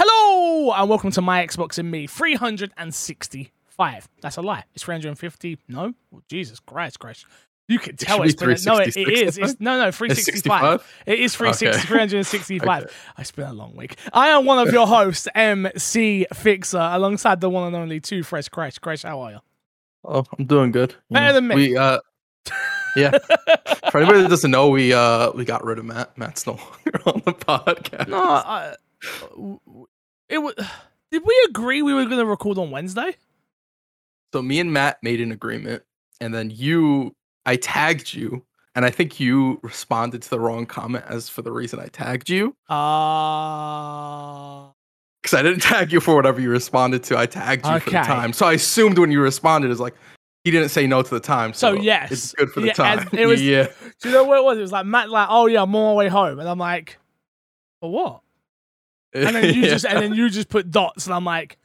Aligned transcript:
Hello 0.00 0.72
and 0.72 0.88
welcome 0.88 1.10
to 1.12 1.20
my 1.20 1.44
Xbox 1.46 1.78
and 1.78 1.90
me 1.90 2.06
365. 2.06 4.08
That's 4.20 4.36
a 4.36 4.42
lie. 4.42 4.64
It's 4.74 4.84
350. 4.84 5.58
No, 5.68 5.94
oh, 6.14 6.22
Jesus 6.28 6.60
Christ, 6.60 6.98
Christ. 7.00 7.26
You 7.66 7.78
can 7.78 7.96
tell 7.96 8.18
should 8.18 8.26
it's 8.26 8.34
be 8.34 8.46
been 8.46 8.56
a, 8.56 8.64
no, 8.64 8.78
it, 8.78 8.88
it 8.88 8.94
366, 8.94 9.20
is. 9.20 9.38
It's, 9.38 9.60
no, 9.60 9.76
no, 9.76 9.90
365. 9.90 11.02
It 11.04 11.20
is 11.20 11.34
360, 11.34 11.68
Okay. 11.68 11.78
365. 11.86 12.82
Okay. 12.84 12.92
It's 13.18 13.30
been 13.32 13.46
a 13.46 13.52
long 13.52 13.76
week. 13.76 13.96
I 14.12 14.28
am 14.28 14.46
one 14.46 14.66
of 14.66 14.72
your 14.72 14.86
hosts, 14.86 15.28
MC 15.34 16.26
Fixer, 16.32 16.78
alongside 16.78 17.40
the 17.40 17.50
one 17.50 17.66
and 17.66 17.76
only 17.76 18.00
two 18.00 18.22
Fresh 18.22 18.48
Crash. 18.48 18.78
Crash, 18.78 19.02
how 19.02 19.20
are 19.20 19.32
you? 19.32 19.38
Oh, 20.04 20.24
I'm 20.38 20.46
doing 20.46 20.70
good. 20.70 20.92
You 21.10 21.14
Better 21.14 21.26
know, 21.26 21.32
than 21.34 21.48
me. 21.48 21.54
We 21.56 21.76
uh 21.76 21.98
yeah. 22.96 23.18
For 23.90 23.98
anybody 23.98 24.22
that 24.22 24.30
doesn't 24.30 24.50
know, 24.50 24.68
we 24.68 24.94
uh 24.94 25.32
we 25.32 25.44
got 25.44 25.62
rid 25.64 25.78
of 25.78 25.84
Matt. 25.84 26.16
Matt's 26.16 26.46
no 26.46 26.52
longer 26.52 27.00
on 27.04 27.22
the 27.26 27.32
podcast. 27.32 28.08
No, 28.08 28.22
I, 28.22 28.74
it 30.28 30.38
was. 30.38 30.54
Did 31.10 31.22
we 31.24 31.46
agree 31.48 31.80
we 31.80 31.94
were 31.94 32.04
going 32.04 32.18
to 32.18 32.26
record 32.26 32.58
on 32.58 32.70
Wednesday? 32.70 33.16
So 34.34 34.42
me 34.42 34.60
and 34.60 34.72
Matt 34.74 35.02
made 35.02 35.22
an 35.22 35.32
agreement, 35.32 35.82
and 36.20 36.34
then 36.34 36.50
you 36.50 37.14
I 37.46 37.56
tagged 37.56 38.12
you, 38.12 38.44
and 38.74 38.84
I 38.84 38.90
think 38.90 39.18
you 39.18 39.58
responded 39.62 40.20
to 40.22 40.28
the 40.30 40.38
wrong 40.38 40.66
comment 40.66 41.04
as 41.08 41.30
for 41.30 41.40
the 41.40 41.50
reason 41.50 41.80
I 41.80 41.86
tagged 41.86 42.28
you. 42.28 42.54
Uh 43.68 44.68
Because 45.22 45.38
I 45.38 45.42
didn't 45.42 45.60
tag 45.72 45.92
you 45.92 46.00
for 46.00 46.14
whatever 46.14 46.40
you 46.40 46.50
responded 46.50 47.02
to. 47.04 47.16
I 47.18 47.24
tagged 47.26 47.64
you 47.66 47.80
for 47.80 47.90
the 47.90 47.96
time. 48.02 48.32
So 48.34 48.44
I 48.46 48.52
assumed 48.54 48.98
when 48.98 49.10
you 49.10 49.20
responded 49.22 49.70
is 49.70 49.80
like 49.80 49.94
he 50.44 50.50
didn't 50.50 50.68
say 50.70 50.86
no 50.86 51.02
to 51.02 51.10
the 51.10 51.20
time. 51.20 51.52
So, 51.54 51.74
So, 51.74 51.80
yes. 51.82 52.10
it's 52.12 52.32
good 52.32 52.50
for 52.52 52.60
the 52.60 52.68
Yeah, 52.68 52.72
time. 52.74 53.08
it 53.12 53.26
was- 53.26 53.42
yeah. 53.54 53.68
Do 54.00 54.08
you 54.08 54.14
know 54.14 54.24
what 54.24 54.38
it 54.38 54.44
was? 54.44 54.58
It 54.58 54.62
was 54.62 54.72
like 54.72 54.86
Matt, 54.86 55.08
like, 55.10 55.28
oh 55.30 55.46
yeah, 55.46 55.62
I'm 55.62 55.74
on 55.74 55.94
my 55.94 55.98
way 55.98 56.08
home, 56.08 56.38
and 56.38 56.48
I'm 56.48 56.58
like, 56.58 56.98
for 57.80 57.90
what? 57.90 58.20
And 59.14 59.34
then 59.34 59.54
you 59.54 59.62
Yeah. 59.62 59.68
just 59.70 59.84
and 59.86 60.02
then 60.02 60.14
you 60.14 60.28
just 60.30 60.48
put 60.48 60.70
dots, 60.70 61.06
and 61.06 61.14
I'm 61.14 61.24
like, 61.24 61.58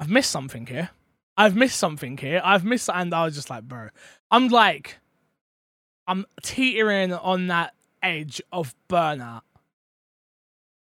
I've 0.00 0.08
missed 0.10 0.30
something 0.30 0.66
here. 0.66 0.90
I've 1.36 1.56
missed 1.56 1.78
something 1.78 2.16
here. 2.16 2.40
I've 2.44 2.64
missed, 2.64 2.88
and 2.92 3.12
I 3.12 3.24
was 3.24 3.34
just 3.34 3.50
like, 3.50 3.64
bro, 3.64 3.88
I'm 4.30 4.48
like, 4.48 4.98
I'm 6.06 6.24
teetering 6.42 7.12
on 7.12 7.48
that 7.48 7.74
edge 8.02 8.40
of 8.52 8.74
burnout, 8.88 9.42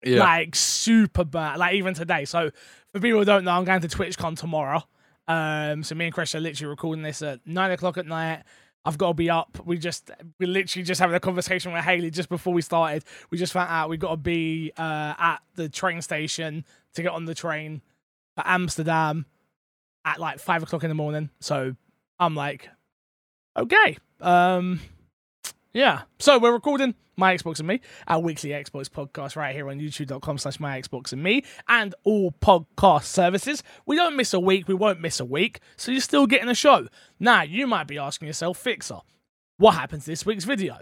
yeah. 0.05 0.19
like 0.21 0.55
super 0.55 1.25
burnt, 1.25 1.59
like 1.59 1.75
even 1.75 1.93
today. 1.95 2.25
So 2.25 2.51
for 2.93 3.01
people 3.01 3.19
who 3.19 3.25
don't 3.25 3.45
know, 3.45 3.53
I'm 3.53 3.65
going 3.65 3.81
to 3.83 3.89
TwitchCon 3.89 4.39
tomorrow. 4.39 4.83
Um, 5.27 5.83
so 5.83 5.95
me 5.95 6.07
and 6.07 6.15
Chris 6.15 6.35
are 6.35 6.41
literally 6.41 6.71
recording 6.71 7.03
this 7.03 7.21
at 7.21 7.41
nine 7.47 7.71
o'clock 7.71 7.99
at 7.99 8.07
night. 8.07 8.45
I've 8.89 8.97
got 8.97 9.09
to 9.09 9.15
be 9.15 9.29
up. 9.29 9.59
We 9.67 9.77
just 9.77 10.11
we 10.39 10.47
literally 10.47 10.83
just 10.83 10.99
having 10.99 11.15
a 11.15 11.21
conversation 11.21 11.75
with 11.75 11.85
Haley 11.85 12.11
just 12.11 12.31
before 12.31 12.55
we 12.55 12.63
started. 12.63 13.05
We 13.29 13.37
just 13.37 13.53
found 13.53 13.71
out 13.71 13.91
we've 13.91 14.01
got 14.01 14.13
to 14.13 14.17
be 14.17 14.73
uh, 14.79 15.13
at 15.19 15.43
the 15.57 15.69
train 15.69 16.01
station 16.01 16.65
to 16.95 17.03
get 17.03 17.13
on 17.13 17.27
the 17.27 17.35
train 17.35 17.83
for 18.35 18.45
Amsterdam 18.47 19.27
at 20.07 20.19
like 20.19 20.39
five 20.39 20.63
o'clock 20.63 20.85
in 20.85 20.89
the 20.89 20.95
morning. 20.95 21.29
So 21.39 21.77
I'm 22.19 22.35
like, 22.35 22.71
okay, 23.59 23.99
um, 24.23 24.81
yeah. 25.73 26.03
So 26.19 26.39
we're 26.39 26.53
recording 26.53 26.95
my 27.17 27.37
Xbox 27.37 27.59
and 27.59 27.69
me, 27.69 27.81
our 28.07 28.21
weekly 28.21 28.51
Xbox 28.51 28.89
podcast 28.89 29.37
right 29.37 29.55
here 29.55 29.69
on 29.69 29.81
youtube.com 29.81 30.39
slash 30.39 30.61
my 30.61 30.81
Xbox 30.81 31.13
and 31.13 31.23
me 31.23 31.45
and 31.69 31.95
all 32.05 32.33
podcast 32.41 33.05
services. 33.05 33.63
We 33.87 33.97
don't 33.97 34.17
miss 34.17 34.33
a 34.33 34.41
week, 34.41 34.69
we 34.69 34.75
won't 34.75 35.01
miss 35.01 35.21
a 35.21 35.25
week, 35.25 35.61
so 35.77 35.91
you're 35.93 36.01
still 36.01 36.27
getting 36.27 36.49
a 36.49 36.55
show. 36.55 36.87
Now, 37.19 37.43
you 37.43 37.67
might 37.67 37.89
be 37.89 37.99
asking 37.99 38.29
yourself, 38.29 38.57
Fixer, 38.59 39.01
what 39.57 39.73
happens 39.73 40.05
to 40.05 40.13
this 40.13 40.25
week's 40.25 40.45
video? 40.45 40.79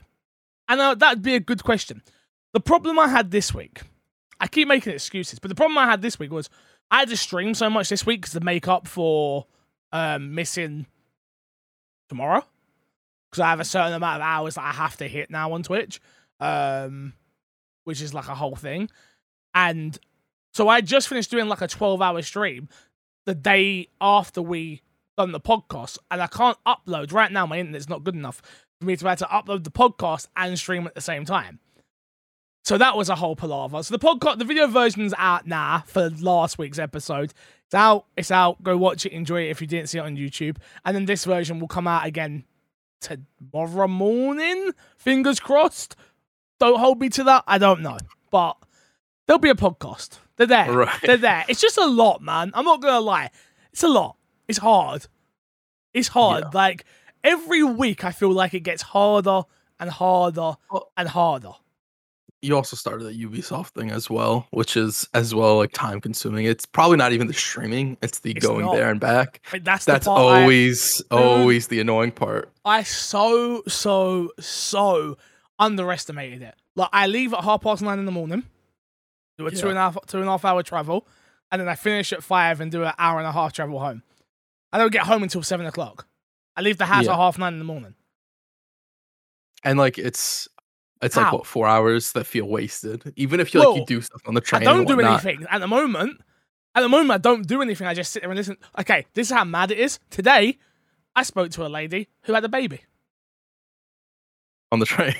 And 0.68 0.80
uh, 0.80 0.94
that'd 0.94 1.22
be 1.22 1.34
a 1.34 1.40
good 1.40 1.64
question. 1.64 2.02
The 2.52 2.60
problem 2.60 2.98
I 2.98 3.08
had 3.08 3.30
this 3.30 3.54
week, 3.54 3.82
I 4.38 4.46
keep 4.46 4.68
making 4.68 4.92
excuses, 4.92 5.38
but 5.38 5.48
the 5.48 5.54
problem 5.54 5.78
I 5.78 5.86
had 5.86 6.02
this 6.02 6.18
week 6.18 6.30
was 6.30 6.50
I 6.90 7.00
had 7.00 7.08
to 7.08 7.16
stream 7.16 7.54
so 7.54 7.70
much 7.70 7.88
this 7.88 8.04
week 8.04 8.28
to 8.28 8.40
make 8.40 8.68
up 8.68 8.86
for 8.86 9.46
um, 9.90 10.34
missing 10.34 10.86
tomorrow 12.08 12.44
because 13.36 13.44
I 13.44 13.50
have 13.50 13.60
a 13.60 13.64
certain 13.64 13.92
amount 13.92 14.22
of 14.22 14.26
hours 14.26 14.54
that 14.54 14.64
I 14.64 14.72
have 14.72 14.96
to 14.96 15.06
hit 15.06 15.30
now 15.30 15.52
on 15.52 15.62
Twitch, 15.62 16.00
um, 16.40 17.12
which 17.84 18.00
is 18.00 18.14
like 18.14 18.28
a 18.28 18.34
whole 18.34 18.56
thing. 18.56 18.88
And 19.54 19.98
so 20.54 20.68
I 20.68 20.80
just 20.80 21.08
finished 21.08 21.30
doing 21.30 21.46
like 21.48 21.60
a 21.60 21.68
12 21.68 22.00
hour 22.00 22.22
stream 22.22 22.70
the 23.26 23.34
day 23.34 23.88
after 24.00 24.40
we 24.40 24.80
done 25.18 25.32
the 25.32 25.40
podcast, 25.40 25.98
and 26.10 26.22
I 26.22 26.28
can't 26.28 26.56
upload 26.66 27.12
right 27.12 27.30
now. 27.30 27.44
My 27.44 27.58
internet's 27.58 27.90
not 27.90 28.04
good 28.04 28.14
enough 28.14 28.40
for 28.80 28.86
me 28.86 28.96
to 28.96 29.04
be 29.04 29.08
able 29.08 29.16
to 29.18 29.24
upload 29.26 29.64
the 29.64 29.70
podcast 29.70 30.28
and 30.34 30.58
stream 30.58 30.86
at 30.86 30.94
the 30.94 31.02
same 31.02 31.26
time. 31.26 31.60
So 32.64 32.78
that 32.78 32.96
was 32.96 33.10
a 33.10 33.16
whole 33.16 33.36
palaver. 33.36 33.82
So 33.82 33.96
the 33.96 34.04
podcast, 34.04 34.38
the 34.38 34.44
video 34.46 34.66
version's 34.66 35.14
out 35.18 35.46
now 35.46 35.84
for 35.86 36.08
last 36.08 36.56
week's 36.56 36.78
episode. 36.78 37.34
It's 37.66 37.74
out. 37.74 38.06
It's 38.16 38.30
out. 38.30 38.62
Go 38.62 38.78
watch 38.78 39.04
it. 39.04 39.12
Enjoy 39.12 39.42
it 39.42 39.50
if 39.50 39.60
you 39.60 39.66
didn't 39.66 39.88
see 39.90 39.98
it 39.98 40.02
on 40.02 40.16
YouTube. 40.16 40.56
And 40.84 40.96
then 40.96 41.04
this 41.04 41.24
version 41.24 41.60
will 41.60 41.68
come 41.68 41.86
out 41.86 42.06
again 42.06 42.44
tomorrow 43.00 43.88
morning. 43.88 44.72
Fingers 44.96 45.40
crossed. 45.40 45.96
Don't 46.58 46.78
hold 46.78 47.00
me 47.00 47.08
to 47.10 47.24
that. 47.24 47.44
I 47.46 47.58
don't 47.58 47.82
know, 47.82 47.98
but 48.30 48.56
there'll 49.26 49.38
be 49.38 49.50
a 49.50 49.54
podcast. 49.54 50.18
They're 50.36 50.46
there. 50.46 50.72
Right. 50.72 51.00
They're 51.02 51.16
there. 51.16 51.44
It's 51.48 51.60
just 51.60 51.78
a 51.78 51.86
lot, 51.86 52.22
man. 52.22 52.50
I'm 52.54 52.64
not 52.64 52.80
gonna 52.80 53.00
lie. 53.00 53.30
It's 53.72 53.82
a 53.82 53.88
lot. 53.88 54.16
It's 54.48 54.58
hard. 54.58 55.06
It's 55.92 56.08
hard. 56.08 56.44
Yeah. 56.44 56.50
Like 56.52 56.84
every 57.24 57.62
week, 57.62 58.04
I 58.04 58.12
feel 58.12 58.32
like 58.32 58.54
it 58.54 58.60
gets 58.60 58.82
harder 58.82 59.42
and 59.78 59.90
harder 59.90 60.54
and 60.96 61.08
harder. 61.08 61.52
You 62.46 62.56
also 62.56 62.76
started 62.76 63.04
the 63.04 63.24
Ubisoft 63.26 63.70
thing 63.70 63.90
as 63.90 64.08
well, 64.08 64.46
which 64.50 64.76
is 64.76 65.08
as 65.14 65.34
well 65.34 65.56
like 65.56 65.72
time 65.72 66.00
consuming. 66.00 66.44
It's 66.46 66.64
probably 66.66 66.96
not 66.96 67.12
even 67.12 67.26
the 67.26 67.34
streaming; 67.34 67.96
it's 68.02 68.20
the 68.20 68.32
It's 68.32 68.46
going 68.46 68.64
not. 68.66 68.74
there 68.76 68.90
and 68.90 69.00
back. 69.00 69.40
That's 69.62 69.84
That's 69.84 70.04
the 70.06 70.10
part 70.10 70.20
I- 70.20 70.40
always 70.42 71.02
always 71.10 71.68
the 71.68 71.80
annoying 71.80 72.12
part. 72.12 72.50
I 72.64 72.82
so 72.84 73.62
so 73.68 74.30
so 74.38 75.18
underestimated 75.58 76.42
it. 76.42 76.54
Like 76.76 76.90
I 76.92 77.06
leave 77.06 77.32
at 77.34 77.42
half 77.44 77.62
past 77.62 77.82
nine 77.82 77.98
in 77.98 78.04
the 78.06 78.12
morning, 78.12 78.44
do 79.38 79.46
a 79.46 79.50
two 79.50 79.58
Yeah. 79.66 79.68
and 79.70 79.78
a 79.78 79.80
half 79.82 79.98
two 80.06 80.18
and 80.18 80.28
a 80.28 80.30
half 80.30 80.44
hour 80.44 80.62
travel, 80.62 81.06
and 81.50 81.60
then 81.60 81.68
I 81.68 81.74
finish 81.74 82.12
at 82.12 82.22
five 82.22 82.60
and 82.60 82.70
do 82.70 82.84
an 82.84 82.92
hour 82.98 83.18
and 83.18 83.26
a 83.26 83.32
half 83.32 83.52
travel 83.52 83.78
home. 83.80 84.02
I 84.72 84.78
don't 84.78 84.92
get 84.92 85.02
home 85.02 85.22
until 85.22 85.42
seven 85.42 85.66
o'clock. 85.66 86.06
I 86.56 86.60
leave 86.62 86.78
the 86.78 86.86
house 86.86 87.04
Yeah. 87.06 87.12
at 87.12 87.16
half 87.16 87.38
nine 87.38 87.54
in 87.54 87.58
the 87.58 87.64
morning. 87.64 87.94
And 89.64 89.78
like 89.78 89.98
it's 89.98 90.48
it's 91.02 91.14
How? 91.14 91.22
like 91.24 91.32
what 91.32 91.46
four 91.46 91.66
hours 91.66 92.12
that 92.12 92.24
feel 92.24 92.46
wasted. 92.46 93.12
Even 93.16 93.40
if 93.40 93.52
you 93.54 93.60
like 93.60 93.78
you 93.80 93.86
do 93.86 94.00
stuff 94.00 94.22
on 94.26 94.34
the 94.34 94.40
train. 94.40 94.62
I 94.62 94.64
don't 94.64 94.86
do 94.86 95.00
anything 95.00 95.44
at 95.50 95.58
the 95.60 95.68
moment. 95.68 96.20
At 96.74 96.80
the 96.82 96.88
moment, 96.88 97.10
I 97.10 97.18
don't 97.18 97.46
do 97.46 97.62
anything. 97.62 97.86
I 97.86 97.94
just 97.94 98.12
sit 98.12 98.22
there 98.22 98.30
and 98.30 98.36
listen. 98.36 98.56
Okay, 98.78 99.06
this 99.14 99.28
is 99.30 99.34
how 99.36 99.44
mad 99.44 99.70
it 99.70 99.78
is. 99.78 99.98
Today, 100.10 100.58
I 101.14 101.22
spoke 101.22 101.50
to 101.52 101.66
a 101.66 101.68
lady 101.68 102.08
who 102.22 102.34
had 102.34 102.44
a 102.44 102.48
baby. 102.48 102.80
on 104.72 104.78
the 104.80 104.86
train. 104.94 105.14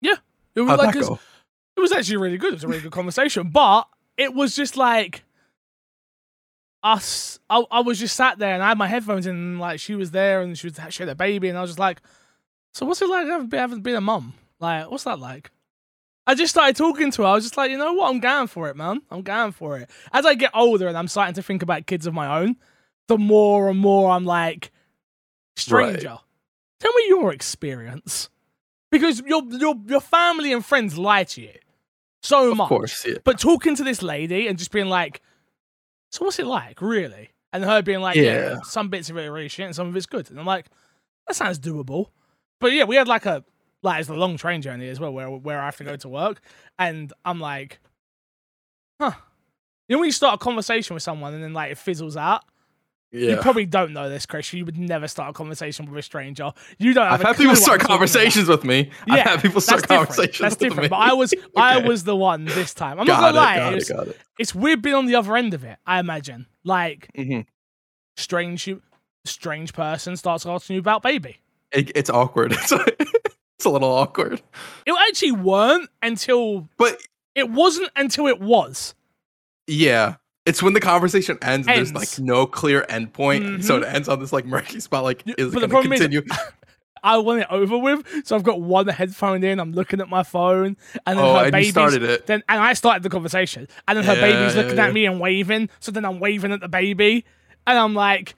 Yeah, 0.00 0.14
it 0.54 0.60
was 0.60 0.70
How'd 0.70 0.78
like 0.78 0.94
this- 0.94 1.08
it 1.08 1.80
was 1.80 1.92
actually 1.92 2.16
really 2.18 2.38
good. 2.38 2.52
It 2.52 2.54
was 2.56 2.64
a 2.64 2.68
really 2.68 2.80
good 2.82 2.92
conversation, 2.92 3.50
but 3.50 3.88
it 4.16 4.32
was 4.34 4.54
just 4.56 4.76
like 4.76 5.22
us. 6.82 7.38
I, 7.50 7.64
I 7.70 7.80
was 7.80 7.98
just 7.98 8.16
sat 8.16 8.38
there 8.38 8.54
and 8.54 8.62
I 8.62 8.68
had 8.68 8.78
my 8.78 8.86
headphones 8.86 9.26
in, 9.26 9.34
and 9.36 9.60
like 9.60 9.80
she 9.80 9.94
was 9.94 10.10
there 10.10 10.40
and 10.40 10.56
she 10.56 10.68
was 10.68 10.78
she 10.90 11.02
had 11.02 11.10
a 11.10 11.14
baby, 11.14 11.48
and 11.48 11.58
I 11.58 11.60
was 11.60 11.70
just 11.70 11.78
like, 11.78 12.00
"So 12.74 12.86
what's 12.86 13.02
it 13.02 13.08
like 13.08 13.26
having 13.26 13.50
having 13.50 13.80
been 13.80 13.96
a 13.96 14.00
mum? 14.00 14.34
Like, 14.60 14.90
what's 14.90 15.04
that 15.04 15.18
like?" 15.18 15.50
I 16.28 16.34
just 16.34 16.50
started 16.52 16.74
talking 16.74 17.12
to 17.12 17.22
her. 17.22 17.28
I 17.28 17.34
was 17.34 17.44
just 17.44 17.56
like, 17.56 17.70
you 17.70 17.78
know 17.78 17.92
what? 17.92 18.10
I'm 18.10 18.18
going 18.18 18.48
for 18.48 18.68
it, 18.68 18.76
man. 18.76 19.00
I'm 19.12 19.22
going 19.22 19.52
for 19.52 19.78
it. 19.78 19.88
As 20.12 20.26
I 20.26 20.34
get 20.34 20.50
older 20.54 20.88
and 20.88 20.98
I'm 20.98 21.06
starting 21.06 21.34
to 21.34 21.42
think 21.42 21.62
about 21.62 21.86
kids 21.86 22.04
of 22.04 22.14
my 22.14 22.40
own, 22.40 22.56
the 23.06 23.16
more 23.16 23.68
and 23.70 23.78
more 23.78 24.10
I'm 24.10 24.24
like, 24.24 24.72
stranger, 25.56 26.18
tell 26.80 26.92
me 26.94 27.04
your 27.08 27.32
experience. 27.32 28.28
Because 28.90 29.20
your 29.20 29.42
your 29.50 29.74
your 29.86 30.00
family 30.00 30.52
and 30.52 30.64
friends 30.64 30.96
lie 30.96 31.24
to 31.24 31.42
you 31.42 31.52
so 32.22 32.50
Of 32.52 32.56
much. 32.56 32.68
course, 32.68 33.06
yeah. 33.06 33.18
But 33.24 33.38
talking 33.38 33.74
to 33.76 33.84
this 33.84 34.02
lady 34.02 34.48
and 34.48 34.58
just 34.58 34.70
being 34.72 34.86
like, 34.86 35.20
so 36.10 36.24
what's 36.24 36.38
it 36.38 36.46
like, 36.46 36.80
really? 36.80 37.30
And 37.52 37.64
her 37.64 37.82
being 37.82 38.00
like, 38.00 38.16
yeah, 38.16 38.22
Yeah. 38.22 38.56
some 38.64 38.88
bits 38.88 39.10
of 39.10 39.16
it 39.16 39.26
are 39.26 39.32
really 39.32 39.48
shit 39.48 39.66
and 39.66 39.74
some 39.76 39.88
of 39.88 39.96
it's 39.96 40.06
good. 40.06 40.30
And 40.30 40.38
I'm 40.40 40.46
like, 40.46 40.66
that 41.26 41.34
sounds 41.34 41.58
doable. 41.58 42.06
But 42.60 42.72
yeah, 42.72 42.84
we 42.84 42.96
had 42.96 43.08
like 43.08 43.26
a 43.26 43.44
like 43.82 44.00
it's 44.00 44.08
a 44.08 44.14
long 44.14 44.36
train 44.36 44.62
journey 44.62 44.88
as 44.88 44.98
well, 45.00 45.12
where 45.12 45.28
where 45.30 45.60
I 45.60 45.66
have 45.66 45.76
to 45.78 45.84
go 45.84 45.96
to 45.96 46.08
work, 46.08 46.40
and 46.78 47.12
I'm 47.24 47.40
like, 47.40 47.78
huh. 49.00 49.12
You 49.88 49.94
know 49.94 50.00
when 50.00 50.08
you 50.08 50.12
start 50.12 50.34
a 50.34 50.38
conversation 50.38 50.94
with 50.94 51.02
someone 51.04 51.32
and 51.34 51.42
then 51.44 51.52
like 51.52 51.70
it 51.70 51.78
fizzles 51.78 52.16
out. 52.16 52.42
Yeah. 53.12 53.30
You 53.30 53.36
probably 53.36 53.66
don't 53.66 53.92
know 53.92 54.08
this, 54.10 54.26
Chris. 54.26 54.52
You 54.52 54.64
would 54.64 54.76
never 54.76 55.06
start 55.06 55.30
a 55.30 55.32
conversation 55.32 55.86
with 55.88 55.96
a 55.96 56.02
stranger. 56.02 56.52
You 56.78 56.92
don't. 56.92 57.06
Have 57.06 57.20
I've 57.20 57.26
had 57.28 57.36
people 57.36 57.54
start 57.54 57.80
about. 57.80 57.88
conversations 57.90 58.48
with 58.48 58.64
me. 58.64 58.90
I've 59.08 59.20
had 59.20 59.40
people 59.40 59.60
start 59.60 59.86
conversations 59.86 60.38
That's 60.40 60.54
with 60.54 60.58
different. 60.58 60.82
me. 60.82 60.88
But 60.88 60.96
I 60.96 61.12
was 61.12 61.32
I 61.56 61.78
was 61.78 62.02
the 62.02 62.16
one 62.16 62.46
this 62.46 62.74
time. 62.74 62.98
I'm 62.98 63.06
got 63.06 63.20
not 63.20 63.32
gonna 63.32 63.36
lie. 63.36 63.56
got 63.58 63.72
it 63.74 63.88
it, 63.88 64.08
it. 64.08 64.20
it's 64.40 64.54
weird 64.56 64.82
being 64.82 64.96
on 64.96 65.06
the 65.06 65.14
other 65.14 65.36
end 65.36 65.54
of 65.54 65.62
it. 65.62 65.78
I 65.86 66.00
imagine, 66.00 66.46
like 66.64 67.08
Mhm. 67.16 67.46
strange, 68.16 68.66
you, 68.66 68.82
strange 69.24 69.72
person 69.72 70.16
starts 70.16 70.44
asking 70.44 70.74
you 70.74 70.80
about 70.80 71.04
baby. 71.04 71.36
It, 71.70 71.92
it's 71.94 72.10
awkward. 72.10 72.56
It's, 72.70 72.72
it's 73.58 73.64
a 73.64 73.70
little 73.70 73.90
awkward. 73.90 74.42
It 74.86 74.94
actually 75.08 75.32
weren't 75.32 75.88
until 76.02 76.68
But 76.76 77.00
it 77.34 77.50
wasn't 77.50 77.90
until 77.96 78.26
it 78.26 78.40
was. 78.40 78.94
Yeah. 79.66 80.16
It's 80.44 80.62
when 80.62 80.74
the 80.74 80.80
conversation 80.80 81.38
ends, 81.42 81.66
and 81.66 81.76
there's 81.76 81.92
like 81.92 82.20
no 82.20 82.46
clear 82.46 82.86
endpoint, 82.88 83.64
so 83.64 83.78
it 83.78 83.82
mm-hmm. 83.82 83.96
ends 83.96 84.08
on 84.08 84.20
this 84.20 84.32
like 84.32 84.46
murky 84.46 84.78
spot. 84.78 85.02
Like, 85.02 85.22
is 85.26 85.34
but 85.34 85.40
it 85.40 85.50
going 85.52 85.62
to 85.62 85.68
problem 85.68 85.92
is- 85.92 86.00
continue? 86.00 86.22
I 87.02 87.18
want 87.18 87.40
it 87.40 87.46
over 87.50 87.78
with, 87.78 88.04
so 88.24 88.34
I've 88.34 88.42
got 88.42 88.60
one 88.60 88.88
headphone 88.88 89.44
in. 89.44 89.60
I'm 89.60 89.72
looking 89.72 90.00
at 90.00 90.08
my 90.08 90.22
phone, 90.24 90.76
and 91.06 91.18
then 91.18 91.24
oh, 91.24 91.34
her 91.36 91.44
and 91.44 91.52
baby's 91.52 91.70
started 91.70 92.02
it. 92.02 92.26
then 92.26 92.42
and 92.48 92.60
I 92.60 92.72
started 92.72 93.04
the 93.04 93.10
conversation, 93.10 93.68
and 93.86 93.98
then 93.98 94.04
her 94.04 94.14
Yeah, 94.14 94.20
baby's 94.20 94.56
yeah, 94.56 94.62
looking 94.62 94.76
yeah. 94.76 94.86
at 94.86 94.92
me 94.92 95.06
and 95.06 95.20
waving. 95.20 95.68
So 95.78 95.92
then 95.92 96.04
I'm 96.04 96.18
waving 96.18 96.52
at 96.52 96.60
the 96.60 96.68
baby, 96.68 97.24
and 97.66 97.78
I'm 97.78 97.94
like, 97.94 98.34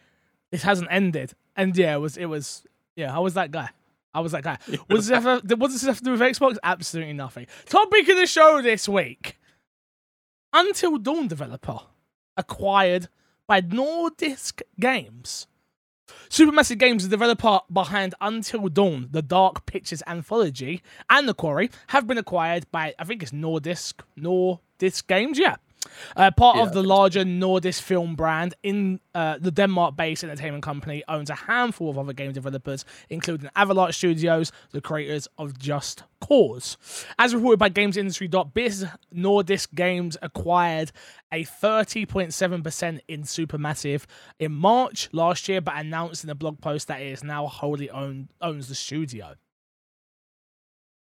"This 0.51 0.63
hasn't 0.63 0.89
ended." 0.91 1.33
And 1.57 1.75
yeah, 1.77 1.95
it 1.95 1.99
was 1.99 2.19
it 2.19 2.27
was 2.27 2.63
yeah, 2.95 3.15
I 3.15 3.21
was 3.21 3.35
that 3.35 3.51
guy. 3.53 3.71
I 4.15 4.21
was 4.21 4.33
like 4.33 4.47
ah, 4.47 4.59
that. 4.69 4.89
Was 4.89 5.09
this 5.09 5.17
ever, 5.17 5.41
what 5.57 5.69
does 5.69 5.81
this 5.81 5.85
have 5.85 5.99
to 5.99 6.05
do 6.05 6.13
with 6.13 6.21
Xbox? 6.21 6.57
Absolutely 6.63 7.13
nothing. 7.13 7.47
Topic 7.67 8.09
of 8.09 8.17
the 8.17 8.27
show 8.27 8.63
this 8.63 8.89
week: 8.89 9.39
Until 10.53 10.99
Dawn 10.99 11.29
developer 11.29 11.81
acquired 12.37 13.09
by 13.47 13.61
Nordisk 13.61 14.63
Games. 14.79 15.47
Supermassive 16.31 16.79
Games, 16.79 17.03
the 17.03 17.11
developer 17.11 17.61
behind 17.71 18.15
Until 18.21 18.69
Dawn, 18.69 19.09
the 19.11 19.23
Dark 19.23 19.67
Pictures 19.67 20.03
anthology, 20.07 20.83
and 21.11 21.29
The 21.29 21.35
Quarry, 21.35 21.71
have 21.89 22.07
been 22.07 22.19
acquired 22.19 22.71
by, 22.71 22.95
I 22.99 23.05
think 23.05 23.23
it's 23.23 23.33
Nordisk, 23.33 24.01
Nordisk 24.19 25.07
Games, 25.07 25.39
yeah. 25.39 25.57
Uh, 26.17 26.31
part 26.31 26.57
Yeah, 26.57 26.63
of 26.63 26.73
the 26.73 26.83
larger 26.83 27.25
Nordisk 27.25 27.83
film 27.83 28.15
brand, 28.15 28.55
in 28.63 29.01
uh, 29.15 29.39
the 29.39 29.51
Denmark-based 29.51 30.25
entertainment 30.25 30.63
company 30.63 31.03
owns 31.09 31.31
a 31.31 31.35
handful 31.35 31.91
of 31.91 31.99
other 31.99 32.13
game 32.13 32.33
developers, 32.33 32.85
including 33.11 33.51
Avalanche 33.57 33.97
Studios, 33.97 34.53
the 34.73 34.81
creators 34.81 35.29
of 35.39 35.59
Just 35.59 36.05
Cause. 36.21 36.77
As 37.19 37.35
reported 37.35 37.59
by 37.59 37.71
GamesIndustry.biz, 37.71 38.87
Nordisk 39.15 39.75
Games 39.75 40.17
acquired 40.23 40.93
a 41.33 41.45
30.7% 41.45 43.01
in 43.09 43.23
Supermassive 43.23 44.05
in 44.39 44.53
March 44.53 45.09
last 45.13 45.49
year, 45.49 45.61
but 45.61 45.77
announced 45.77 46.25
in 46.25 46.31
a 46.31 46.35
blog 46.35 46.61
post 46.61 46.89
that 46.89 47.01
it 47.01 47.13
is 47.13 47.23
now 47.23 47.47
wholly 47.47 47.91
owned 47.91 48.29
owns 48.41 48.69
the 48.69 48.75
studio. 48.75 49.35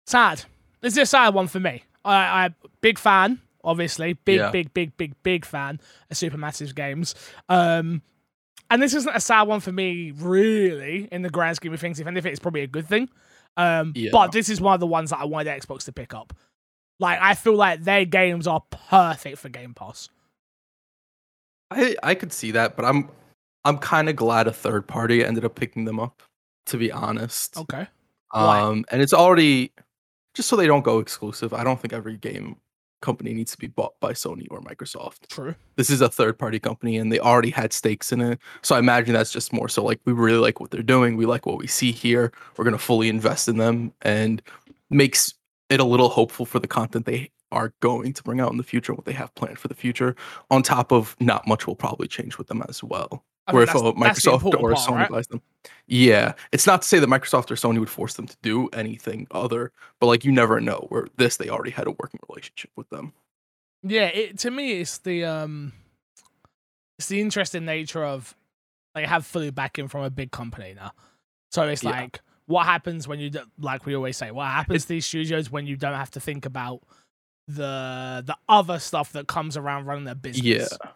Sad. 0.06 0.44
This 0.81 0.93
is 0.93 0.99
a 0.99 1.06
sad 1.06 1.34
one 1.34 1.49
for 1.49 1.58
me. 1.58 1.84
I, 2.05 2.46
I 2.46 2.55
big 2.81 2.99
fan, 2.99 3.40
obviously, 3.67 4.15
big, 4.15 4.39
Yeah. 4.39 4.51
big, 4.51 4.73
big, 4.73 4.97
big, 4.97 5.15
big 5.23 5.45
fan 5.45 5.81
of 6.11 6.17
Supermassive 6.17 6.75
games. 6.75 7.15
Um, 7.51 8.01
and 8.71 8.81
this 8.83 8.95
isn't 8.95 9.15
a 9.15 9.21
sad 9.21 9.43
one 9.49 9.61
for 9.61 9.73
me, 9.73 10.13
really, 10.13 11.09
in 11.13 11.21
the 11.23 11.31
grand 11.31 11.57
scheme 11.57 11.75
of 11.75 11.81
things. 11.81 12.01
If 12.01 12.07
anything, 12.07 12.31
it's 12.33 12.41
probably 12.41 12.63
a 12.63 12.67
good 12.67 12.87
thing. 12.89 13.09
Um, 13.59 13.93
Yeah. 13.95 14.11
But 14.13 14.33
this 14.33 14.49
is 14.49 14.61
one 14.61 14.75
of 14.75 14.81
the 14.81 14.87
ones 14.87 15.11
that 15.11 15.19
I 15.21 15.25
wanted 15.25 15.51
Xbox 15.61 15.85
to 15.85 15.93
pick 15.93 16.15
up. 16.15 16.33
Like, 16.99 17.19
I 17.21 17.35
feel 17.35 17.55
like 17.55 17.83
their 17.85 18.05
games 18.07 18.47
are 18.47 18.63
perfect 18.71 19.39
for 19.39 19.49
Game 19.51 19.75
Pass. 19.75 20.09
I 21.71 21.97
I 22.03 22.15
could 22.15 22.33
see 22.33 22.53
that, 22.53 22.77
but 22.77 22.85
I'm 22.85 23.11
I'm 23.65 23.79
kind 23.79 24.09
of 24.09 24.17
glad 24.17 24.47
a 24.47 24.53
third 24.53 24.87
party 24.87 25.25
ended 25.25 25.45
up 25.45 25.55
picking 25.57 25.85
them 25.85 25.99
up. 26.01 26.23
To 26.67 26.77
be 26.77 26.91
honest, 26.91 27.57
Okay. 27.57 27.87
Why? 28.33 28.61
um, 28.61 28.85
and 28.91 29.01
it's 29.01 29.13
already 29.15 29.73
just 30.35 30.49
so 30.49 30.57
they 30.57 30.67
don't 30.67 30.83
go 30.85 30.99
exclusive. 30.99 31.55
I 31.55 31.63
don't 31.65 31.81
think 31.81 31.93
every 31.93 32.17
game 32.17 32.57
company 33.00 33.32
needs 33.34 33.52
to 33.52 33.58
be 33.58 33.66
bought 33.66 33.98
by 34.00 34.12
Sony 34.12 34.46
or 34.50 34.60
Microsoft. 34.60 35.28
True. 35.28 35.54
This 35.76 35.90
is 35.90 36.00
a 36.00 36.08
third 36.08 36.38
party 36.38 36.58
company, 36.58 36.96
and 36.96 37.12
they 37.12 37.19
already 37.19 37.50
had 37.50 37.72
stakes 37.72 38.12
in 38.12 38.20
it. 38.20 38.38
So 38.62 38.75
I 38.75 38.78
imagine 38.78 39.14
that's 39.14 39.32
just 39.32 39.52
more 39.52 39.69
so 39.69 39.84
like 39.84 40.00
we 40.04 40.12
really 40.12 40.38
like 40.38 40.60
what 40.60 40.70
they're 40.70 40.82
doing. 40.82 41.16
We 41.16 41.26
like 41.26 41.46
what 41.46 41.58
we 41.58 41.66
see 41.66 41.93
here. 41.93 42.32
We're 42.56 42.64
gonna 42.64 42.78
fully 42.78 43.08
invest 43.08 43.48
in 43.48 43.58
them, 43.58 43.93
and 44.02 44.43
makes 44.90 45.34
it 45.69 45.81
a 45.81 45.84
little 45.84 46.08
hopeful 46.08 46.46
for 46.46 46.58
the 46.58 46.69
content 46.69 47.06
they 47.06 47.31
are 47.52 47.72
going 47.81 48.12
to 48.12 48.22
bring 48.22 48.40
out 48.40 48.50
in 48.50 48.56
the 48.56 48.62
future, 48.64 48.94
what 48.94 49.04
they 49.04 49.12
have 49.12 49.34
planned 49.34 49.58
for 49.58 49.69
the 49.69 49.75
future. 49.75 50.16
On 50.50 50.62
top 50.62 50.93
of 50.93 51.16
not 51.20 51.46
much 51.46 51.66
will 51.66 51.76
probably 51.76 52.08
change 52.08 52.38
with 52.38 52.48
them 52.48 52.62
as 52.69 52.82
well. 52.82 53.25
I 53.46 53.52
Where 53.52 53.64
think 53.66 53.76
if 53.76 53.81
a 53.82 53.84
that's- 53.84 54.22
that's 54.22 54.25
the 54.25 54.31
Microsoft 54.31 54.54
or 54.60 54.70
part, 54.72 54.76
Sony 54.76 54.96
right? 54.96 55.10
buys 55.10 55.26
them, 55.28 55.40
yeah, 55.87 56.32
it's 56.52 56.66
not 56.66 56.82
to 56.82 56.88
say 56.88 56.98
that 56.98 57.06
Microsoft 57.08 57.50
or 57.50 57.54
Sony 57.54 57.78
would 57.78 57.88
force 57.90 58.14
them 58.14 58.26
to 58.26 58.37
do 58.43 58.69
anything 58.72 59.26
other, 59.31 59.72
but 60.00 60.06
like 60.06 60.25
you 60.25 60.32
never 60.32 60.60
know. 60.60 60.87
Where 60.88 61.06
this, 61.16 61.37
they 61.37 61.48
already 61.48 61.70
had 61.70 61.87
a 61.87 61.93
working 61.93 62.20
relationship 62.28 62.70
with 62.76 62.88
them. 62.90 63.12
Yeah, 63.82 64.06
it 64.06 64.38
to 64.38 64.50
me 64.50 64.81
it's 64.81 64.98
the 64.98 65.25
um 65.25 65.72
it's 66.98 67.08
the 67.08 67.20
interesting 67.20 67.64
nature 67.64 68.04
of 68.04 68.34
they 68.94 69.04
have 69.06 69.25
fully 69.26 69.50
backing 69.50 69.87
from 69.88 70.02
a 70.02 70.10
big 70.10 70.31
company 70.32 70.75
now. 70.75 70.93
So 71.52 71.62
it's 71.69 71.84
Yeah. 71.84 71.90
like 71.90 72.20
what 72.46 72.64
happens 72.66 73.06
when 73.06 73.20
you 73.20 73.31
like 73.58 73.87
we 73.87 73.94
always 73.94 74.16
say, 74.16 74.31
what 74.32 74.46
happens 74.48 74.82
to 74.82 74.88
these 74.88 75.06
studios 75.06 75.50
when 75.52 75.66
you 75.66 75.76
don't 75.76 75.94
have 75.94 76.10
to 76.12 76.20
think 76.20 76.46
about 76.46 76.81
the 77.46 78.25
the 78.26 78.37
other 78.48 78.78
stuff 78.81 79.12
that 79.12 79.28
comes 79.28 79.56
around 79.56 79.84
running 79.84 80.04
their 80.04 80.14
business. 80.16 80.44
Yeah. 80.82 80.90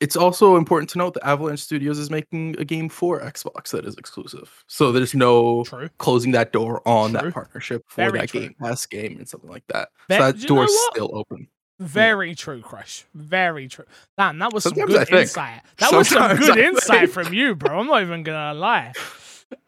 It's 0.00 0.16
also 0.16 0.56
important 0.56 0.90
to 0.90 0.98
note 0.98 1.14
that 1.14 1.26
Avalanche 1.26 1.60
Studios 1.60 1.98
is 1.98 2.10
making 2.10 2.54
a 2.58 2.64
game 2.66 2.88
for 2.90 3.20
Xbox 3.20 3.70
that 3.70 3.86
is 3.86 3.94
exclusive. 3.96 4.62
So 4.66 4.92
there's 4.92 5.14
no 5.14 5.64
True. 5.64 5.88
closing 5.98 6.32
that 6.32 6.52
door 6.52 6.86
on 6.86 7.12
True. 7.12 7.22
that 7.22 7.32
partnership 7.34 7.82
for 7.88 8.02
Very 8.02 8.18
that 8.20 8.28
true. 8.28 8.40
Game 8.42 8.54
Pass 8.60 8.84
game 8.84 9.16
and 9.18 9.26
something 9.28 9.48
like 9.48 9.64
that. 9.68 9.88
So 10.10 10.18
that 10.18 10.38
do 10.38 10.46
door's 10.48 10.76
still 10.92 11.10
open. 11.16 11.48
Very 11.78 12.34
true, 12.34 12.60
Crush. 12.62 13.04
Very 13.14 13.68
true. 13.68 13.84
Damn, 14.18 14.38
that 14.38 14.52
was 14.52 14.64
Sometimes 14.64 14.92
some 14.94 15.04
good 15.04 15.12
insight. 15.20 15.60
That 15.78 15.92
was 15.92 16.08
some 16.08 16.36
good 16.38 16.58
I 16.58 16.62
insight 16.68 17.00
think. 17.00 17.12
from 17.12 17.34
you, 17.34 17.54
bro. 17.54 17.80
I'm 17.80 17.86
not 17.86 18.02
even 18.02 18.22
gonna 18.22 18.54
lie. 18.58 18.92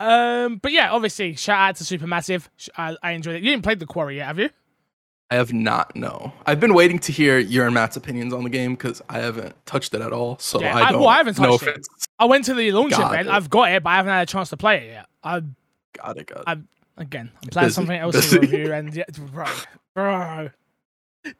Um, 0.01 0.57
but 0.57 0.73
yeah, 0.73 0.91
obviously, 0.91 1.35
shout 1.37 1.59
out 1.71 1.77
to 1.77 1.85
Supermassive. 1.85 2.49
I, 2.77 2.97
I 3.03 3.13
enjoyed 3.13 3.37
it. 3.37 3.43
You 3.43 3.51
didn't 3.51 3.63
play 3.63 3.75
the 3.77 3.87
Quarry 3.87 4.17
yet, 4.17 4.27
have 4.27 4.39
you? 4.39 4.51
I 5.31 5.35
have 5.35 5.53
not, 5.53 5.95
no. 5.95 6.33
I've 6.47 6.59
been 6.59 6.73
waiting 6.73 6.99
to 7.01 7.13
hear 7.13 7.39
your 7.39 7.67
and 7.67 7.75
Matt's 7.75 7.97
opinions 7.99 8.33
on 8.33 8.45
the 8.45 8.51
game 8.51 8.73
because 8.75 9.03
I 9.11 9.19
haven't 9.19 9.55
touched 9.67 9.93
it 9.93 10.01
at 10.01 10.13
all. 10.13 10.39
So 10.39 10.61
Yeah, 10.61 10.75
I 10.77 10.81
I- 10.89 10.91
don't 10.93 11.01
well, 11.01 11.11
I 11.11 11.19
haven't 11.19 11.35
touched 11.35 11.65
it. 11.65 11.77
it's 11.77 11.89
I 12.19 12.25
went 12.25 12.45
to 12.47 12.55
the 12.55 12.73
launch 12.73 12.93
Got 12.93 13.13
event. 13.13 13.29
it. 13.29 13.33
I've 13.33 13.51
got 13.51 13.71
it, 13.71 13.83
but 13.83 13.91
I 13.91 13.97
haven't 13.97 14.13
had 14.13 14.23
a 14.23 14.31
chance 14.31 14.49
to 14.51 14.57
play 14.57 14.79
it 14.79 14.91
yet. 14.93 15.07
I 15.23 15.43
got 15.93 16.17
it, 16.17 16.27
got 16.29 16.39
it. 16.39 16.45
I- 16.47 17.03
again, 17.03 17.31
I'm 17.43 17.49
playing 17.51 17.67
Busy. 17.67 17.75
something 17.75 17.99
else 17.99 18.15
to 18.15 18.21
Busy. 18.21 18.39
review, 18.57 18.73
and 18.73 18.95
yeah, 18.95 19.05
bro, 19.33 19.45
bro, 19.95 20.49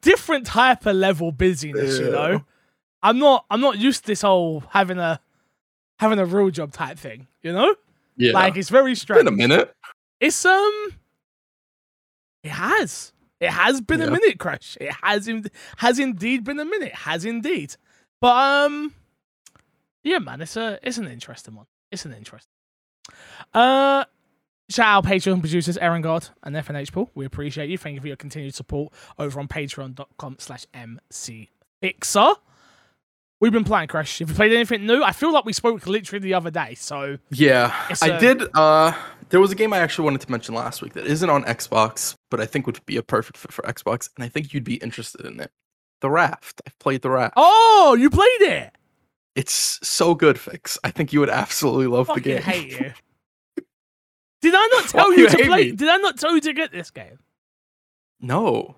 different 0.01 0.45
type 0.45 0.85
of 0.85 0.95
level 0.95 1.31
busyness. 1.31 1.97
You 1.99 2.11
know, 2.11 2.45
I'm 3.01 3.17
not. 3.17 3.45
I'm 3.49 3.59
not 3.59 3.77
used 3.79 4.01
to 4.03 4.07
this 4.07 4.21
whole 4.21 4.63
having 4.69 4.99
a 4.99 5.19
having 5.97 6.19
a 6.19 6.25
real 6.25 6.49
job 6.51 6.71
type 6.73 6.97
thing. 6.99 7.27
You 7.41 7.53
know, 7.53 7.75
yeah. 8.17 8.33
like 8.33 8.55
it's 8.55 8.69
very 8.69 8.91
it's 8.91 9.01
strange. 9.01 9.19
been 9.25 9.33
a 9.33 9.35
minute. 9.35 9.75
It's 10.19 10.45
um, 10.45 10.93
it 12.43 12.51
has. 12.51 13.11
It 13.39 13.49
has 13.51 13.79
been 13.81 14.01
a 14.01 14.11
minute, 14.11 14.37
Crash. 14.39 14.77
It 14.81 14.91
has 15.01 15.27
in, 15.27 15.45
has 15.77 15.97
indeed 15.99 16.43
been 16.43 16.59
a 16.59 16.65
minute. 16.65 16.93
Has 16.93 17.23
indeed. 17.25 17.75
But 18.19 18.35
um, 18.65 18.93
yeah, 20.03 20.19
man, 20.19 20.41
it's 20.41 20.57
a 20.57 20.77
it's 20.83 20.97
an 20.97 21.07
interesting 21.07 21.55
one. 21.55 21.65
It's 21.91 22.03
an 22.05 22.13
interesting. 22.13 22.51
Uh, 23.53 24.03
shout 24.69 24.87
out 24.87 25.05
Patreon 25.05 25.39
producers 25.39 25.77
Aaron 25.77 26.01
God 26.01 26.27
and 26.43 26.55
FNH 26.55 26.91
Pool. 26.91 27.09
We 27.15 27.25
appreciate 27.25 27.69
you. 27.69 27.77
Thank 27.77 27.95
you 27.95 28.01
for 28.01 28.07
your 28.07 28.17
continued 28.17 28.55
support 28.55 28.91
over 29.17 29.39
on 29.39 29.47
Patreon.com/slash 29.47 30.65
MCFixer. 30.73 32.35
We've 33.41 33.53
been 33.53 33.63
playing 33.63 33.87
Crash. 33.87 34.19
Have 34.19 34.27
you 34.29 34.35
played 34.35 34.51
anything 34.51 34.85
new, 34.85 35.01
I 35.01 35.13
feel 35.13 35.31
like 35.31 35.45
we 35.45 35.53
spoke 35.53 35.87
literally 35.87 36.21
the 36.21 36.33
other 36.33 36.51
day. 36.51 36.75
So 36.75 37.17
Yeah, 37.29 37.73
I 38.01 38.09
a- 38.09 38.19
did. 38.19 38.43
Uh, 38.53 38.91
there 39.29 39.39
was 39.39 39.51
a 39.51 39.55
game 39.55 39.73
I 39.73 39.79
actually 39.79 40.05
wanted 40.05 40.21
to 40.21 40.31
mention 40.31 40.55
last 40.55 40.81
week 40.81 40.93
that 40.93 41.05
isn't 41.05 41.29
on 41.29 41.43
Xbox, 41.45 42.15
but 42.31 42.39
I 42.39 42.45
think 42.45 42.65
would 42.65 42.83
be 42.85 42.97
a 42.97 43.03
perfect 43.03 43.37
fit 43.37 43.51
for 43.51 43.61
Xbox, 43.63 44.09
and 44.15 44.23
I 44.23 44.29
think 44.29 44.53
you'd 44.53 44.63
be 44.63 44.75
interested 44.75 45.25
in 45.25 45.39
it. 45.39 45.51
The 46.01 46.09
Raft. 46.09 46.61
I've 46.65 46.77
played 46.79 47.01
The 47.01 47.09
Raft. 47.09 47.33
oh, 47.37 47.95
you 47.99 48.09
played 48.09 48.41
it. 48.41 48.71
It's 49.35 49.79
so 49.87 50.15
good, 50.15 50.39
Fix. 50.39 50.77
I 50.83 50.91
think 50.91 51.13
you 51.13 51.19
would 51.19 51.29
absolutely 51.29 51.87
love 51.87 52.07
the 52.13 52.19
game. 52.21 52.41
hate 52.41 52.71
you. 52.71 52.91
Did 54.41 54.53
I 54.55 54.67
not 54.73 54.85
tell 54.89 55.09
Why 55.09 55.15
you 55.15 55.23
you 55.23 55.29
to 55.29 55.37
play? 55.45 55.63
me? 55.65 55.71
Did 55.73 55.87
I 55.89 55.97
not 55.97 56.17
tell 56.17 56.33
you 56.33 56.41
to 56.41 56.53
get 56.53 56.71
this 56.71 56.91
game? 56.91 57.19
No, 58.21 58.75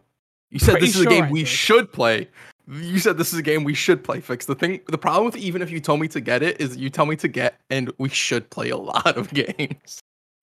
you 0.49 0.59
said 0.59 0.73
Pretty 0.73 0.87
this 0.87 0.95
is 0.95 1.01
a 1.01 1.05
game 1.05 1.25
I 1.25 1.31
we 1.31 1.39
did. 1.39 1.47
should 1.47 1.91
play. 1.93 2.29
You 2.67 2.99
said 2.99 3.17
this 3.17 3.33
is 3.33 3.39
a 3.39 3.43
game 3.43 3.63
we 3.63 3.73
should 3.73 4.03
play. 4.03 4.19
Fix 4.21 4.45
the 4.45 4.55
thing. 4.55 4.81
The 4.87 4.97
problem 4.97 5.25
with 5.25 5.35
even 5.37 5.61
if 5.61 5.71
you 5.71 5.79
told 5.79 5.99
me 5.99 6.07
to 6.09 6.21
get 6.21 6.43
it 6.43 6.61
is 6.61 6.77
you 6.77 6.89
tell 6.89 7.05
me 7.05 7.15
to 7.17 7.27
get, 7.27 7.59
and 7.69 7.91
we 7.97 8.09
should 8.09 8.49
play 8.49 8.69
a 8.69 8.77
lot 8.77 9.17
of 9.17 9.29
games 9.33 10.01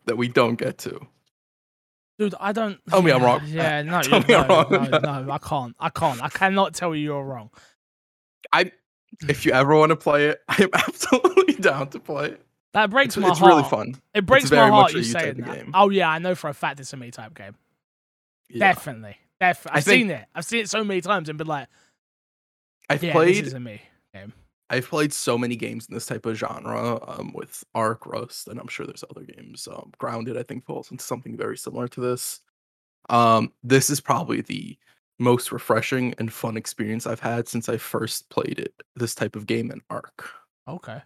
that 0.08 0.16
we 0.16 0.28
don't 0.28 0.56
get 0.56 0.78
to. 0.78 1.00
Dude, 2.18 2.34
I 2.40 2.50
don't. 2.52 2.80
Tell 2.90 3.00
me 3.00 3.12
I'm 3.12 3.22
wrong. 3.22 3.40
Yeah, 3.46 3.82
no, 3.82 4.02
Tell 4.02 4.20
you- 4.20 4.26
me 4.26 4.34
I'm 4.34 4.48
wrong. 4.48 4.66
No, 4.70 4.98
no, 5.22 5.30
I 5.32 5.38
can't. 5.38 5.76
I 5.78 5.88
can't. 5.90 6.22
I 6.22 6.28
cannot 6.28 6.74
tell 6.74 6.94
you 6.94 7.02
you're 7.04 7.24
wrong. 7.24 7.50
I, 8.52 8.72
if 9.28 9.46
you 9.46 9.52
ever 9.52 9.76
want 9.76 9.90
to 9.90 9.96
play 9.96 10.26
it, 10.28 10.40
I 10.48 10.62
am 10.64 10.70
absolutely 10.74 11.54
down 11.54 11.88
to 11.90 12.00
play 12.00 12.30
it. 12.30 12.42
That 12.74 12.90
breaks 12.90 13.16
It's, 13.16 13.22
my 13.22 13.30
it's 13.30 13.38
heart. 13.38 13.50
really 13.50 13.68
fun. 13.68 13.94
It 14.14 14.26
breaks 14.26 14.50
my 14.50 14.68
heart 14.68 14.92
you 14.92 15.02
saying 15.04 15.36
that. 15.38 15.54
game. 15.54 15.70
Oh 15.74 15.90
yeah, 15.90 16.08
I 16.10 16.18
know 16.18 16.34
for 16.34 16.50
a 16.50 16.54
fact 16.54 16.80
it's 16.80 16.92
a 16.92 16.96
me 16.96 17.10
type 17.10 17.34
game. 17.34 17.54
Yeah. 18.50 18.72
Definitely, 18.72 19.16
definitely. 19.40 19.78
I've 19.78 19.84
think- 19.84 20.00
seen 20.02 20.10
it. 20.10 20.24
I've 20.34 20.44
seen 20.44 20.60
it 20.60 20.70
so 20.70 20.82
many 20.84 21.00
times 21.00 21.28
and 21.28 21.38
been 21.38 21.46
like, 21.46 21.68
I've 22.90 23.02
yeah, 23.02 23.12
played 23.12 23.36
this 23.36 23.46
is 23.48 23.52
a 23.54 23.60
me 23.60 23.80
game. 24.12 24.32
I've 24.70 24.88
played 24.88 25.12
so 25.12 25.38
many 25.38 25.56
games 25.56 25.86
in 25.88 25.94
this 25.94 26.06
type 26.06 26.26
of 26.26 26.36
genre 26.36 27.00
um, 27.08 27.32
with 27.34 27.64
Ark, 27.74 28.06
Rust, 28.06 28.48
and 28.48 28.60
I'm 28.60 28.68
sure 28.68 28.86
there's 28.86 29.04
other 29.08 29.24
games. 29.24 29.66
Um, 29.66 29.92
Grounded, 29.98 30.36
I 30.36 30.42
think, 30.42 30.64
falls 30.64 30.90
into 30.90 31.04
something 31.04 31.36
very 31.36 31.56
similar 31.56 31.88
to 31.88 32.00
this. 32.00 32.40
Um, 33.08 33.52
this 33.62 33.88
is 33.88 34.00
probably 34.00 34.42
the 34.42 34.76
most 35.18 35.52
refreshing 35.52 36.14
and 36.18 36.32
fun 36.32 36.56
experience 36.56 37.06
I've 37.06 37.20
had 37.20 37.48
since 37.48 37.68
I 37.68 37.76
first 37.78 38.28
played 38.28 38.58
it. 38.58 38.74
This 38.94 39.14
type 39.14 39.36
of 39.36 39.46
game 39.46 39.70
in 39.70 39.80
Ark. 39.90 40.30
Okay. 40.68 41.00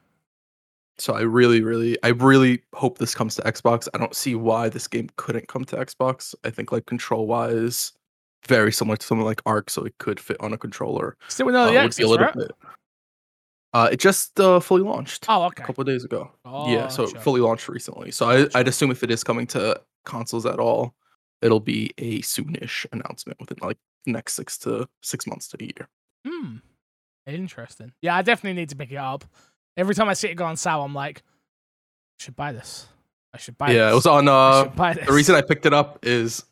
So 0.99 1.15
I 1.15 1.23
really, 1.23 1.63
really, 1.63 1.97
I 2.03 2.09
really 2.09 2.63
hope 2.75 2.99
this 2.99 3.15
comes 3.15 3.37
to 3.37 3.43
Xbox. 3.43 3.89
I 3.95 3.99
don't 3.99 4.15
see 4.15 4.35
why 4.35 4.69
this 4.69 4.87
game 4.87 5.09
couldn't 5.17 5.49
come 5.49 5.65
to 5.67 5.77
Xbox. 5.77 6.35
I 6.45 6.51
think 6.51 6.73
like 6.73 6.87
control 6.87 7.27
wise, 7.27 7.93
very 8.47 8.73
similar 8.73 8.97
to 8.97 9.07
something 9.07 9.25
like 9.25 9.41
Ark, 9.47 9.71
so 9.71 9.85
it 9.85 9.97
could 9.99 10.21
fit 10.21 10.37
on 10.41 10.53
a 10.53 10.59
controller. 10.59 11.17
Still 11.29 11.47
with 11.47 11.55
early 11.55 11.79
uh, 11.79 11.85
would 11.85 11.97
be 11.97 12.03
a 12.03 12.09
little 12.09 12.27
right? 12.27 12.35
bit. 12.35 12.53
Uh, 13.75 13.89
it 13.91 13.99
just 14.01 14.39
uh, 14.39 14.61
fully 14.61 14.83
launched 14.83 15.25
Oh, 15.29 15.45
a 15.45 15.51
couple 15.51 15.81
of 15.81 15.87
days 15.87 16.05
ago. 16.05 16.31
yeah, 16.45 16.89
so 16.89 17.07
Gotcha. 17.07 17.21
fully 17.21 17.41
launched 17.41 17.69
recently. 17.69 18.11
So 18.11 18.29
I. 18.29 18.47
I'd 18.59 18.69
assume 18.69 18.91
if 18.91 19.03
it 19.03 19.11
is 19.11 19.25
coming 19.25 19.47
to 19.49 19.81
consoles 20.05 20.45
at 20.45 20.59
all, 20.61 20.95
it'll 21.41 21.61
be 21.61 21.93
a 21.99 22.21
soonish 22.21 22.85
announcement 22.93 23.41
within 23.41 23.57
like 23.63 23.79
next 24.07 24.35
six 24.35 24.59
to 24.59 24.89
six 25.03 25.27
months 25.27 25.49
to 25.49 25.57
a 25.61 25.65
year. 25.65 25.89
Hmm. 26.27 26.57
Interesting. 27.27 27.93
Yeah, 28.03 28.17
I 28.17 28.23
definitely 28.23 28.61
need 28.61 28.69
to 28.71 28.77
pick 28.77 28.91
it 28.93 28.97
up. 28.97 29.25
Every 29.77 29.95
time 29.95 30.09
I 30.09 30.15
see 30.15 30.29
it 30.29 30.35
go 30.35 30.45
on 30.45 30.57
sale, 30.57 30.83
I'm 30.83 30.95
like, 30.95 31.19
I 32.21 32.25
should 32.25 32.37
buy 32.37 32.53
this. 32.53 32.87
I 33.33 33.39
should 33.39 33.57
buy 33.57 33.71
it. 33.71 33.77
yeah, 33.77 33.87
this. 33.87 33.93
it 33.93 33.95
was 33.95 34.07
on. 34.07 34.29
Uh, 34.29 34.65
should 34.65 34.77
buy 34.77 34.93
this. 34.93 35.07
the 35.07 35.13
reason 35.13 35.35
I 35.35 35.41
picked 35.41 35.65
it 35.65 35.73
up 35.73 36.01
is 36.03 36.45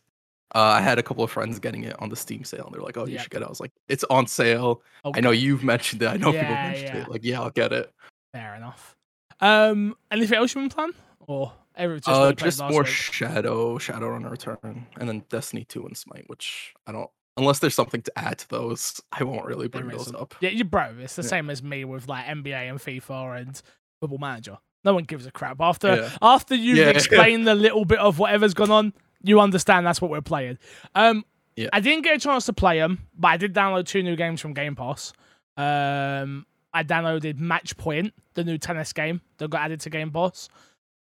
uh, 0.55 0.59
I 0.61 0.81
had 0.81 0.99
a 0.99 1.03
couple 1.03 1.23
of 1.25 1.31
friends 1.31 1.59
getting 1.59 1.85
it 1.85 2.01
on 2.01 2.09
the 2.09 2.17
Steam 2.17 2.45
sale, 2.45 2.65
and 2.67 2.75
they're 2.75 2.83
like, 2.83 2.97
"Oh, 2.97 3.07
you 3.07 3.19
should 3.19 3.31
get 3.31 3.43
it." 3.43 3.47
I 3.47 3.49
was 3.49 3.61
like, 3.61 3.73
"It's 3.89 4.05
on 4.11 4.27
sale." 4.27 4.83
I 5.05 5.21
know 5.21 5.31
you've 5.31 5.63
mentioned 5.75 6.03
it. 6.03 6.07
I 6.09 6.17
know 6.17 6.33
people 6.33 6.43
Yeah, 6.49 6.69
mentioned 6.71 6.95
yeah. 6.97 7.03
it. 7.03 7.09
Like, 7.11 7.25
yeah, 7.25 7.41
I'll 7.41 7.51
get 7.51 7.73
it. 7.73 7.93
Fair 8.33 8.55
enough. 8.55 8.97
Um, 9.41 9.97
anything 10.11 10.39
else 10.39 10.55
you 10.55 10.61
been 10.61 10.71
playing? 10.71 10.93
Or 11.27 11.53
every 11.77 11.99
just, 12.01 12.09
uh, 12.09 12.27
you 12.29 12.35
just 12.35 12.61
more 12.61 12.83
week? 12.83 12.87
Shadow, 12.89 13.79
Shadowrun 13.79 14.29
Return, 14.31 14.87
and 14.99 15.09
then 15.09 15.25
Destiny 15.29 15.65
Two 15.65 15.87
and 15.87 15.97
Smite, 15.97 16.25
which 16.29 16.75
I 16.87 16.93
don't. 16.93 17.11
Unless 17.37 17.61
there's 17.61 17.75
something 17.75 18.03
to 18.03 18.13
add 18.19 18.39
to 18.39 18.49
those, 18.49 19.01
I 19.13 19.23
won't 19.25 19.47
really 19.47 19.69
bring 19.69 19.89
those 19.89 20.03
isn't. 20.03 20.17
up. 20.17 20.35
Yeah, 20.41 20.51
you 20.51 20.65
bro. 20.65 20.95
It's 20.99 21.17
the 21.17 21.23
same 21.23 21.49
as 21.49 21.63
me 21.63 21.85
with 21.85 22.07
like 22.09 22.27
NBA 22.27 22.69
and 22.69 22.79
FIFA 22.79 23.41
and 23.41 23.63
Football 24.01 24.19
Manager. 24.19 24.59
No 24.85 24.95
one 24.95 25.05
gives 25.05 25.25
a 25.27 25.31
crap 25.31 25.61
after 25.61 26.11
after 26.21 26.55
you've 26.55 26.79
Yeah. 26.79 26.89
explained 26.89 27.49
a 27.49 27.55
little 27.55 27.85
bit 27.85 27.99
of 27.99 28.19
whatever's 28.19 28.53
gone 28.53 28.71
on. 28.71 28.93
You 29.23 29.41
understand 29.41 29.87
that's 29.87 30.01
what 30.01 30.11
we're 30.11 30.21
playing. 30.23 30.59
Um, 30.95 31.25
Yeah. 31.57 31.69
I 31.73 31.81
didn't 31.81 32.05
get 32.05 32.17
a 32.17 32.21
chance 32.21 32.47
to 32.47 32.53
play 32.53 32.79
them, 32.79 33.07
but 33.19 33.29
I 33.29 33.37
did 33.37 33.55
download 33.55 33.87
two 33.87 34.03
new 34.03 34.17
games 34.17 34.41
from 34.41 34.55
Game 34.55 34.75
Pass. 34.77 35.13
Um, 35.57 36.47
I 36.73 36.85
downloaded 36.85 37.39
Match 37.39 37.77
Point, 37.77 38.15
the 38.35 38.45
new 38.45 38.57
tennis 38.57 38.93
game 38.93 39.21
that 39.39 39.51
got 39.51 39.61
added 39.63 39.81
to 39.81 39.91
Game 39.91 40.11
Pass. 40.11 40.49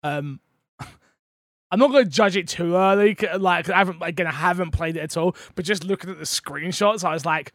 Um, 0.03 0.39
I'm 1.71 1.79
not 1.79 1.91
going 1.91 2.03
to 2.05 2.09
judge 2.09 2.35
it 2.35 2.47
too 2.47 2.75
early, 2.75 3.15
Like 3.37 3.69
I 3.69 3.77
haven't 3.77 4.01
again, 4.01 4.27
I 4.27 4.31
haven't 4.31 4.71
played 4.71 4.97
it 4.97 5.01
at 5.01 5.17
all. 5.17 5.35
But 5.55 5.65
just 5.65 5.83
looking 5.83 6.09
at 6.09 6.17
the 6.17 6.25
screenshots, 6.25 7.03
I 7.03 7.13
was 7.13 7.25
like, 7.25 7.53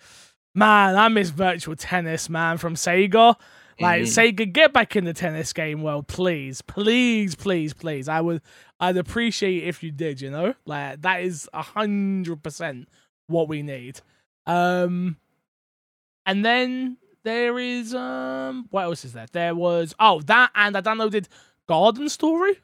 man, 0.54 0.96
I 0.96 1.08
miss 1.08 1.30
virtual 1.30 1.74
tennis, 1.76 2.30
man, 2.30 2.56
from 2.58 2.74
Sega. 2.76 3.34
Like 3.80 4.02
Mhm. 4.02 4.34
Sega, 4.36 4.52
get 4.52 4.72
back 4.72 4.94
in 4.94 5.04
the 5.04 5.12
tennis 5.12 5.52
game, 5.52 5.82
well, 5.82 6.04
please, 6.04 6.62
please, 6.62 7.34
please, 7.34 7.74
please. 7.74 8.08
I 8.08 8.20
would, 8.20 8.40
I'd 8.88 8.96
appreciate 8.96 9.64
if 9.64 9.82
you 9.82 9.90
did. 9.90 10.20
You 10.20 10.30
know, 10.30 10.54
like 10.66 11.02
that 11.02 11.22
is 11.22 11.48
a 11.52 11.62
hundred 11.62 12.42
percent 12.42 12.88
what 13.26 13.48
we 13.48 13.62
need. 13.62 14.00
Um, 14.46 15.16
and 16.26 16.44
then 16.44 16.96
there 17.22 17.58
is 17.58 17.94
um, 17.94 18.66
what 18.70 18.82
else 18.82 19.04
is 19.04 19.12
there? 19.12 19.26
There 19.32 19.54
was 19.54 19.94
oh 19.98 20.20
that, 20.22 20.50
and 20.54 20.76
I 20.76 20.80
downloaded 20.80 21.26
Garden 21.66 22.08
Story. 22.08 22.60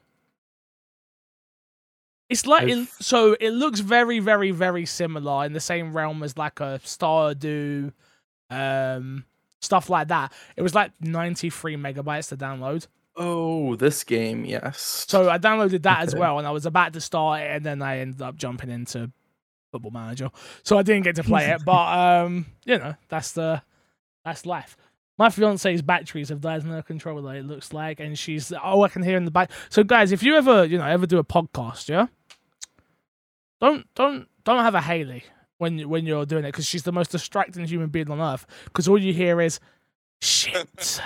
It's 2.29 2.45
like 2.45 2.63
I've- 2.63 2.87
so 2.99 3.35
it 3.39 3.51
looks 3.51 3.81
very, 3.81 4.19
very, 4.19 4.51
very 4.51 4.85
similar 4.85 5.45
in 5.45 5.53
the 5.53 5.59
same 5.59 5.91
realm 5.93 6.23
as 6.23 6.37
like 6.37 6.59
a 6.61 6.79
Stardew, 6.83 7.91
um, 8.49 9.25
stuff 9.59 9.89
like 9.89 10.07
that. 10.07 10.31
It 10.55 10.61
was 10.61 10.73
like 10.73 10.91
93 11.01 11.75
megabytes 11.75 12.29
to 12.29 12.37
download. 12.37 12.87
Oh, 13.15 13.75
this 13.75 14.03
game, 14.03 14.45
yes. 14.45 15.05
So 15.09 15.29
I 15.29 15.37
downloaded 15.37 15.83
that 15.83 16.01
as 16.01 16.15
well, 16.15 16.37
and 16.37 16.47
I 16.47 16.51
was 16.51 16.65
about 16.65 16.93
to 16.93 17.01
start 17.01 17.41
it, 17.41 17.51
and 17.51 17.65
then 17.65 17.81
I 17.81 17.99
ended 17.99 18.21
up 18.21 18.35
jumping 18.37 18.69
into 18.69 19.11
Football 19.71 19.91
Manager, 19.91 20.29
so 20.63 20.77
I 20.77 20.83
didn't 20.83 21.03
get 21.03 21.15
to 21.17 21.23
play 21.23 21.49
it. 21.51 21.61
But 21.65 21.97
um, 21.97 22.45
you 22.65 22.77
know, 22.77 22.95
that's 23.09 23.33
the 23.33 23.61
that's 24.23 24.45
life. 24.45 24.77
My 25.17 25.29
fiance's 25.29 25.81
batteries 25.81 26.29
have 26.29 26.41
died 26.41 26.63
in 26.63 26.69
her 26.69 26.81
controller. 26.81 27.35
It 27.35 27.45
looks 27.45 27.73
like, 27.73 27.99
and 27.99 28.17
she's 28.17 28.51
oh, 28.63 28.83
I 28.83 28.87
can 28.87 29.03
hear 29.03 29.17
in 29.17 29.25
the 29.25 29.31
back. 29.31 29.51
So 29.69 29.83
guys, 29.83 30.11
if 30.11 30.23
you 30.23 30.35
ever 30.35 30.63
you 30.65 30.77
know 30.77 30.85
ever 30.85 31.05
do 31.05 31.19
a 31.19 31.23
podcast, 31.23 31.89
yeah, 31.89 32.07
don't 33.59 33.85
don't 33.93 34.27
don't 34.43 34.63
have 34.63 34.75
a 34.75 34.81
Haley 34.81 35.23
when 35.57 35.77
you- 35.79 35.87
when 35.89 36.05
you're 36.05 36.25
doing 36.25 36.43
it 36.45 36.49
because 36.49 36.65
she's 36.65 36.83
the 36.83 36.91
most 36.91 37.11
distracting 37.11 37.65
human 37.65 37.89
being 37.89 38.09
on 38.09 38.19
earth. 38.19 38.45
Because 38.65 38.87
all 38.87 38.97
you 38.97 39.13
hear 39.13 39.39
is 39.41 39.59
shit. 40.21 41.01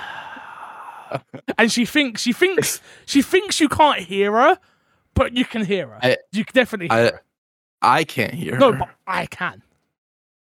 And 1.57 1.71
she 1.71 1.85
thinks 1.85 2.21
she 2.21 2.33
thinks 2.33 2.81
she 3.05 3.21
thinks 3.21 3.59
you 3.59 3.69
can't 3.69 4.01
hear 4.01 4.31
her, 4.31 4.59
but 5.13 5.35
you 5.35 5.45
can 5.45 5.65
hear 5.65 5.87
her. 5.87 5.99
I- 6.01 6.17
you 6.31 6.45
can 6.45 6.53
definitely 6.53 6.87
hear 6.87 7.05
I 7.05 7.11
her. 7.11 7.21
I 7.81 8.03
can't 8.03 8.33
hear. 8.33 8.57
No, 8.57 8.71
her. 8.71 8.79
but 8.79 8.89
I 9.05 9.25
can. 9.27 9.61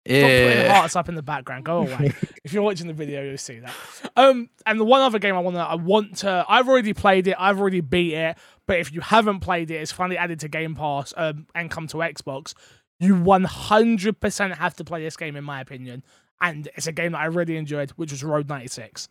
Stop 0.10 0.22
putting 0.22 0.58
yeah. 0.58 0.74
hearts 0.74 0.96
up 0.96 1.10
in 1.10 1.16
the 1.16 1.22
background. 1.22 1.66
Go 1.66 1.80
away. 1.82 2.14
if 2.44 2.52
you're 2.52 2.64
watching 2.64 2.88
the 2.88 2.94
video, 2.94 3.22
you'll 3.22 3.38
see 3.38 3.60
that. 3.60 3.74
Um, 4.16 4.50
and 4.66 4.80
the 4.80 4.86
one 4.86 5.02
other 5.02 5.20
game 5.20 5.36
I 5.36 5.40
want 5.40 5.56
to, 5.58 5.62
I 5.62 5.76
want 5.76 6.18
to, 6.18 6.46
I've 6.50 6.68
already 6.68 6.94
played 6.94 7.28
it. 7.28 7.36
I've 7.38 7.60
already 7.60 7.82
beat 7.82 8.14
it. 8.14 8.38
But 8.66 8.80
if 8.80 8.92
you 8.92 9.02
haven't 9.02 9.42
played 9.42 9.70
it, 9.70 9.76
it's 9.76 9.92
finally 9.92 10.18
added 10.18 10.40
to 10.40 10.48
Game 10.48 10.74
Pass 10.74 11.14
um, 11.16 11.46
and 11.54 11.70
come 11.70 11.86
to 11.88 11.98
Xbox. 11.98 12.56
You 13.00 13.16
100% 13.16 14.56
have 14.56 14.76
to 14.76 14.84
play 14.84 15.04
this 15.04 15.16
game, 15.16 15.36
in 15.36 15.44
my 15.44 15.62
opinion. 15.62 16.04
And 16.42 16.70
it's 16.76 16.88
a 16.88 16.92
game 16.92 17.12
that 17.12 17.20
I 17.20 17.26
really 17.26 17.58
enjoyed, 17.58 17.92
which 17.92 18.12
was 18.12 18.24
Road 18.24 18.50
96. 18.50 19.10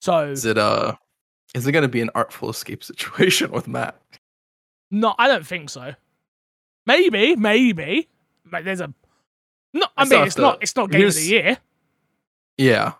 So 0.00 0.28
Is 0.30 0.44
it 0.44 0.58
uh? 0.58 0.94
Is 1.54 1.66
it 1.66 1.72
gonna 1.72 1.88
be 1.88 2.00
an 2.00 2.10
artful 2.14 2.50
escape 2.50 2.84
situation 2.84 3.50
with 3.50 3.68
Matt? 3.68 4.00
No, 4.90 5.14
I 5.18 5.28
don't 5.28 5.46
think 5.46 5.70
so. 5.70 5.94
Maybe, 6.86 7.36
maybe. 7.36 8.08
But 8.44 8.64
there's 8.64 8.80
a 8.80 8.92
no. 9.74 9.86
I 9.96 10.04
mean, 10.04 10.26
it's 10.26 10.38
not. 10.38 10.62
It's 10.62 10.74
not 10.76 10.90
game 10.90 11.06
of 11.06 11.14
the 11.14 11.20
year. 11.22 11.58
Yeah. 12.56 12.92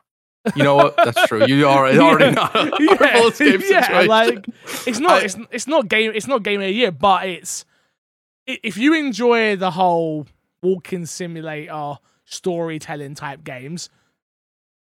You 0.54 0.62
know 0.62 0.76
what? 0.76 0.96
That's 0.96 1.26
true. 1.26 1.46
You 1.46 1.66
are 1.68 1.86
already 1.98 2.34
not 2.34 2.54
artful 2.54 3.28
escape 3.28 3.60
yeah, 3.68 3.82
situation. 3.82 4.06
like 4.08 4.46
it's 4.86 4.98
not. 4.98 5.22
I- 5.22 5.24
it's 5.24 5.36
it's 5.50 5.66
not 5.66 5.88
game. 5.88 6.12
It's 6.14 6.26
not 6.26 6.42
game 6.42 6.60
of 6.60 6.66
the 6.66 6.72
year. 6.72 6.92
But 6.92 7.28
it's 7.28 7.64
if 8.46 8.76
you 8.76 8.94
enjoy 8.94 9.56
the 9.56 9.70
whole 9.70 10.26
walking 10.62 11.06
simulator 11.06 11.96
storytelling 12.24 13.14
type 13.14 13.44
games, 13.44 13.88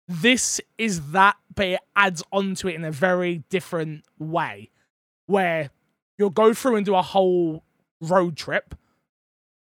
this 0.09 0.59
is 0.77 1.11
that, 1.11 1.37
but 1.55 1.67
it 1.67 1.79
adds 1.95 2.23
onto 2.31 2.67
it 2.67 2.75
in 2.75 2.83
a 2.83 2.91
very 2.91 3.43
different 3.49 4.03
way, 4.17 4.69
where 5.27 5.69
you'll 6.17 6.31
go 6.31 6.53
through 6.53 6.75
and 6.77 6.85
do 6.85 6.95
a 6.95 7.01
whole 7.01 7.63
road 8.01 8.35
trip, 8.35 8.75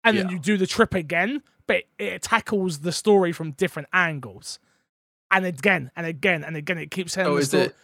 and 0.05 0.17
then 0.17 0.29
Yeah. 0.29 0.33
you 0.35 0.39
do 0.39 0.57
the 0.57 0.67
trip 0.67 0.95
again, 0.95 1.43
but 1.67 1.83
it 1.99 2.23
tackles 2.23 2.79
the 2.81 2.93
story 2.93 3.33
from 3.33 3.51
different 3.53 3.89
angles. 3.93 4.59
And 5.33 5.45
again 5.45 5.91
and 5.97 6.07
again 6.07 6.43
and 6.45 6.57
again, 6.57 6.79
it 6.79 6.91
keeps 6.91 7.13
telling 7.15 7.33
Oh, 7.33 7.37
is 7.37 7.53
it 7.55 7.75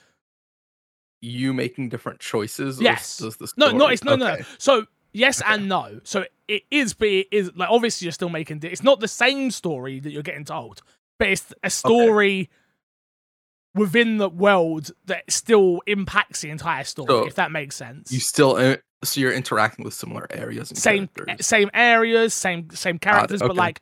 you 1.21 1.53
making 1.53 1.89
different 1.89 2.21
choices? 2.21 2.81
Yes. 2.81 3.21
No, 3.57 3.71
no, 3.73 3.89
it's 3.89 4.05
no, 4.05 4.17
no. 4.17 4.39
So 4.59 4.87
yes 5.13 5.41
Okay. 5.43 5.55
and 5.55 5.69
no. 5.69 6.01
So 6.05 6.25
it 6.49 6.63
is, 6.71 6.95
but 6.95 7.09
it 7.09 7.29
is 7.31 7.51
like 7.57 7.71
obviously 7.71 8.07
you're 8.07 8.13
still 8.13 8.29
making. 8.29 8.61
It's 8.63 8.83
not 8.83 9.01
the 9.01 9.09
same 9.09 9.51
story 9.51 10.01
that 10.01 10.11
you're 10.11 10.23
getting 10.23 10.45
told, 10.45 10.83
but 11.19 11.29
it's 11.29 11.53
a 11.63 11.71
story 11.71 12.51
within 13.75 14.17
the 14.17 14.29
world 14.29 14.91
that 15.05 15.31
still 15.31 15.83
impacts 15.87 16.41
the 16.41 16.51
entire 16.51 16.85
story. 16.85 17.09
So 17.09 17.27
if 17.27 17.35
that 17.35 17.53
makes 17.53 17.77
sense. 17.77 18.11
You 18.11 18.21
still 18.21 18.79
so 19.05 19.21
you're 19.21 19.33
interacting 19.33 19.85
with 19.85 19.95
similar 19.95 20.27
areas 20.31 20.71
and 20.71 20.79
same 20.79 21.09
characters. 21.09 21.47
same 21.47 21.71
areas, 21.75 22.35
same 22.35 22.71
same 22.71 22.99
characters, 22.99 23.41
but 23.41 23.51
okay. 23.51 23.59
like 23.59 23.81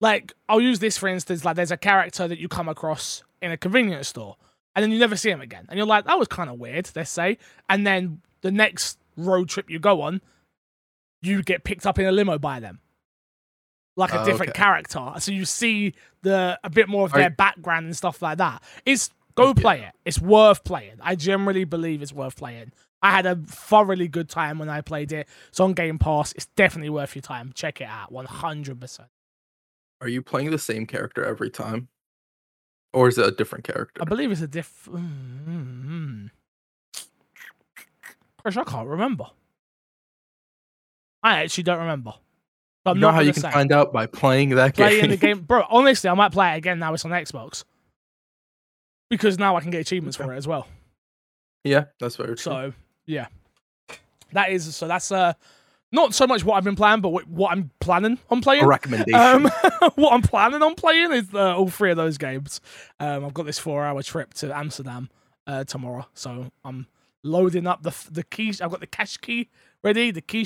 like 0.00 0.32
I'll 0.48 0.60
use 0.60 0.78
this 0.78 0.96
for 0.96 1.08
instance. 1.08 1.44
Like 1.44 1.56
there's 1.56 1.70
a 1.70 1.76
character 1.76 2.28
that 2.28 2.38
you 2.38 2.48
come 2.48 2.68
across 2.68 3.22
in 3.42 3.50
a 3.50 3.56
convenience 3.56 4.08
store, 4.08 4.36
and 4.74 4.82
then 4.82 4.90
you 4.90 4.98
never 4.98 5.16
see 5.16 5.30
him 5.30 5.40
again, 5.40 5.66
and 5.68 5.76
you're 5.76 5.86
like, 5.86 6.06
that 6.06 6.18
was 6.18 6.28
kind 6.28 6.48
of 6.48 6.58
weird. 6.58 6.88
Let's 6.94 7.10
say, 7.10 7.38
and 7.68 7.86
then 7.86 8.20
the 8.40 8.52
next 8.52 8.98
road 9.16 9.48
trip 9.48 9.68
you 9.68 9.78
go 9.78 10.02
on, 10.02 10.20
you 11.22 11.42
get 11.42 11.64
picked 11.64 11.86
up 11.86 11.98
in 11.98 12.06
a 12.06 12.12
limo 12.12 12.38
by 12.38 12.60
them, 12.60 12.80
like 13.96 14.12
a 14.12 14.20
Oh, 14.22 14.24
different 14.24 14.50
okay. 14.50 14.58
character. 14.58 15.12
So 15.18 15.30
you 15.32 15.44
see 15.44 15.94
the 16.22 16.58
a 16.64 16.70
bit 16.70 16.88
more 16.88 17.06
of 17.06 17.14
Are- 17.14 17.18
their 17.18 17.30
background 17.30 17.86
and 17.86 17.96
stuff 17.96 18.20
like 18.22 18.38
that. 18.38 18.62
It's 18.84 19.10
go 19.36 19.48
Yeah. 19.48 19.52
play 19.54 19.80
it. 19.82 19.92
It's 20.04 20.20
worth 20.20 20.64
playing. 20.64 20.96
I 21.00 21.14
generally 21.16 21.64
believe 21.64 22.02
it's 22.02 22.12
worth 22.12 22.36
playing. 22.36 22.72
I 23.02 23.10
had 23.10 23.26
a 23.26 23.36
thoroughly 23.36 24.08
good 24.08 24.28
time 24.30 24.58
when 24.58 24.68
I 24.70 24.80
played 24.80 25.12
it. 25.12 25.28
It's 25.48 25.60
on 25.60 25.74
Game 25.74 25.98
Pass. 25.98 26.32
It's 26.32 26.46
definitely 26.56 26.88
worth 26.90 27.14
your 27.14 27.22
time. 27.22 27.52
Check 27.54 27.80
it 27.80 27.84
out. 27.88 28.10
One 28.10 28.24
hundred 28.26 28.80
percent. 28.80 29.08
Are 30.00 30.08
you 30.08 30.22
playing 30.22 30.50
the 30.50 30.58
same 30.58 30.86
character 30.86 31.24
every 31.24 31.50
time? 31.50 31.88
Or 32.92 33.08
is 33.08 33.18
it 33.18 33.26
a 33.26 33.30
different 33.30 33.64
character? 33.64 34.00
I 34.00 34.04
believe 34.04 34.30
it's 34.32 34.40
a 34.40 34.46
diff. 34.46 34.86
Mm-hmm. 34.90 36.26
Chris, 38.38 38.56
I 38.56 38.64
can't 38.64 38.88
remember. 38.88 39.26
I 41.22 41.42
actually 41.42 41.64
don't 41.64 41.78
remember. 41.80 42.14
But 42.84 42.96
you 42.96 43.00
know 43.00 43.10
how 43.12 43.20
you 43.20 43.32
can 43.32 43.42
say. 43.42 43.50
find 43.50 43.72
out 43.72 43.92
by 43.92 44.06
playing 44.06 44.50
that 44.50 44.74
game. 44.74 44.88
playing 44.88 45.10
the 45.10 45.16
game, 45.16 45.40
bro. 45.46 45.64
Honestly, 45.70 46.10
I 46.10 46.14
might 46.14 46.32
play 46.32 46.52
it 46.52 46.58
again 46.58 46.78
now 46.78 46.92
it's 46.92 47.04
on 47.04 47.10
Xbox 47.12 47.64
because 49.08 49.38
now 49.38 49.56
I 49.56 49.60
can 49.60 49.70
get 49.70 49.80
achievements 49.80 50.16
for 50.16 50.32
it 50.32 50.36
as 50.36 50.46
well. 50.46 50.66
yeah, 51.64 51.86
that's 51.98 52.16
very 52.16 52.28
true. 52.28 52.36
So 52.36 52.72
yeah, 53.06 53.28
that 54.32 54.50
is 54.50 54.76
so 54.76 54.86
that's 54.86 55.10
uh 55.10 55.32
not 55.92 56.12
so 56.12 56.26
much 56.26 56.44
what 56.44 56.56
I've 56.56 56.64
been 56.64 56.76
playing, 56.76 57.00
but 57.00 57.10
what, 57.10 57.28
what 57.28 57.52
I'm 57.52 57.70
planning 57.80 58.18
on 58.28 58.40
playing. 58.42 58.64
a 58.64 58.66
recommendation. 58.66 59.14
Um, 59.14 59.44
what 59.94 60.12
I'm 60.12 60.22
planning 60.22 60.60
on 60.60 60.74
playing 60.74 61.12
is 61.12 61.32
uh, 61.32 61.56
all 61.56 61.68
three 61.68 61.92
of 61.92 61.96
those 61.96 62.18
games. 62.18 62.60
Um, 62.98 63.24
I've 63.24 63.32
got 63.34 63.46
this 63.46 63.60
four-hour 63.60 64.02
trip 64.02 64.34
to 64.34 64.54
Amsterdam 64.54 65.08
uh, 65.46 65.62
tomorrow, 65.64 66.06
so 66.12 66.50
I'm 66.64 66.88
loading 67.22 67.66
up 67.66 67.82
the 67.82 67.94
the 68.10 68.24
keys. 68.24 68.60
I've 68.60 68.70
got 68.70 68.80
the 68.80 68.86
cash 68.86 69.16
key 69.16 69.48
ready, 69.84 70.10
the 70.10 70.20
key, 70.20 70.44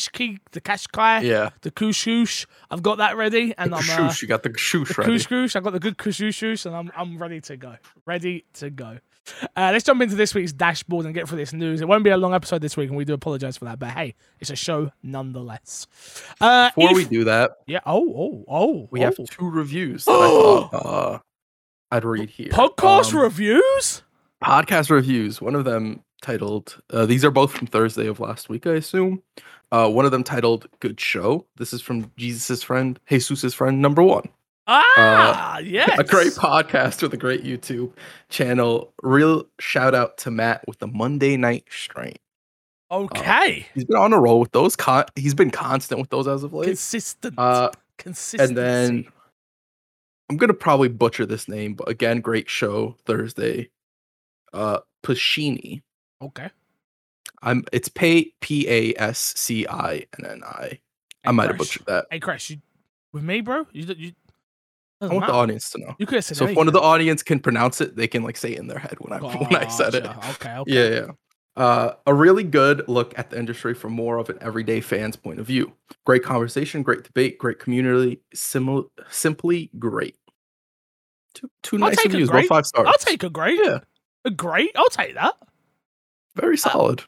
the 0.52 0.60
cash 0.60 0.86
kai, 0.88 1.20
yeah, 1.20 1.50
the 1.62 1.70
kushoosh. 1.70 2.46
I've 2.70 2.82
got 2.82 2.98
that 2.98 3.16
ready, 3.16 3.54
and 3.56 3.72
the 3.72 3.76
I'm 3.76 4.08
uh, 4.08 4.12
you 4.20 4.28
got 4.28 4.42
the 4.42 4.48
the 4.50 4.94
ready. 4.98 5.12
kushoosh. 5.14 5.56
I've 5.56 5.64
got 5.64 5.72
the 5.72 5.80
good 5.80 5.96
kushoosh, 5.96 6.66
and 6.66 6.74
I'm 6.76 6.90
I'm 6.96 7.18
ready 7.18 7.40
to 7.42 7.56
go. 7.56 7.76
Ready 8.06 8.44
to 8.54 8.70
go. 8.70 8.98
Uh, 9.54 9.70
let's 9.72 9.84
jump 9.84 10.00
into 10.00 10.14
this 10.14 10.34
week's 10.34 10.52
dashboard 10.54 11.04
and 11.04 11.14
get 11.14 11.28
through 11.28 11.36
this 11.36 11.52
news. 11.52 11.82
It 11.82 11.88
won't 11.88 12.02
be 12.02 12.08
a 12.10 12.16
long 12.16 12.32
episode 12.34 12.62
this 12.62 12.76
week, 12.78 12.88
and 12.88 12.96
we 12.96 13.04
do 13.04 13.12
apologize 13.14 13.56
for 13.58 13.66
that. 13.66 13.78
But 13.78 13.90
hey, 13.90 14.14
it's 14.40 14.50
a 14.50 14.56
show 14.56 14.90
nonetheless. 15.02 15.86
Uh, 16.40 16.70
Before 16.74 16.90
if- 16.92 16.96
we 16.96 17.04
do 17.04 17.24
that, 17.24 17.52
yeah. 17.66 17.80
Oh, 17.84 18.12
oh, 18.16 18.44
oh. 18.48 18.88
we 18.90 19.00
oh. 19.00 19.04
have 19.04 19.16
two 19.28 19.48
reviews 19.50 20.04
that 20.06 20.12
I 20.12 20.14
thought 20.70 20.70
uh, 20.72 21.18
I'd 21.90 22.04
read 22.04 22.30
here. 22.30 22.48
podcast 22.48 23.12
Um, 23.12 23.20
reviews. 23.20 24.02
podcast 24.42 24.90
reviews. 24.90 25.40
One 25.42 25.54
of 25.54 25.64
them 25.64 26.02
titled, 26.22 26.80
uh, 26.90 27.06
these 27.06 27.24
are 27.24 27.30
both 27.30 27.52
from 27.52 27.66
Thursday 27.66 28.06
of 28.06 28.20
last 28.20 28.48
week, 28.48 28.66
I 28.66 28.74
assume. 28.74 29.22
Uh, 29.70 29.88
one 29.90 30.04
of 30.04 30.10
them 30.10 30.24
titled 30.24 30.66
"Good 30.80 30.98
Show." 31.00 31.46
This 31.56 31.72
is 31.72 31.82
from 31.82 32.10
Jesus's 32.16 32.62
friend, 32.62 32.98
Jesus's 33.08 33.54
friend 33.54 33.82
number 33.82 34.02
one. 34.02 34.28
Ah, 34.66 35.58
yes. 35.64 35.90
uh, 35.98 36.02
A 36.02 36.04
great 36.04 36.32
podcast 36.32 37.02
with 37.02 37.12
a 37.14 37.16
great 37.18 37.42
YouTube 37.44 37.92
channel. 38.30 38.92
Real 39.02 39.46
shout 39.60 39.94
out 39.94 40.16
to 40.18 40.30
Matt 40.30 40.64
with 40.66 40.78
the 40.78 40.86
Monday 40.86 41.36
Night 41.36 41.64
Strain. 41.70 42.16
Okay. 42.90 43.66
He's 43.74 43.84
been 43.84 43.98
on 43.98 44.14
a 44.14 44.18
roll 44.18 44.40
with 44.40 44.52
those. 44.52 44.74
Con- 44.74 45.04
he's 45.14 45.34
been 45.34 45.50
constant 45.50 46.00
with 46.00 46.08
those 46.10 46.26
as 46.26 46.42
of 46.42 46.54
late. 46.54 46.66
Consistent. 46.66 47.34
Uh, 47.38 47.70
Consistency. 47.98 48.44
and 48.48 48.56
then 48.56 49.04
I'm 50.30 50.36
gonna 50.38 50.54
probably 50.54 50.88
butcher 50.88 51.26
this 51.26 51.48
name, 51.48 51.74
but 51.74 51.88
again, 51.88 52.20
great 52.22 52.48
show 52.48 52.96
Thursday. 53.04 53.68
Uh, 54.54 54.78
Pashini. 55.04 55.82
Okay. 56.22 56.50
I'm. 57.42 57.64
It's 57.72 57.88
P 57.88 58.34
P 58.40 58.68
A 58.68 58.94
S 59.00 59.34
C 59.36 59.66
I 59.68 60.06
N 60.18 60.26
N 60.26 60.42
I. 60.44 60.80
I 61.24 61.32
might 61.32 61.48
have 61.48 61.58
butchered 61.58 61.86
that. 61.86 62.06
Hey, 62.10 62.20
Crash, 62.20 62.50
you 62.50 62.58
with 63.12 63.22
me, 63.22 63.40
bro? 63.40 63.66
You, 63.72 63.94
you 63.96 64.12
I 65.00 65.06
want 65.06 65.26
the 65.26 65.32
audience 65.32 65.70
to 65.70 65.78
know. 65.78 65.94
You 65.98 66.06
could 66.06 66.24
So 66.24 66.46
if 66.46 66.56
one 66.56 66.66
of 66.66 66.72
the 66.72 66.80
audience 66.80 67.22
can 67.22 67.38
pronounce 67.38 67.80
it, 67.80 67.94
they 67.96 68.08
can 68.08 68.22
like 68.22 68.36
say 68.36 68.52
it 68.52 68.58
in 68.58 68.66
their 68.66 68.78
head 68.78 68.96
when 68.98 69.12
I 69.12 69.18
when 69.36 69.54
I 69.54 69.68
said 69.68 69.94
it. 69.94 70.04
Okay. 70.04 70.18
Okay. 70.30 70.62
Yeah, 70.66 70.88
yeah. 70.88 71.06
Uh, 71.56 71.94
a 72.06 72.14
really 72.14 72.44
good 72.44 72.88
look 72.88 73.18
at 73.18 73.30
the 73.30 73.38
industry 73.38 73.74
from 73.74 73.92
more 73.92 74.18
of 74.18 74.30
an 74.30 74.38
everyday 74.40 74.80
fan's 74.80 75.16
point 75.16 75.40
of 75.40 75.46
view. 75.46 75.72
Great 76.04 76.22
conversation, 76.22 76.84
great 76.84 77.02
debate, 77.02 77.36
great 77.36 77.58
community, 77.58 78.20
simil- 78.32 78.90
simply 79.10 79.68
great. 79.76 80.16
Two, 81.34 81.50
two 81.64 81.78
nice 81.78 82.02
reviews, 82.04 82.30
great. 82.30 82.48
five 82.48 82.64
stars. 82.64 82.86
I'll 82.86 82.94
take 82.98 83.24
a 83.24 83.30
great. 83.30 83.58
Yeah. 83.60 83.80
A 84.24 84.30
great. 84.30 84.70
I'll 84.76 84.88
take 84.88 85.14
that. 85.14 85.34
Very 86.40 86.56
solid. 86.56 87.02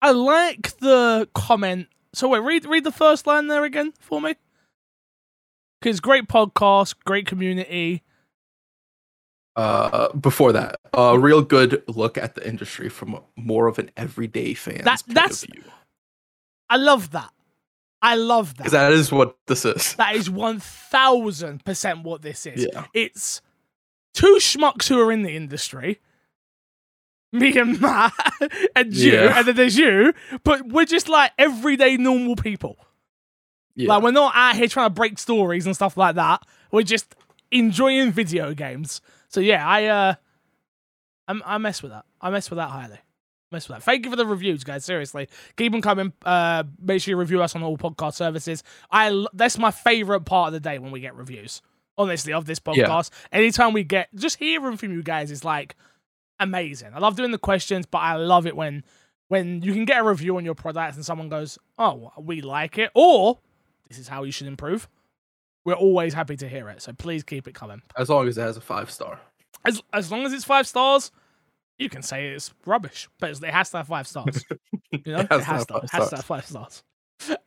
I 0.00 0.12
like 0.12 0.78
the 0.78 1.28
comment. 1.34 1.88
So 2.14 2.28
wait, 2.28 2.40
read 2.40 2.64
read 2.66 2.84
the 2.84 2.92
first 2.92 3.26
line 3.26 3.48
there 3.48 3.64
again 3.64 3.92
for 4.00 4.20
me. 4.20 4.36
Because 5.80 6.00
great 6.00 6.28
podcast, 6.28 6.94
great 7.04 7.26
community. 7.26 8.02
Uh, 9.56 10.12
before 10.12 10.52
that, 10.52 10.76
a 10.94 11.18
real 11.18 11.42
good 11.42 11.82
look 11.88 12.16
at 12.16 12.36
the 12.36 12.46
industry 12.48 12.88
from 12.88 13.18
more 13.36 13.66
of 13.66 13.78
an 13.80 13.90
everyday 13.96 14.54
fan. 14.54 14.82
That- 14.84 15.02
that's-. 15.08 15.44
I 16.70 16.76
love 16.76 17.10
that. 17.10 17.32
I 18.00 18.14
love 18.14 18.56
that. 18.58 18.70
That 18.70 18.92
is 18.92 19.10
what 19.10 19.36
this 19.48 19.64
is. 19.64 19.94
that 19.94 20.14
is 20.14 20.30
one 20.30 20.60
thousand 20.60 21.64
percent 21.64 22.04
what 22.04 22.22
this 22.22 22.46
is. 22.46 22.68
Yeah. 22.72 22.84
It's 22.94 23.42
two 24.14 24.36
schmucks 24.38 24.88
who 24.88 25.00
are 25.00 25.10
in 25.10 25.22
the 25.22 25.34
industry. 25.34 25.98
Me 27.32 27.58
and 27.58 27.80
Matt 27.80 28.12
and 28.74 28.94
you, 28.94 29.12
Yeah. 29.12 29.38
and 29.38 29.46
then 29.48 29.56
there's 29.56 29.76
you, 29.76 30.14
but 30.44 30.66
we're 30.68 30.86
just 30.86 31.08
like 31.08 31.32
everyday 31.38 31.96
normal 31.96 32.36
people. 32.36 32.76
Yeah. 33.74 33.88
Like 33.90 34.02
we're 34.02 34.10
not 34.12 34.32
out 34.34 34.56
here 34.56 34.66
trying 34.66 34.86
to 34.90 34.94
break 34.94 35.18
stories 35.18 35.66
and 35.66 35.74
stuff 35.74 35.96
like 35.96 36.14
that. 36.16 36.42
We're 36.72 36.82
just 36.82 37.14
enjoying 37.50 38.12
video 38.12 38.54
games. 38.54 39.00
So 39.28 39.40
yeah, 39.40 39.66
I 39.66 39.84
uh, 39.86 40.14
I'm, 41.28 41.42
I 41.44 41.58
mess 41.58 41.82
with 41.82 41.92
that. 41.92 42.04
I 42.20 42.30
mess 42.30 42.50
with 42.50 42.56
that 42.58 42.70
highly. 42.70 42.98
Mess 43.52 43.68
with 43.68 43.76
that. 43.78 43.82
Thank 43.84 44.04
you 44.04 44.10
for 44.10 44.16
the 44.16 44.26
reviews, 44.26 44.64
guys. 44.64 44.84
Seriously, 44.84 45.28
keep 45.56 45.72
them 45.72 45.80
coming. 45.82 46.12
Uh, 46.24 46.64
make 46.80 47.00
sure 47.02 47.12
you 47.12 47.16
review 47.18 47.42
us 47.42 47.54
on 47.54 47.62
all 47.62 47.78
podcast 47.78 48.14
services. 48.14 48.62
I 48.90 49.26
that's 49.32 49.58
my 49.58 49.70
favorite 49.70 50.22
part 50.22 50.48
of 50.48 50.52
the 50.54 50.60
day 50.60 50.78
when 50.78 50.90
we 50.90 51.00
get 51.00 51.14
reviews. 51.14 51.62
Honestly, 51.96 52.32
of 52.32 52.46
this 52.46 52.60
Yeah. 52.74 52.86
podcast, 52.86 53.10
anytime 53.32 53.72
we 53.72 53.84
get 53.84 54.08
just 54.14 54.38
hearing 54.38 54.76
from 54.76 54.92
you 54.92 55.02
guys 55.02 55.30
is 55.30 55.44
like 55.44 55.76
amazing. 56.40 56.90
I 56.94 56.98
love 56.98 57.16
doing 57.16 57.30
the 57.30 57.38
questions, 57.38 57.86
but 57.86 57.98
I 57.98 58.16
love 58.16 58.46
it 58.46 58.56
when 58.56 58.84
when 59.28 59.62
you 59.62 59.74
can 59.74 59.84
get 59.84 60.00
a 60.00 60.04
review 60.04 60.36
on 60.36 60.44
your 60.44 60.54
product 60.54 60.96
and 60.96 61.04
someone 61.04 61.28
goes, 61.28 61.58
"Oh, 61.78 62.12
we 62.18 62.40
like 62.40 62.78
it," 62.78 62.90
or 62.94 63.38
"This 63.88 63.98
is 63.98 64.08
how 64.08 64.24
you 64.24 64.32
should 64.32 64.46
improve." 64.46 64.88
We're 65.64 65.74
always 65.74 66.14
happy 66.14 66.36
to 66.36 66.48
hear 66.48 66.68
it, 66.70 66.80
so 66.82 66.92
please 66.92 67.22
keep 67.22 67.46
it 67.46 67.54
coming. 67.54 67.82
as 67.96 68.08
long 68.08 68.26
as 68.26 68.38
it 68.38 68.42
has 68.42 68.56
a 68.56 68.60
five 68.60 68.90
star. 68.90 69.20
As 69.64 69.82
as 69.92 70.10
long 70.10 70.24
as 70.24 70.32
it's 70.32 70.44
five 70.44 70.66
stars, 70.66 71.10
you 71.78 71.88
can 71.88 72.02
say 72.02 72.28
it's 72.28 72.54
rubbish, 72.64 73.08
but 73.18 73.30
it 73.30 73.44
has 73.44 73.70
to 73.70 73.78
have 73.78 73.88
five 73.88 74.06
stars. 74.06 74.44
You 74.90 75.12
know, 75.12 75.20
it 75.20 75.30
has, 75.30 75.66
to, 75.66 75.74
have 75.74 75.84
it 75.84 75.90
five 75.90 76.00
has 76.00 76.10
to 76.10 76.16
have 76.16 76.24
five 76.24 76.46
stars. 76.46 76.82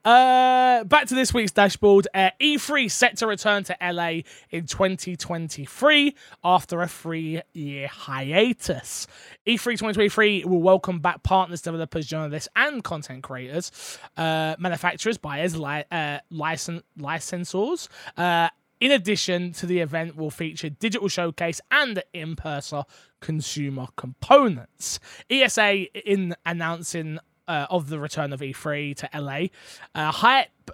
Uh, 0.04 0.84
back 0.84 1.06
to 1.06 1.14
this 1.14 1.32
week's 1.32 1.52
dashboard. 1.52 2.06
Uh, 2.14 2.30
E3 2.40 2.90
set 2.90 3.16
to 3.18 3.26
return 3.26 3.64
to 3.64 3.76
LA 3.80 4.20
in 4.50 4.66
2023 4.66 6.14
after 6.44 6.82
a 6.82 6.88
three-year 6.88 7.88
hiatus. 7.88 9.06
E 9.46 9.54
E3 9.56 9.64
2023 9.72 10.44
will 10.44 10.62
welcome 10.62 11.00
back 11.00 11.22
partners, 11.22 11.62
developers, 11.62 12.06
journalists, 12.06 12.48
and 12.54 12.84
content 12.84 13.22
creators, 13.22 13.98
uh, 14.16 14.54
manufacturers, 14.58 15.18
buyers, 15.18 15.56
li- 15.56 15.84
uh, 15.90 16.18
licen- 16.32 16.82
licensors. 16.98 17.88
Uh, 18.16 18.48
in 18.80 18.90
addition 18.90 19.52
to 19.52 19.66
the 19.66 19.78
event, 19.78 20.16
will 20.16 20.30
feature 20.30 20.68
digital 20.68 21.06
showcase 21.08 21.60
and 21.70 22.02
in-person 22.12 22.82
consumer 23.20 23.86
components. 23.96 24.98
ESA 25.30 25.84
in 26.08 26.34
announcing 26.44 27.18
uh, 27.48 27.66
of 27.70 27.88
the 27.88 27.98
return 27.98 28.32
of 28.32 28.40
E3 28.40 28.96
to 28.96 29.08
LA, 29.18 29.46
uh, 29.94 30.10
hype 30.12 30.70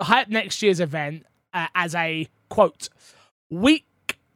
hype 0.00 0.28
next 0.28 0.62
year's 0.62 0.80
event 0.80 1.26
uh, 1.52 1.66
as 1.74 1.94
a 1.94 2.28
quote 2.48 2.88
week 3.50 3.84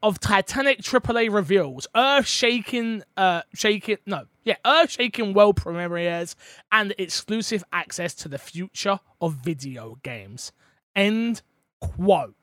of 0.03 0.20
Titanic 0.20 0.83
AAA 0.83 1.33
reveals, 1.33 1.87
earth 1.96 2.27
shaking, 2.27 3.03
uh, 3.16 3.40
shaking, 3.55 3.96
no, 4.05 4.27
yeah, 4.44 4.57
earth 4.66 4.90
shaking 4.90 5.33
world 5.33 5.57
premieres, 5.57 6.37
and 6.70 6.94
exclusive 6.98 7.64
access 7.72 8.14
to 8.14 8.29
the 8.29 8.37
future 8.37 9.00
of 9.22 9.33
video 9.37 9.96
games. 10.03 10.53
End 10.94 11.40
quote. 11.81 12.35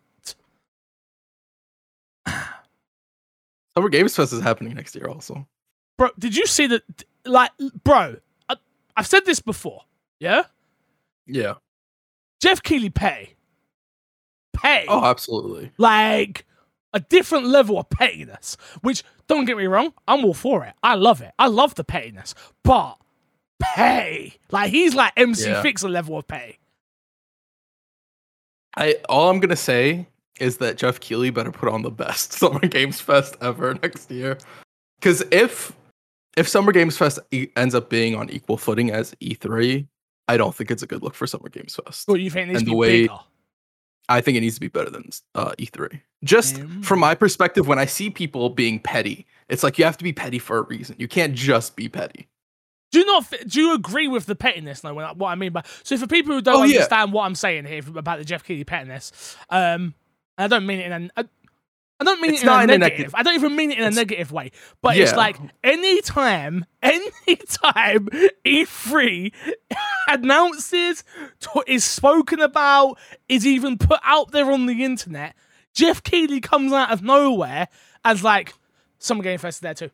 Summer 3.76 3.90
Games 3.90 4.16
Fest 4.16 4.34
is 4.34 4.42
happening 4.42 4.74
next 4.74 4.96
year, 4.96 5.08
also. 5.08 5.48
Bro, 5.98 6.10
did 6.18 6.36
you 6.36 6.48
see 6.48 6.66
that? 6.68 6.82
Like, 7.26 7.52
bro, 7.84 8.18
I've 8.96 9.08
said 9.08 9.26
this 9.26 9.40
before, 9.40 9.82
yeah? 10.20 10.44
Yeah. 11.26 11.56
Jeff 12.42 12.62
Keighley 12.64 12.90
pay. 12.90 13.36
Pay. 14.54 14.86
Oh, 14.88 15.06
absolutely. 15.06 15.72
like 15.78 16.46
a 16.94 17.00
different 17.00 17.46
level 17.46 17.80
of 17.80 17.90
pettiness. 17.90 18.58
Which 18.82 19.04
don't 19.28 19.46
get 19.46 19.58
me 19.58 19.66
wrong, 19.66 19.94
I'm 20.08 20.26
all 20.26 20.34
for 20.34 20.66
it. 20.66 20.74
I 20.84 20.96
love 20.96 21.22
it. 21.22 21.32
I 21.40 21.48
love 21.48 21.76
the 21.76 21.84
pettiness, 21.84 22.36
but 22.64 22.98
pay 23.76 24.34
like 24.50 24.72
he's 24.72 24.96
like 24.96 25.14
MC 25.16 25.48
Yeah. 25.48 25.62
Fixer 25.62 25.88
level 25.88 26.18
of 26.18 26.28
pay. 26.28 26.58
I 28.76 28.96
all 29.10 29.30
I'm 29.30 29.40
gonna 29.40 29.56
say 29.56 30.08
is 30.40 30.58
that 30.58 30.78
Jeff 30.78 31.00
Keighley 31.00 31.30
better 31.30 31.52
put 31.52 31.70
on 31.70 31.82
the 31.84 31.92
best 31.92 32.34
Summer 32.40 32.60
Games 32.60 33.00
Fest 33.00 33.36
ever 33.42 33.76
next 33.76 34.10
year. 34.10 34.38
Because 35.00 35.24
if 35.32 35.74
if 36.38 36.48
Summer 36.48 36.72
Games 36.72 36.98
Fest 36.98 37.20
e- 37.32 37.48
ends 37.56 37.76
up 37.76 37.90
being 37.90 38.16
on 38.16 38.30
equal 38.30 38.58
footing 38.58 38.92
as 38.92 39.14
E3, 39.22 39.88
I 40.28 40.38
don't 40.38 40.56
think 40.56 40.72
it's 40.72 40.84
a 40.84 40.88
good 40.88 41.04
look 41.04 41.14
for 41.16 41.28
Summer 41.28 41.50
Games 41.50 41.76
Fest. 41.84 42.08
Do 42.08 42.16
you 42.16 42.30
think 42.30 42.48
needs 42.50 42.60
And 42.60 42.66
to 42.68 42.70
the 42.72 42.76
be 42.76 42.78
way- 42.78 43.02
bigger? 43.04 43.20
I 44.10 44.20
think 44.20 44.36
it 44.38 44.42
needs 44.42 44.56
to 44.56 44.62
be 44.62 44.68
better 44.68 44.90
than 44.90 45.10
uh, 45.36 45.54
E3. 45.58 46.02
Just 46.24 46.56
Mm. 46.56 46.84
from 46.84 47.00
my 47.00 47.16
perspective, 47.16 47.68
when 47.68 47.80
I 47.80 47.86
see 47.86 48.10
people 48.10 48.50
being 48.50 48.78
petty, 48.80 49.26
it's 49.48 49.64
like 49.64 49.78
you 49.80 49.86
have 49.86 49.98
to 49.98 50.04
be 50.04 50.12
petty 50.12 50.38
for 50.40 50.58
a 50.58 50.62
reason. 50.64 50.96
You 51.00 51.08
can't 51.08 51.34
just 51.34 51.76
be 51.78 51.88
petty. 51.88 52.28
Do 52.92 53.00
you 53.00 53.06
not? 53.06 53.32
Do 53.48 53.62
you 53.62 53.74
agree 53.74 54.10
with 54.10 54.26
the 54.26 54.36
pettiness? 54.36 54.84
No, 54.84 54.94
what 54.94 55.30
I 55.32 55.36
mean 55.36 55.54
by 55.54 55.64
so 55.84 55.96
for 55.98 56.08
people 56.08 56.36
who 56.36 56.42
don't 56.42 56.56
Oh, 56.56 56.64
yeah. 56.64 56.76
understand 56.78 57.14
what 57.14 57.24
I'm 57.24 57.36
saying 57.36 57.66
here 57.66 57.82
about 57.96 58.20
the 58.20 58.26
Jeff 58.26 58.44
Keighley 58.44 58.66
pettiness, 58.66 59.38
um, 59.50 59.94
I 60.38 60.48
don't 60.48 60.66
mean 60.66 60.80
it 60.80 60.92
in 60.92 61.12
a, 61.16 61.26
I, 62.02 62.04
don't 62.04 62.20
mean 62.22 62.34
It's 62.34 62.44
it 62.44 62.48
in, 62.48 62.50
a, 62.52 62.56
in 62.56 62.62
a 62.64 62.78
negative. 62.78 62.82
negative- 62.82 63.16
I 63.16 63.24
don't 63.24 63.36
even 63.36 63.56
mean 63.56 63.72
it 63.72 63.78
in 63.78 63.84
a 63.86 63.92
negative 63.92 64.32
way. 64.32 64.52
But 64.82 64.98
it's 64.98 65.12
Yeah. 65.12 65.18
like 65.18 65.38
anytime, 65.64 66.66
anytime 66.82 68.10
E3 68.46 69.32
announces, 70.10 71.04
to- 71.42 71.64
is 71.68 71.84
spoken 71.84 72.42
about, 72.42 72.98
is 73.30 73.46
even 73.46 73.78
put 73.78 74.00
out 74.04 74.32
there 74.32 74.52
on 74.52 74.66
the 74.66 74.84
internet, 74.84 75.36
Jeff 75.74 76.04
Keighley 76.04 76.42
comes 76.42 76.74
out 76.74 76.92
of 76.92 77.02
nowhere 77.02 77.68
as 78.04 78.24
like 78.24 78.54
Summer 79.00 79.24
Game 79.24 79.40
Fest 79.40 79.62
there 79.62 79.74
too. 79.74 79.92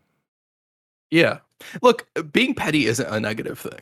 Yeah. 1.11 1.39
Look, 1.81 2.07
being 2.31 2.53
petty 2.53 2.85
isn't 2.85 3.07
a 3.07 3.19
negative 3.19 3.59
thing. 3.59 3.79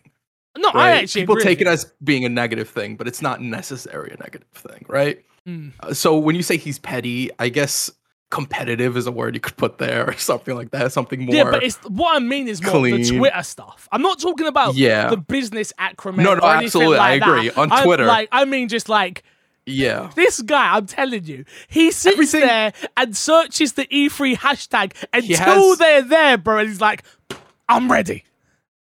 No, 0.57 0.69
I 0.73 0.91
actually 0.91 1.23
People 1.23 1.35
take 1.37 1.59
it 1.59 1.67
as 1.67 1.91
being 2.03 2.23
a 2.23 2.29
negative 2.29 2.69
thing, 2.69 2.95
but 2.95 3.07
it's 3.09 3.21
not 3.21 3.41
necessarily 3.41 4.11
a 4.11 4.17
negative 4.17 4.47
thing, 4.53 4.85
right? 4.87 5.21
Mm. 5.45 5.73
Uh, 5.81 5.93
So 5.93 6.17
when 6.17 6.35
you 6.37 6.43
say 6.43 6.55
he's 6.55 6.79
petty, 6.79 7.29
I 7.39 7.49
guess 7.49 7.91
competitive 8.31 8.97
is 8.97 9.07
a 9.07 9.11
word 9.11 9.35
you 9.35 9.39
could 9.41 9.55
put 9.55 9.77
there 9.77 10.09
or 10.09 10.13
something 10.17 10.55
like 10.55 10.71
that. 10.71 10.91
Something 10.91 11.25
more. 11.25 11.35
Yeah, 11.35 11.43
but 11.45 11.63
it's 11.63 11.77
what 11.85 12.15
I 12.15 12.19
mean 12.19 12.47
is 12.47 12.61
more 12.61 12.81
the. 12.81 13.03
Twitter 13.17 13.43
stuff. 13.43 13.87
I'm 13.91 14.01
not 14.01 14.19
talking 14.19 14.47
about 14.47 14.75
Yeah. 14.75 15.09
the 15.09 15.17
business 15.17 15.71
acumen. 15.79 16.23
No, 16.25 16.35
no, 16.35 16.43
absolutely, 16.45 16.97
I 16.97 17.11
like 17.11 17.21
that. 17.21 17.29
agree. 17.29 17.49
On 17.51 17.71
I'm- 17.71 17.83
Twitter. 17.85 18.05
like 18.05 18.29
I 18.31 18.45
mean, 18.45 18.67
just 18.67 18.89
like 18.89 19.23
yeah. 19.65 20.11
this 20.15 20.41
guy. 20.41 20.75
I'm 20.75 20.85
telling 20.87 21.23
you, 21.25 21.45
he 21.67 21.91
sits 21.91 22.13
Everything- 22.13 22.41
there 22.41 22.73
and 22.97 23.15
searches 23.15 23.73
the 23.73 23.85
E3 23.85 24.35
hashtag 24.35 24.93
until 25.13 25.37
has- 25.69 25.77
they're 25.77 26.01
there, 26.01 26.37
bro. 26.37 26.57
And 26.59 26.67
he's 26.69 26.81
like, 26.81 27.03
"I'm 27.69 27.91
ready. 27.91 28.23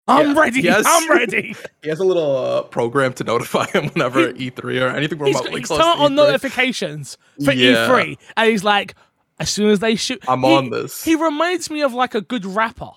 I'm 0.09 0.35
Yeah, 0.35 0.41
ready. 0.41 0.61
he 0.63 0.67
has- 0.69 0.85
I'm 0.89 1.09
ready." 1.11 1.55
He 1.83 1.89
has 1.89 1.99
a 2.01 2.05
little 2.05 2.37
uh, 2.37 2.63
program 2.63 3.13
to 3.15 3.25
notify 3.25 3.67
him 3.67 3.89
whenever 3.89 4.33
E3 4.33 4.81
or 4.81 4.89
anything 4.89 5.19
he's 5.25 5.35
remotely 5.37 5.61
he's 5.61 5.67
close 5.69 5.81
turned 5.81 6.01
on 6.01 6.13
E3. 6.13 6.15
notifications 6.17 7.19
for 7.45 7.53
Yeah. 7.53 7.89
E3, 7.89 8.17
and 8.37 8.51
he's 8.51 8.63
like, 8.65 8.95
as 9.43 9.51
soon 9.51 9.71
as 9.71 9.81
they 9.81 9.97
shoot, 9.97 10.23
I'm 10.29 10.43
he- 10.43 10.55
on 10.55 10.71
this. 10.71 11.05
He 11.05 11.17
reminds 11.17 11.69
me 11.69 11.83
of 11.83 11.93
like 11.93 12.15
a 12.15 12.21
good 12.21 12.47
rapper. 12.47 12.91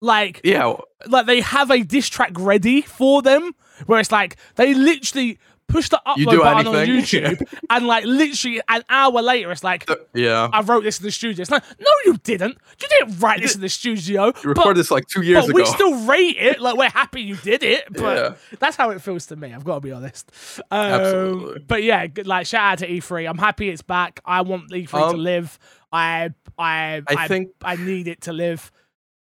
Like 0.00 0.40
yeah, 0.42 0.74
like 1.06 1.26
they 1.26 1.40
have 1.40 1.70
a 1.70 1.82
diss 1.82 2.08
track 2.08 2.32
ready 2.36 2.80
for 2.82 3.20
them 3.22 3.52
where 3.86 4.00
it's 4.00 4.10
like 4.12 4.36
they 4.56 4.72
literally 4.74 5.38
push 5.74 5.88
the 5.88 6.00
upload 6.06 6.42
button 6.42 6.66
on? 6.68 6.74
YouTube 6.86 7.42
and 7.70 7.86
like 7.86 8.04
literally 8.04 8.60
an 8.68 8.82
hour 8.88 9.20
later 9.22 9.50
it's 9.50 9.64
like 9.64 9.88
yeah. 10.14 10.48
I 10.52 10.60
wrote 10.62 10.84
this 10.84 10.98
in 11.00 11.04
the 11.04 11.10
studio. 11.10 11.42
It's 11.42 11.50
like, 11.50 11.64
no, 11.80 11.90
you 12.06 12.16
didn't. 12.18 12.56
You 12.80 12.88
didn't 12.88 13.18
write 13.20 13.40
this 13.42 13.54
in 13.56 13.60
the 13.60 13.68
studio. 13.68 14.26
You 14.26 14.32
but, 14.32 14.44
recorded 14.44 14.78
this 14.80 14.90
like 14.90 15.06
two 15.08 15.22
years 15.22 15.42
but 15.46 15.50
ago. 15.50 15.56
we 15.56 15.64
still 15.66 15.94
rate 16.06 16.36
it. 16.38 16.60
Like 16.60 16.76
we're 16.76 16.90
happy 16.90 17.22
you 17.22 17.36
did 17.36 17.62
it. 17.62 17.84
But 17.92 18.16
Yeah. 18.16 18.34
that's 18.60 18.76
how 18.76 18.90
it 18.90 19.00
feels 19.02 19.26
to 19.26 19.36
me. 19.36 19.52
I've 19.52 19.64
got 19.64 19.74
to 19.76 19.80
be 19.80 19.92
honest. 19.92 20.30
Um, 20.70 20.78
Absolutely. 21.00 21.60
But 21.66 21.82
yeah, 21.82 22.06
like 22.24 22.46
shout 22.46 22.72
out 22.72 22.78
to 22.78 22.88
E3. 22.88 23.28
I'm 23.28 23.38
happy 23.38 23.68
it's 23.68 23.82
back. 23.82 24.20
I 24.24 24.42
want 24.42 24.70
E3 24.70 24.88
to 24.90 24.96
Um, 24.96 25.16
live. 25.18 25.58
I 25.92 26.30
I 26.58 27.02
I 27.08 27.28
think- 27.28 27.50
I 27.62 27.76
need 27.76 28.06
it 28.08 28.22
to 28.22 28.32
live. 28.32 28.70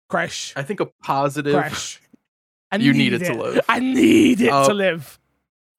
Crash. 0.09 0.53
I 0.57 0.63
think 0.63 0.81
a 0.81 0.87
positive 0.87 1.55
Crash. 1.55 2.01
I 2.73 2.77
You 2.77 2.93
need 2.93 3.13
it 3.13 3.21
to 3.25 3.35
live. 3.35 3.61
I 3.69 3.79
need 3.79 4.41
it 4.41 4.51
Uh, 4.53 4.67
to 4.69 4.75
live. 4.75 5.19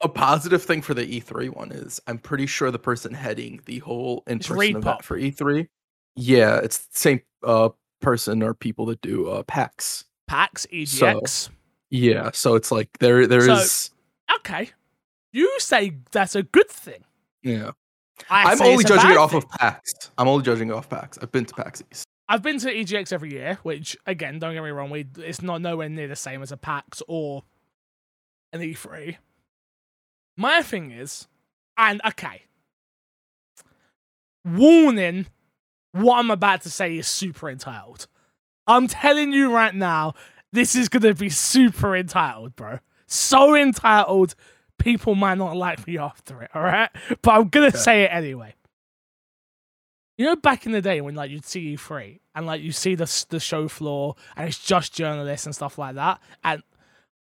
A 0.05 0.09
positive 0.09 0.63
thing 0.63 0.81
for 0.81 0.93
the 0.93 1.05
E3 1.19 1.49
one 1.55 1.71
is 1.71 1.99
I'm 2.07 2.17
pretty 2.17 2.45
sure 2.45 2.71
the 2.71 2.79
person 2.79 3.13
heading 3.13 3.59
the 3.65 3.79
whole 3.79 4.23
in-person 4.27 4.77
event 4.77 5.03
for 5.03 5.17
E3, 5.19 5.67
yeah, 6.15 6.57
it's 6.57 6.77
the 6.87 6.97
same 6.97 7.21
uh 7.43 7.69
person 8.01 8.41
or 8.43 8.53
people 8.53 8.85
that 8.87 9.01
do 9.01 9.29
uh 9.29 9.43
PAX. 9.43 10.05
PAX, 10.27 10.65
EGX. 10.71 11.49
Yeah, 11.89 12.31
so 12.33 12.55
it's 12.55 12.71
like 12.71 12.89
there 12.99 13.27
there 13.27 13.47
is 13.49 13.71
So- 13.71 13.93
okay. 14.37 14.69
You 15.31 15.51
say 15.59 15.97
that's 16.11 16.35
a 16.35 16.43
good 16.43 16.69
thing. 16.69 17.03
yeah. 17.43 17.71
I 18.29 18.53
I'm 18.53 18.61
only 18.61 18.85
judging 18.85 19.11
it 19.11 19.17
off 19.17 19.31
thing. 19.31 19.39
of 19.43 19.49
PAX. 19.49 20.09
I'm 20.17 20.29
only 20.29 20.43
judging 20.45 20.69
it 20.69 20.71
off 20.73 20.87
PAX. 20.89 21.17
I've 21.21 21.33
been 21.33 21.43
to 21.45 21.53
PAX 21.53 21.83
East. 21.91 22.05
I've 22.29 22.41
been 22.41 22.57
to 22.59 22.73
EGX 22.73 23.11
every 23.11 23.31
year, 23.33 23.59
which 23.63 23.97
again, 24.05 24.39
don't 24.39 24.53
get 24.53 24.63
me 24.63 24.69
wrong, 24.69 24.89
we 24.89 25.05
it's 25.17 25.41
not 25.41 25.61
nowhere 25.61 25.89
near 25.89 26.07
the 26.07 26.15
same 26.15 26.41
as 26.41 26.51
a 26.53 26.57
PAX 26.57 27.03
or 27.09 27.43
an 28.53 28.61
E3. 28.61 29.17
My 30.37 30.61
thing 30.61 30.91
is, 30.91 31.27
and 31.77 32.01
okay, 32.05 32.43
warning, 34.43 35.27
what 35.91 36.19
I'm 36.19 36.31
about 36.31 36.61
to 36.63 36.69
say 36.69 36.97
is 36.97 37.07
super 37.07 37.49
entitled. 37.49 38.07
I'm 38.67 38.87
telling 38.87 39.31
you 39.31 39.51
right 39.53 39.73
now, 39.73 40.13
this 40.51 40.75
is 40.75 40.89
gonna 40.89 41.13
be 41.13 41.29
super 41.29 41.95
entitled, 41.95 42.55
bro. 42.55 42.79
So 43.07 43.55
entitled, 43.55 44.35
people 44.77 45.15
might 45.15 45.37
not 45.37 45.55
like 45.55 45.85
me 45.87 45.97
after 45.97 46.41
it, 46.43 46.51
alright? 46.55 46.89
But 47.21 47.31
I'm 47.31 47.49
gonna 47.49 47.67
Okay. 47.67 47.77
say 47.77 48.03
it 48.03 48.11
anyway. 48.11 48.55
You 50.17 50.25
know, 50.25 50.35
back 50.37 50.65
in 50.65 50.71
the 50.71 50.81
day 50.81 51.01
when 51.01 51.13
like 51.15 51.29
you'd 51.29 51.45
see 51.45 51.75
E3 51.75 52.19
and 52.33 52.45
like 52.45 52.61
you 52.61 52.71
see 52.71 52.95
the 52.95 53.25
the 53.29 53.39
show 53.39 53.67
floor 53.67 54.15
and 54.35 54.47
it's 54.47 54.59
just 54.59 54.93
journalists 54.93 55.45
and 55.45 55.53
stuff 55.55 55.77
like 55.77 55.95
that, 55.95 56.19
and 56.43 56.63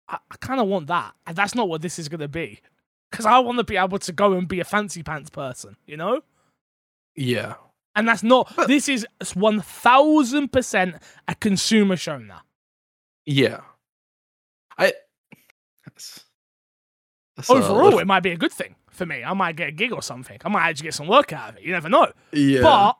I, 0.08 0.18
I 0.30 0.36
kind 0.40 0.60
of 0.60 0.66
want 0.66 0.86
that, 0.88 1.14
and 1.26 1.36
that's 1.36 1.54
not 1.54 1.68
what 1.68 1.82
this 1.82 1.98
is 1.98 2.08
gonna 2.08 2.28
be, 2.28 2.60
because 3.10 3.26
I 3.26 3.38
want 3.40 3.58
to 3.58 3.64
be 3.64 3.76
able 3.76 3.98
to 3.98 4.12
go 4.12 4.32
and 4.34 4.46
be 4.46 4.60
a 4.60 4.64
fancy 4.64 5.02
pants 5.02 5.30
person, 5.30 5.76
you 5.86 5.96
know. 5.96 6.22
Yeah. 7.16 7.54
And 7.96 8.06
that's 8.08 8.22
not. 8.22 8.52
But- 8.56 8.68
this 8.68 8.88
is 8.88 9.06
one 9.34 9.60
thousand 9.60 10.52
percent 10.52 10.96
a 11.28 11.34
consumer 11.34 11.96
show 11.96 12.18
now. 12.18 12.40
Yeah. 13.26 13.60
I 14.78 14.92
that's, 15.84 16.24
that's, 17.36 17.50
Overall, 17.50 17.98
it 17.98 18.06
might 18.06 18.22
be 18.22 18.30
a 18.30 18.36
good 18.36 18.52
thing 18.52 18.76
for 18.90 19.06
me. 19.06 19.22
I 19.24 19.32
might 19.34 19.56
get 19.56 19.68
a 19.68 19.72
gig 19.72 19.92
or 19.92 20.02
something. 20.02 20.38
I 20.44 20.48
might 20.48 20.68
actually 20.68 20.84
get 20.84 20.94
some 20.94 21.08
work 21.08 21.32
out 21.32 21.50
of 21.50 21.56
it. 21.56 21.62
You 21.62 21.72
never 21.72 21.88
know. 21.88 22.12
yeah. 22.32 22.62
But 22.62 22.96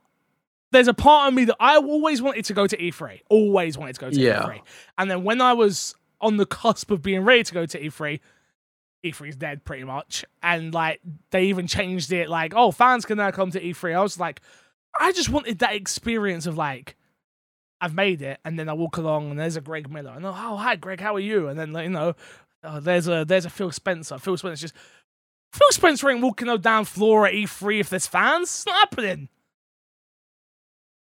there's 0.73 0.88
a 0.88 0.94
part 0.94 1.29
of 1.29 1.35
me 1.35 1.44
that 1.46 1.57
I 1.61 1.77
always 1.77 2.20
wanted 2.23 2.44
to 2.46 2.55
go 2.55 2.66
to 2.66 2.77
E3. 2.77 3.20
Always 3.29 3.77
wanted 3.79 3.94
to 3.94 4.01
go 4.01 4.11
to 4.11 4.16
Yeah. 4.20 4.42
E3. 4.42 4.61
And 4.99 5.11
then 5.11 5.25
when 5.25 5.40
I 5.40 5.53
was 5.53 5.94
on 6.20 6.37
the 6.37 6.46
cusp 6.46 6.90
of 6.90 7.01
being 7.03 7.23
ready 7.23 7.42
to 7.44 7.55
go 7.55 7.66
to 7.66 7.81
E3, 7.81 8.20
E3's 9.05 9.37
dead 9.37 9.65
pretty 9.65 9.85
much. 9.85 10.25
And 10.43 10.75
like 10.75 11.01
they 11.31 11.45
even 11.45 11.67
changed 11.67 12.13
it 12.13 12.29
like, 12.29 12.53
oh, 12.55 12.71
fans 12.71 13.05
can 13.05 13.19
now 13.19 13.31
come 13.31 13.51
to 13.53 13.61
E3. 13.61 13.97
I 13.97 14.03
was 14.03 14.19
like, 14.19 14.41
I 14.99 15.13
just 15.13 15.31
wanted 15.31 15.61
that 15.61 15.75
experience 15.75 16.47
of 16.47 16.57
like, 16.57 16.97
I've 17.81 17.95
made 17.95 18.21
it, 18.21 18.39
and 18.45 18.59
then 18.59 18.69
I 18.69 18.75
walk 18.75 18.99
along 18.99 19.31
and 19.31 19.39
there's 19.39 19.57
a 19.57 19.63
Greg 19.63 19.91
Miller, 19.91 20.13
and 20.15 20.27
oh, 20.27 20.37
oh 20.37 20.57
hi 20.57 20.77
Greg, 20.77 21.01
how 21.01 21.15
are 21.15 21.21
you? 21.21 21.49
And 21.49 21.59
then 21.59 21.73
like, 21.73 21.85
you 21.85 21.91
know, 21.91 22.15
oh, 22.63 22.81
there's 22.81 23.09
a 23.09 23.25
there's 23.25 23.47
a 23.47 23.51
Phil 23.51 23.73
Spencer. 23.73 24.19
Phil 24.19 24.37
Spencer's 24.37 24.61
just 24.61 24.75
Phil 25.53 25.71
Spencer 25.71 26.11
ain't 26.11 26.21
walking 26.23 26.55
down 26.59 26.85
floor 26.85 27.27
at 27.27 27.35
E3 27.35 27.81
if 27.81 27.91
there's 27.91 28.07
fans. 28.07 28.43
It's 28.49 28.67
not 28.67 28.77
happening. 28.77 29.29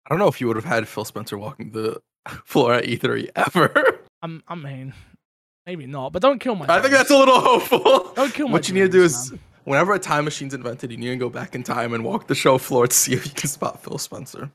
I 0.07 0.11
don't 0.11 0.19
know 0.19 0.29
if 0.29 0.41
you 0.41 0.47
would 0.47 0.57
have 0.57 0.65
had 0.65 0.87
Phil 0.87 1.05
Spencer 1.05 1.37
walking 1.37 1.71
the 1.71 2.01
floor 2.45 2.75
at 2.75 2.85
E3 2.85 3.31
ever. 3.35 4.01
I'm, 4.23 4.43
I 4.47 4.55
mean, 4.55 4.95
maybe 5.67 5.87
not, 5.87 6.13
but 6.13 6.23
don't 6.23 6.39
kill 6.39 6.55
my. 6.55 6.67
I 6.69 6.81
think 6.81 6.93
that's 6.95 7.11
a 7.11 7.17
little 7.17 7.41
hopeful. 7.41 8.13
Don't 8.15 8.33
kill 8.33 8.49
my 8.49 8.55
What 8.55 8.69
you 8.69 8.75
need 8.75 8.83
to 8.83 8.89
do 8.89 9.03
is 9.03 9.31
man. 9.33 9.41
whenever 9.65 9.95
a 9.95 9.99
time 9.99 10.25
machine's 10.25 10.55
invented, 10.55 10.91
you 10.91 10.97
need 10.97 11.09
to 11.11 11.17
go 11.17 11.29
back 11.29 11.55
in 11.55 11.63
time 11.63 11.93
and 11.93 12.05
walk 12.05 12.27
the 12.29 12.35
show 12.35 12.59
floor 12.59 12.87
to 12.87 12.95
see 12.95 13.13
if 13.15 13.27
you 13.27 13.33
can 13.33 13.49
spot 13.49 13.83
Phil 13.83 13.99
Spencer. 13.99 14.51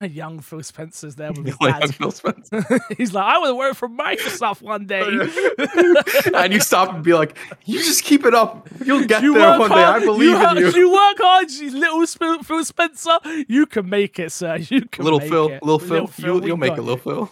a 0.00 0.08
young 0.08 0.38
Phil 0.40 0.62
Spencer's 0.62 1.16
there 1.16 1.32
with 1.32 1.44
his 1.46 1.60
Like, 1.60 1.80
dad. 1.80 1.94
Phil 1.94 2.10
Spencer. 2.12 2.64
He's 2.96 3.12
like, 3.12 3.24
I 3.24 3.38
want 3.38 3.50
to 3.50 3.54
work 3.56 3.74
for 3.74 3.88
Microsoft 3.88 4.62
one 4.62 4.86
day. 4.86 5.02
Oh, 5.04 6.02
and 6.36 6.52
you 6.52 6.60
stop 6.60 6.92
and 6.94 7.02
be 7.02 7.14
like, 7.14 7.36
"You 7.64 7.78
just 7.78 8.04
keep 8.04 8.24
it 8.24 8.34
up. 8.34 8.68
You'll 8.84 9.04
get 9.06 9.22
You 9.22 9.34
there 9.34 9.58
work 9.58 9.60
one 9.60 9.70
day. 9.70 9.84
I 9.84 9.98
believe 10.00 10.30
you, 10.30 10.48
in 10.50 10.56
you." 10.58 10.70
You 10.72 10.92
work 10.92 11.16
hard, 11.18 11.50
you 11.50 11.70
little 11.72 12.06
Sp- 12.06 12.42
Phil 12.44 12.64
Spencer. 12.64 13.18
You 13.48 13.66
can 13.66 13.88
make 13.88 14.18
it, 14.20 14.30
sir. 14.32 14.56
You 14.56 14.82
can 14.82 15.04
little 15.04 15.18
make 15.20 15.28
Phil, 15.30 15.48
it. 15.48 15.62
little 15.62 15.78
Phil, 15.80 16.08
you, 16.18 16.34
we 16.40 16.46
you'll 16.46 16.56
make 16.56 16.70
got 16.70 16.78
it, 16.78 16.82
little 16.82 16.96
Phil. 16.98 17.30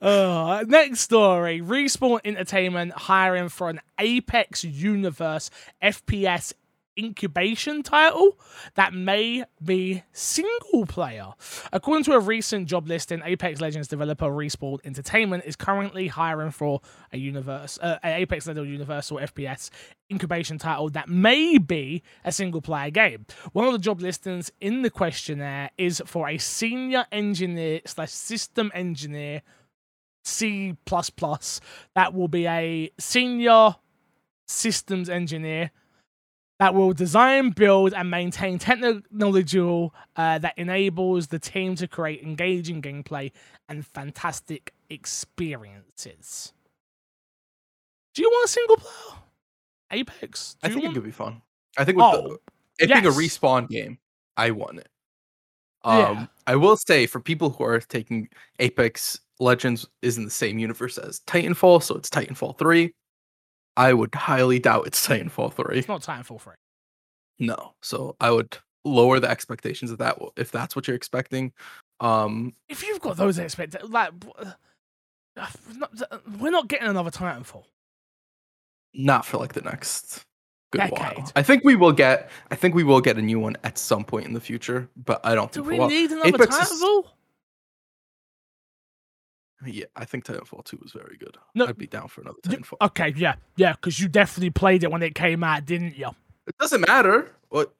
Uh, 0.00 0.64
next 0.66 1.00
story 1.00 1.60
Respawn 1.60 2.20
Entertainment 2.24 2.92
hiring 2.92 3.48
for 3.48 3.68
an 3.68 3.80
Apex 3.98 4.64
Universe 4.64 5.50
FPS 5.82 6.54
incubation 6.98 7.82
title 7.82 8.38
that 8.74 8.92
may 8.92 9.44
be 9.64 10.02
single 10.12 10.86
player. 10.86 11.32
According 11.72 12.04
to 12.04 12.12
a 12.12 12.20
recent 12.20 12.68
job 12.68 12.86
listing, 12.86 13.22
Apex 13.24 13.60
Legends 13.60 13.88
developer 13.88 14.26
Respawn 14.26 14.78
Entertainment 14.84 15.44
is 15.46 15.56
currently 15.56 16.08
hiring 16.08 16.50
for 16.50 16.80
a 17.12 17.18
universe, 17.18 17.78
uh, 17.80 17.98
an 18.02 18.20
Apex 18.20 18.46
Legends 18.46 18.68
Universal 18.68 19.18
FPS 19.18 19.70
incubation 20.10 20.58
title 20.58 20.90
that 20.90 21.08
may 21.08 21.58
be 21.58 22.02
a 22.24 22.32
single 22.32 22.60
player 22.60 22.90
game. 22.90 23.24
One 23.52 23.66
of 23.66 23.72
the 23.72 23.78
job 23.78 24.00
listings 24.00 24.52
in 24.60 24.82
the 24.82 24.90
questionnaire 24.90 25.70
is 25.78 26.02
for 26.06 26.28
a 26.28 26.38
senior 26.38 27.06
engineer 27.10 27.80
slash 27.86 28.10
system 28.10 28.70
engineer 28.74 29.42
C 30.24 30.76
that 31.94 32.14
will 32.14 32.28
be 32.28 32.46
a 32.46 32.90
senior 32.98 33.76
systems 34.46 35.08
engineer 35.08 35.70
that 36.62 36.74
will 36.74 36.92
design, 36.92 37.50
build, 37.50 37.92
and 37.92 38.08
maintain 38.08 38.56
technology 38.58 39.90
uh, 40.14 40.38
that 40.38 40.54
enables 40.56 41.26
the 41.26 41.38
team 41.40 41.74
to 41.74 41.88
create 41.88 42.22
engaging 42.22 42.80
gameplay 42.80 43.32
and 43.68 43.84
fantastic 43.84 44.72
experiences. 44.88 46.52
Do 48.14 48.22
you 48.22 48.30
want 48.30 48.48
a 48.48 48.52
single 48.52 48.76
player? 48.76 49.18
Apex? 49.90 50.54
Do 50.62 50.68
I 50.68 50.72
think 50.72 50.84
it 50.84 50.94
could 50.94 51.02
be 51.02 51.10
fun. 51.10 51.42
I 51.76 51.84
think 51.84 51.96
with 51.98 52.06
Oh, 52.06 52.38
the, 52.78 52.84
it 52.84 52.88
being 52.88 53.06
a 53.06 53.10
respawn 53.10 53.68
game, 53.68 53.98
I 54.36 54.52
want 54.52 54.78
it. 54.78 54.88
Yeah. 55.84 56.08
Um, 56.08 56.28
I 56.46 56.54
will 56.54 56.76
say 56.76 57.06
for 57.06 57.18
people 57.18 57.50
who 57.50 57.64
are 57.64 57.80
taking 57.80 58.28
Apex 58.60 59.20
Legends 59.42 59.86
is 60.02 60.16
in 60.18 60.24
the 60.24 60.30
same 60.30 60.58
universe 60.58 60.96
as 60.98 61.20
Titanfall, 61.20 61.82
so 61.82 61.96
it's 61.96 62.08
Titanfall 62.08 62.58
3. 62.58 62.92
I 63.76 63.92
would 63.92 64.14
highly 64.14 64.58
doubt 64.58 64.86
it's 64.86 65.06
Titanfall 65.08 65.52
3. 65.54 65.78
It's 65.78 65.88
not 65.88 66.02
Titanfall 66.02 66.40
3. 66.40 66.54
No. 67.40 67.74
So 67.82 68.16
I 68.20 68.30
would 68.30 68.56
lower 68.84 69.20
the 69.20 69.30
expectations 69.30 69.90
of 69.90 69.98
that 69.98 70.18
if 70.36 70.50
that's 70.50 70.74
what 70.76 70.86
you're 70.86 70.96
expecting. 70.96 71.52
Um 72.00 72.54
If 72.68 72.82
you've 72.82 73.00
got 73.00 73.16
those 73.16 73.38
expectations, 73.38 73.90
like, 73.90 74.12
uh, 74.38 74.52
not- 75.76 75.92
we're 76.38 76.50
not 76.50 76.68
getting 76.68 76.88
another 76.88 77.10
Titanfall. 77.10 77.64
not 78.94 79.24
for 79.24 79.38
like 79.38 79.54
the 79.54 79.62
next 79.62 80.24
good 80.72 80.90
while. 80.90 81.30
I 81.36 81.42
think 81.42 81.64
we 81.64 81.76
will 81.76 81.92
get 81.92 82.30
I 82.50 82.56
think 82.56 82.74
we 82.74 82.84
will 82.84 83.00
get 83.00 83.16
a 83.18 83.22
new 83.22 83.38
one 83.40 83.56
at 83.64 83.78
some 83.78 84.04
point 84.04 84.26
in 84.26 84.32
the 84.34 84.40
future, 84.40 84.88
but 84.96 85.24
I 85.24 85.34
don't 85.34 85.50
Do 85.52 85.64
think 85.64 85.80
we 85.80 85.86
need 85.88 86.10
another 86.12 86.28
Apex 86.28 86.56
is- 86.58 86.82
Titanfall? 86.82 87.04
Yeah, 89.64 89.84
I 89.96 90.04
think 90.04 90.24
Titanfall 90.24 90.64
2 90.64 90.78
was 90.82 90.92
very 90.92 91.16
good. 91.16 91.36
No, 91.54 91.66
I'd 91.66 91.78
be 91.78 91.86
down 91.86 92.08
for 92.08 92.20
another 92.22 92.38
Titanfall. 92.42 92.78
Okay, 92.80 93.14
yeah, 93.16 93.36
yeah, 93.56 93.72
because 93.72 94.00
you 94.00 94.08
definitely 94.08 94.50
played 94.50 94.82
it 94.84 94.90
when 94.90 95.02
it 95.02 95.14
came 95.14 95.44
out, 95.44 95.64
didn't 95.64 95.96
you? 95.96 96.10
It 96.46 96.56
doesn't 96.58 96.80
matter. 96.80 97.30
What 97.50 97.72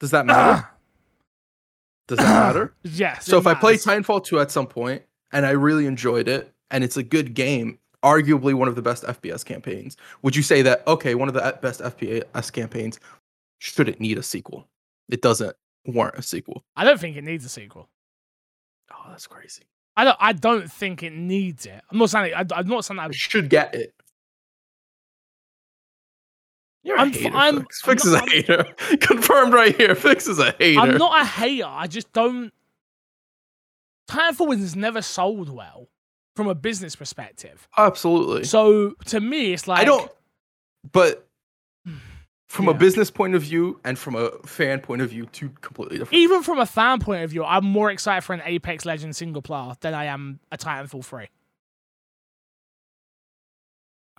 does 0.00 0.10
that 0.10 0.26
matter? 0.26 0.64
Ah. 0.64 0.70
Does 2.08 2.18
that 2.18 2.24
matter? 2.24 2.74
yes. 2.82 3.24
so 3.24 3.38
if 3.38 3.46
I 3.46 3.54
play 3.54 3.72
matters. 3.74 3.86
Titanfall 3.86 4.24
2 4.24 4.40
at 4.40 4.50
some 4.50 4.66
point 4.66 5.02
and 5.32 5.46
I 5.46 5.50
really 5.50 5.86
enjoyed 5.86 6.26
it 6.26 6.52
and 6.70 6.82
it's 6.82 6.96
a 6.96 7.02
good 7.02 7.34
game, 7.34 7.78
arguably 8.02 8.54
one 8.54 8.66
of 8.68 8.74
the 8.74 8.82
best 8.82 9.04
FPS 9.04 9.44
campaigns, 9.44 9.96
would 10.22 10.34
you 10.34 10.42
say 10.42 10.62
that 10.62 10.86
okay, 10.88 11.14
one 11.14 11.28
of 11.28 11.34
the 11.34 11.58
best 11.62 11.80
FPS 11.80 12.52
campaigns 12.52 12.98
should 13.58 13.88
it 13.88 14.00
need 14.00 14.18
a 14.18 14.22
sequel? 14.22 14.66
It 15.08 15.22
doesn't 15.22 15.54
warrant 15.86 16.18
a 16.18 16.22
sequel. 16.22 16.64
I 16.74 16.84
don't 16.84 16.98
think 16.98 17.16
it 17.16 17.24
needs 17.24 17.44
a 17.44 17.48
sequel. 17.48 17.88
Oh, 18.92 19.06
that's 19.10 19.26
crazy. 19.26 19.62
I 19.96 20.04
don't. 20.04 20.16
I 20.20 20.32
don't 20.32 20.70
think 20.70 21.02
it 21.02 21.12
needs 21.12 21.66
it. 21.66 21.80
I'm 21.90 21.98
not 21.98 22.10
saying. 22.10 22.32
I, 22.34 22.44
I'm 22.54 22.68
not 22.68 22.84
saying. 22.84 22.98
I, 23.00 23.06
I 23.06 23.10
should 23.10 23.50
get 23.50 23.74
it. 23.74 23.94
You're 26.82 26.96
a 26.96 27.00
I'm 27.00 27.08
f- 27.10 27.14
hater, 27.16 27.36
I'm- 27.36 27.60
Fix. 27.60 27.82
I'm 27.84 27.90
Fix 27.90 28.04
is 28.06 28.12
not- 28.14 28.28
a 28.28 28.30
hater. 28.30 28.64
Confirmed 29.00 29.52
right 29.52 29.76
here. 29.76 29.94
Fix 29.94 30.26
is 30.26 30.38
a 30.38 30.52
hater. 30.58 30.80
I'm 30.80 30.96
not 30.96 31.20
a 31.20 31.24
hater. 31.24 31.66
I 31.68 31.86
just 31.86 32.12
don't. 32.12 32.52
Time 34.08 34.34
Titanfall 34.34 34.58
has 34.58 34.74
never 34.74 35.02
sold 35.02 35.48
well 35.50 35.88
from 36.34 36.48
a 36.48 36.54
business 36.54 36.96
perspective. 36.96 37.68
Absolutely. 37.76 38.44
So 38.44 38.92
to 39.06 39.20
me, 39.20 39.52
it's 39.52 39.68
like 39.68 39.80
I 39.80 39.84
don't. 39.84 40.10
But 40.92 41.28
from 42.50 42.66
a 42.68 42.74
business 42.74 43.12
point 43.12 43.36
of 43.36 43.42
view 43.42 43.78
and 43.84 43.96
from 43.96 44.16
a 44.16 44.28
fan 44.44 44.80
point 44.80 45.00
of 45.00 45.10
view, 45.10 45.24
two 45.26 45.50
completely 45.60 45.98
different. 45.98 46.18
Even 46.20 46.42
from 46.42 46.58
a 46.58 46.66
fan 46.66 46.98
point 46.98 47.22
of 47.22 47.30
view, 47.30 47.44
I'm 47.44 47.64
more 47.64 47.92
excited 47.92 48.22
for 48.24 48.32
an 48.34 48.42
Apex 48.44 48.84
Legends 48.84 49.18
single 49.18 49.40
player 49.40 49.74
than 49.80 49.94
I 49.94 50.06
am 50.06 50.40
a 50.50 50.58
Titanfall 50.58 51.04
3. 51.04 51.28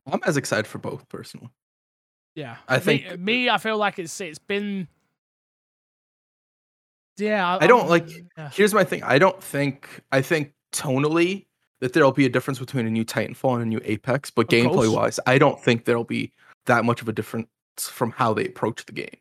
I'm 0.09 0.21
as 0.25 0.37
excited 0.37 0.65
for 0.65 0.77
both 0.77 1.07
personally. 1.09 1.49
Yeah. 2.33 2.55
I 2.69 2.79
think- 2.79 3.19
me, 3.19 3.49
I 3.49 3.57
feel 3.57 3.77
like 3.77 3.99
it's 3.99 4.19
it's 4.21 4.39
been. 4.39 4.87
Yeah, 7.17 7.57
I 7.59 7.67
don't 7.67 7.81
I'm- 7.81 7.89
like- 7.89 8.09
yeah. 8.37 8.49
Here's 8.53 8.73
my 8.73 8.85
thing. 8.85 9.03
I 9.03 9.19
don't 9.19 9.43
think. 9.43 9.89
I 10.11 10.21
think 10.21 10.53
tonally 10.71 11.47
that 11.81 11.91
there'll 11.91 12.13
be 12.13 12.25
a 12.25 12.29
difference 12.29 12.59
between 12.59 12.87
a 12.87 12.89
new 12.89 13.03
Titanfall 13.03 13.55
and 13.55 13.63
a 13.63 13.65
new 13.65 13.81
Apex, 13.83 14.31
but 14.31 14.51
Of 14.53 14.63
course. 14.71 14.87
gameplay 14.87 14.95
wise, 14.95 15.19
I 15.27 15.37
don't 15.37 15.61
think 15.61 15.83
there'll 15.83 16.05
be 16.05 16.31
that 16.67 16.85
much 16.85 17.01
of 17.01 17.09
a 17.09 17.11
difference 17.11 17.47
from 17.77 18.11
how 18.11 18.33
they 18.33 18.45
approach 18.45 18.85
the 18.85 18.93
game. 18.93 19.17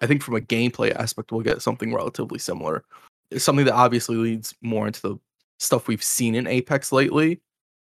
I 0.00 0.06
think 0.06 0.22
from 0.22 0.36
a 0.36 0.40
gameplay 0.40 0.94
aspect, 0.94 1.30
we'll 1.30 1.42
get 1.42 1.62
something 1.62 1.92
relatively 1.94 2.38
similar. 2.38 2.84
It's 3.30 3.44
something 3.44 3.66
that 3.66 3.74
obviously 3.74 4.16
leads 4.16 4.54
more 4.62 4.86
into 4.86 5.02
the 5.02 5.16
stuff 5.58 5.88
we've 5.88 6.02
seen 6.02 6.34
in 6.34 6.46
Apex 6.46 6.90
lately, 6.90 7.40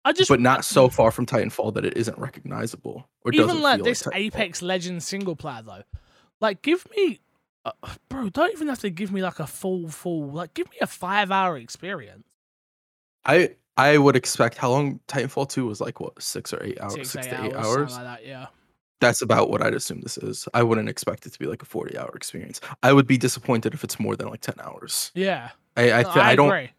I 0.05 0.13
just 0.13 0.29
but 0.31 0.41
not 0.41 0.65
so 0.65 0.89
far 0.89 1.11
from 1.11 1.27
Titanfall 1.27 1.75
that 1.75 1.85
it 1.85 1.97
isn't 1.97 2.19
recognizable 2.19 3.09
or 3.25 3.31
doesn't 3.31 3.51
even 3.51 3.63
like 3.63 3.83
this 3.85 4.03
Titanfall. 4.03 4.17
Apex 4.17 4.63
Legends 4.63 5.07
single 5.07 5.37
player 5.37 5.63
though. 5.63 5.83
Like, 6.41 6.63
give 6.63 6.87
me, 6.97 7.21
uh, 7.65 7.73
bro. 8.09 8.31
Don't 8.31 8.53
even 8.53 8.69
have 8.69 8.79
to 8.81 8.91
give 8.91 9.13
me 9.13 9.23
like 9.23 9.39
a 9.39 9.47
full 9.47 9.89
full. 9.89 10.31
Like, 10.31 10.55
give 10.55 10.71
me 10.71 10.79
a 10.81 10.87
five 10.87 11.31
hour 11.31 11.59
experience. 11.59 12.25
I 13.25 13.51
I 13.77 13.99
would 13.99 14.17
expect 14.17 14.57
how 14.57 14.71
long 14.71 14.99
Titanfall 15.09 15.51
2 15.51 15.67
was 15.67 15.81
like 15.81 16.01
what 16.01 16.21
six 16.23 16.53
or 16.53 16.63
eight 16.65 16.81
hours, 16.81 16.95
Six, 16.95 17.11
six, 17.11 17.27
eight 17.27 17.31
to 17.31 17.37
eight 17.37 17.53
something 17.53 17.61
hours. 17.61 17.93
like 17.93 18.05
that. 18.05 18.27
Yeah. 18.27 18.47
That's 19.01 19.23
about 19.23 19.49
what 19.51 19.63
I'd 19.63 19.75
assume 19.75 20.01
this 20.01 20.19
is. 20.19 20.49
I 20.55 20.63
wouldn't 20.63 20.89
expect 20.89 21.25
it 21.27 21.33
to 21.33 21.39
be 21.39 21.47
like 21.47 21.63
a 21.63 21.67
40 21.67 21.97
hour 21.97 22.11
experience. 22.17 22.61
I 22.83 22.93
would 22.93 23.07
be 23.07 23.17
disappointed 23.19 23.73
if 23.75 23.85
it's 23.85 24.01
more 24.01 24.17
than 24.17 24.29
like 24.29 24.41
10 24.41 24.57
hours. 24.61 25.13
Yeah. 25.15 25.51
I 25.77 25.93
I, 25.93 26.03
No, 26.03 26.13
th- 26.13 26.25
I 26.25 26.35
don't 26.37 26.49
agree. 26.49 26.71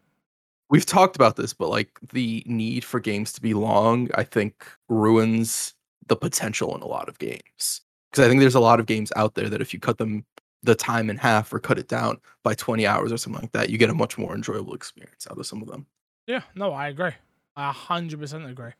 we've 0.68 0.86
talked 0.86 1.16
about 1.16 1.36
this, 1.36 1.54
but 1.54 1.68
like 1.70 1.98
the 2.12 2.42
need 2.46 2.84
for 2.84 3.00
games 3.00 3.32
to 3.34 3.40
be 3.40 3.54
long, 3.54 4.10
I 4.14 4.24
think 4.24 4.66
ruins 4.88 5.74
the 6.08 6.16
potential 6.16 6.74
in 6.76 6.82
a 6.82 6.86
lot 6.86 7.08
of 7.08 7.18
games. 7.18 7.82
Because 8.10 8.26
I 8.26 8.28
think 8.28 8.40
there's 8.40 8.54
a 8.56 8.60
lot 8.60 8.80
of 8.80 8.86
games 8.86 9.12
out 9.16 9.34
there 9.34 9.48
that 9.48 9.60
if 9.62 9.72
you 9.72 9.80
cut 9.80 9.98
them 9.98 10.26
the 10.62 10.74
time 10.74 11.08
in 11.08 11.16
half 11.16 11.52
or 11.54 11.58
cut 11.60 11.78
it 11.78 11.88
down 11.88 12.18
by 12.44 12.52
20 12.54 12.86
hours 12.86 13.12
or 13.12 13.16
something 13.16 13.40
like 13.40 13.52
that, 13.52 13.70
you 13.70 13.78
get 13.78 13.88
a 13.88 13.94
much 13.94 14.18
more 14.18 14.34
enjoyable 14.34 14.74
experience 14.74 15.26
out 15.30 15.38
of 15.38 15.46
some 15.46 15.62
of 15.62 15.68
them. 15.68 15.86
Yeah, 16.26 16.42
no, 16.54 16.72
I 16.72 16.88
agree. 16.88 17.12
I 17.56 17.72
hundred 17.72 18.20
percent 18.20 18.44
agree. 18.50 18.72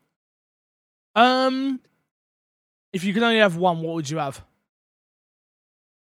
Um, 1.15 1.81
if 2.93 3.05
you 3.05 3.13
could 3.15 3.23
only 3.23 3.39
have 3.39 3.57
one, 3.57 3.81
what 3.81 3.95
would 3.95 4.11
you 4.11 4.19
have? 4.19 4.45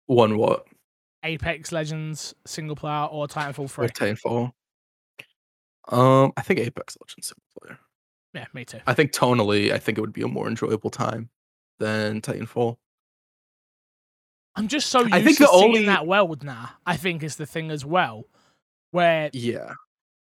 One 0.07 0.37
what? 0.37 0.65
Apex 1.23 1.71
Legends 1.71 2.33
single 2.45 2.75
player 2.75 3.05
or 3.11 3.27
Titanfall 3.27 3.59
Or 3.59 3.67
three? 3.67 3.87
Titanfall. 3.89 4.51
Um, 5.89 6.31
I 6.37 6.41
think 6.41 6.59
Apex 6.59 6.97
Legends 7.01 7.27
single 7.27 7.43
player. 7.59 7.79
Yeah, 8.33 8.45
me 8.53 8.63
too. 8.65 8.79
I 8.87 8.93
think 8.93 9.11
tonally, 9.11 9.71
I 9.71 9.77
think 9.79 9.97
it 9.97 10.01
would 10.01 10.13
be 10.13 10.21
a 10.21 10.27
more 10.27 10.47
enjoyable 10.47 10.89
time 10.89 11.29
than 11.79 12.21
Titanfall. 12.21 12.77
I'm 14.55 14.67
just 14.67 14.89
so 14.89 15.01
used 15.01 15.13
I 15.13 15.21
think 15.23 15.37
to 15.37 15.43
the 15.43 15.49
seeing 15.51 15.63
only- 15.63 15.85
that 15.85 16.05
world 16.07 16.43
now. 16.43 16.69
I 16.85 16.97
think 16.97 17.23
is 17.23 17.35
the 17.37 17.45
thing 17.45 17.71
as 17.71 17.85
well, 17.85 18.25
where 18.91 19.29
Yeah. 19.33 19.73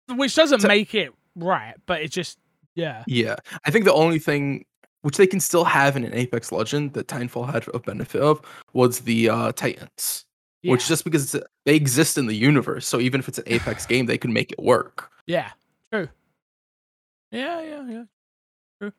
which 0.09 0.35
doesn't 0.35 0.61
So- 0.61 0.67
make 0.67 0.93
it 0.93 1.13
right, 1.35 1.75
but 1.85 2.01
it 2.01 2.11
just 2.11 2.37
yeah. 2.75 3.03
Yeah. 3.07 3.37
I 3.65 3.71
think 3.71 3.85
the 3.85 3.93
only 3.93 4.19
thing 4.19 4.65
which 5.05 5.17
they 5.17 5.27
can 5.27 5.39
still 5.39 5.65
have 5.65 5.95
in 5.95 6.03
an 6.03 6.15
Apex 6.15 6.51
Legend 6.51 6.93
that 6.93 7.05
Titanfall 7.05 7.53
had 7.53 7.67
a 7.75 7.77
benefit 7.77 8.23
of 8.23 8.41
was 8.73 9.01
the 9.01 9.29
uh 9.29 9.51
Titans. 9.51 10.25
yeah. 10.63 10.71
Which 10.71 10.87
just 10.87 11.03
because 11.03 11.39
they 11.63 11.75
exist 11.75 12.17
in 12.17 12.25
the 12.25 12.33
universe, 12.33 12.87
so 12.87 12.99
even 12.99 13.19
if 13.19 13.27
it's 13.27 13.37
an 13.37 13.43
Apex 13.45 13.85
game, 13.91 14.07
they 14.07 14.17
can 14.17 14.33
make 14.33 14.51
it 14.51 14.57
work. 14.57 15.11
Yeah, 15.27 15.51
true. 15.93 16.09
Yeah, 17.31 17.61
yeah, 17.61 17.87
yeah. 17.87 18.03
True. 18.81 18.93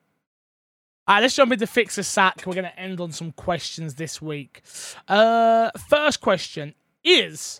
All 1.07 1.15
right, 1.15 1.21
let's 1.21 1.35
jump 1.35 1.51
into 1.51 1.67
Fix 1.67 1.97
a 1.97 2.03
Sack. 2.03 2.43
We're 2.45 2.53
going 2.53 2.63
to 2.63 2.79
end 2.79 3.01
on 3.01 3.11
some 3.11 3.33
questions 3.33 3.95
this 3.95 4.21
week. 4.21 4.61
Uh, 5.09 5.71
first 5.89 6.21
question 6.21 6.73
is 7.03 7.59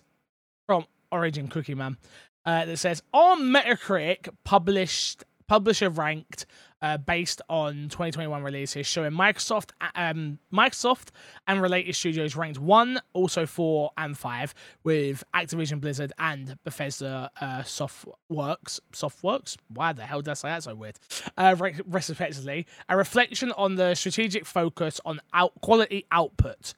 from 0.66 0.86
Origin 1.12 1.48
Cookie 1.48 1.74
Man 1.74 1.98
uh, 2.46 2.64
that 2.64 2.78
says 2.78 3.02
On 3.12 3.42
Metacritic, 3.42 4.30
published 4.42 5.24
publisher 5.48 5.90
ranked 5.90 6.46
uh, 6.82 6.96
based 6.96 7.42
on 7.48 7.88
2021 7.88 8.42
releases, 8.42 8.86
showing 8.86 9.12
Microsoft, 9.12 9.70
um, 9.94 10.38
Microsoft 10.52 11.08
and 11.46 11.60
related 11.60 11.94
studios 11.94 12.36
ranked 12.36 12.58
one, 12.58 13.00
also 13.12 13.46
four 13.46 13.90
and 13.96 14.16
five, 14.16 14.54
with 14.84 15.24
Activision 15.34 15.80
Blizzard 15.80 16.12
and 16.18 16.56
Bethesda 16.64 17.30
uh, 17.40 17.62
Softworks. 17.62 18.80
Softworks? 18.92 19.56
Why 19.68 19.92
the 19.92 20.04
hell 20.04 20.22
did 20.22 20.30
I 20.30 20.34
say 20.34 20.48
that 20.48 20.62
so 20.62 20.74
weird? 20.74 20.98
Uh, 21.36 21.56
re- 21.58 21.80
respectively, 21.86 22.66
a 22.88 22.96
reflection 22.96 23.52
on 23.52 23.74
the 23.74 23.94
strategic 23.94 24.46
focus 24.46 25.00
on 25.04 25.20
out 25.32 25.52
quality 25.60 26.06
output. 26.10 26.74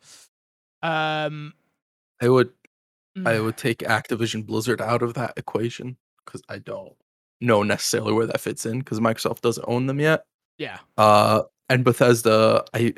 Um, 0.82 1.54
I 2.22 2.28
would 2.28 2.52
mm, 3.16 3.26
I 3.26 3.40
would 3.40 3.56
take 3.56 3.80
Activision 3.80 4.46
Blizzard 4.46 4.80
out 4.80 5.02
of 5.02 5.14
that 5.14 5.34
equation 5.36 5.96
because 6.24 6.42
I 6.48 6.58
don't 6.58 6.96
know 7.40 7.62
necessarily 7.62 8.12
where 8.12 8.26
that 8.26 8.40
fits 8.40 8.66
in 8.66 8.78
because 8.80 9.00
Microsoft 9.00 9.40
doesn't 9.40 9.64
own 9.68 9.86
them 9.86 10.00
yet. 10.00 10.24
yeah, 10.58 10.78
Uh, 10.98 11.42
and 11.68 11.84
Bethesda, 11.84 12.64
I 12.74 12.94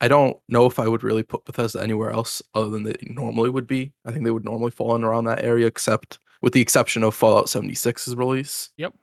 I 0.00 0.08
don't 0.08 0.36
know 0.48 0.66
if 0.66 0.78
I 0.80 0.88
would 0.88 1.04
really 1.04 1.22
put 1.22 1.44
Bethesda 1.44 1.80
anywhere 1.80 2.10
else 2.10 2.42
other 2.54 2.68
than 2.70 2.82
they 2.82 2.96
normally 3.02 3.50
would 3.50 3.66
be. 3.68 3.92
I 4.04 4.10
think 4.10 4.24
they 4.24 4.32
would 4.32 4.44
normally 4.44 4.72
fall 4.72 4.96
in 4.96 5.04
around 5.04 5.24
that 5.26 5.44
area, 5.44 5.66
except 5.66 6.18
with 6.40 6.52
the 6.52 6.60
exception 6.60 7.04
of 7.04 7.14
Fallout 7.14 7.46
76's 7.46 8.16
release. 8.16 8.70
Yep. 8.78 8.94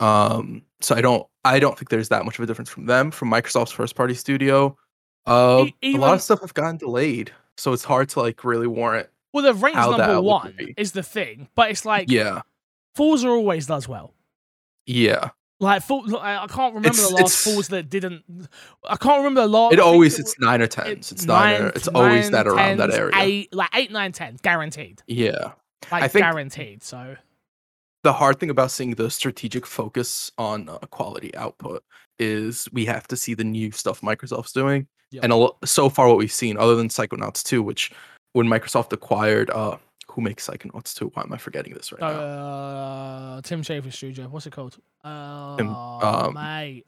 Um, 0.00 0.62
so 0.80 0.94
I 0.94 1.00
don't 1.00 1.26
I 1.44 1.58
don't 1.58 1.76
think 1.78 1.88
there's 1.90 2.08
that 2.10 2.24
much 2.24 2.38
of 2.38 2.44
a 2.44 2.46
difference 2.46 2.70
from 2.70 2.86
them, 2.86 3.10
from 3.10 3.30
Microsoft's 3.30 3.72
first 3.72 3.96
party 3.96 4.14
studio. 4.14 4.76
Uh, 5.26 5.66
E- 5.82 5.94
a 5.96 5.98
lot 5.98 6.14
of 6.14 6.22
stuff 6.22 6.40
have 6.42 6.54
gotten 6.54 6.76
delayed, 6.76 7.32
so 7.56 7.72
it's 7.72 7.84
hard 7.84 8.08
to 8.10 8.20
like 8.20 8.44
really 8.44 8.66
warrant. 8.66 9.08
well, 9.32 9.42
the 9.44 9.54
ranked 9.54 9.76
number 9.78 10.20
one 10.22 10.56
is 10.76 10.92
the 10.92 11.02
thing, 11.02 11.48
but 11.56 11.70
it's 11.70 11.84
like 11.84 12.08
yeah, 12.10 12.42
Forza 12.94 13.28
always 13.28 13.66
does 13.66 13.88
well. 13.88 14.14
yeah. 14.86 15.30
Like, 15.60 15.82
I 15.88 16.46
can't 16.48 16.74
remember 16.74 16.88
It's- 16.88 17.08
the 17.08 17.14
last 17.14 17.36
falls 17.44 17.68
that 17.68 17.88
didn't. 17.88 18.24
I 18.86 18.96
can't 18.96 19.18
remember 19.18 19.42
the 19.42 19.46
last. 19.46 19.72
It 19.72 19.78
always 19.80 20.18
it's 20.18 20.38
nine 20.40 20.60
or 20.60 20.66
tens. 20.66 20.90
It's 20.90 21.12
It's 21.12 21.24
nine. 21.26 21.54
or, 21.54 21.58
nine- 21.64 21.72
it's 21.76 21.88
always 21.88 22.22
nine, 22.24 22.32
that 22.32 22.46
around 22.48 22.76
that 22.78 22.90
area. 22.90 23.12
Eight, 23.16 23.54
like 23.54 23.70
eight, 23.72 23.90
nine, 23.92 24.12
ten, 24.12 24.36
guaranteed. 24.42 25.02
Yeah. 25.06 25.52
Like 25.92 26.02
I 26.02 26.08
think- 26.08 26.24
guaranteed. 26.24 26.82
So 26.82 27.16
the 28.02 28.12
hard 28.12 28.40
thing 28.40 28.50
about 28.50 28.72
seeing 28.72 28.90
the 28.96 29.08
strategic 29.10 29.64
focus 29.64 30.32
on 30.36 30.68
uh, 30.68 30.78
quality 30.90 31.34
output 31.36 31.82
is 32.18 32.68
we 32.72 32.84
have 32.86 33.06
to 33.08 33.16
see 33.16 33.32
the 33.34 33.44
new 33.44 33.70
stuff 33.70 34.00
Microsoft's 34.02 34.52
doing. 34.52 34.88
Yep. 35.12 35.24
And 35.24 35.32
lo- 35.32 35.56
so 35.64 35.88
far, 35.88 36.08
what 36.08 36.18
we've 36.18 36.32
seen, 36.32 36.58
other 36.58 36.74
than 36.74 36.88
Psychonauts 36.88 37.42
2, 37.44 37.62
which 37.62 37.90
when 38.32 38.46
Microsoft 38.48 38.92
acquired, 38.92 39.48
uh, 39.50 39.76
who 40.14 40.22
makes 40.22 40.46
Psychonauts 40.46 40.94
2? 40.94 41.10
Why 41.14 41.22
am 41.22 41.32
I 41.32 41.36
forgetting 41.36 41.74
this 41.74 41.92
right 41.92 42.00
now? 42.00 42.08
uh, 42.08 43.40
Tim 43.42 43.62
Schafer 43.62 43.92
Studio. 43.92 44.28
What's 44.28 44.46
it 44.46 44.52
called? 44.52 44.78
Oh, 45.04 46.28
um, 46.28 46.34
mate. 46.34 46.84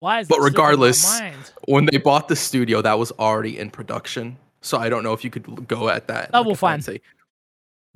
Why 0.00 0.20
is 0.20 0.28
but 0.28 0.36
that 0.36 0.42
slipping 0.42 0.58
my 0.58 0.68
regardless. 0.68 1.20
When 1.66 1.86
they 1.86 1.96
bought 1.96 2.28
the 2.28 2.36
studio, 2.36 2.82
that 2.82 2.98
was 2.98 3.10
already 3.12 3.58
in 3.58 3.70
production. 3.70 4.36
So 4.60 4.76
I 4.78 4.88
don't 4.88 5.02
know 5.02 5.12
if 5.12 5.24
you 5.24 5.30
could 5.30 5.66
go 5.66 5.88
at 5.88 6.08
that. 6.08 6.32
Double 6.32 6.50
look 6.50 6.58
at 6.58 6.60
that 6.60 6.74
and 6.74 6.84
Fine. 6.84 6.96
Say, 6.96 7.00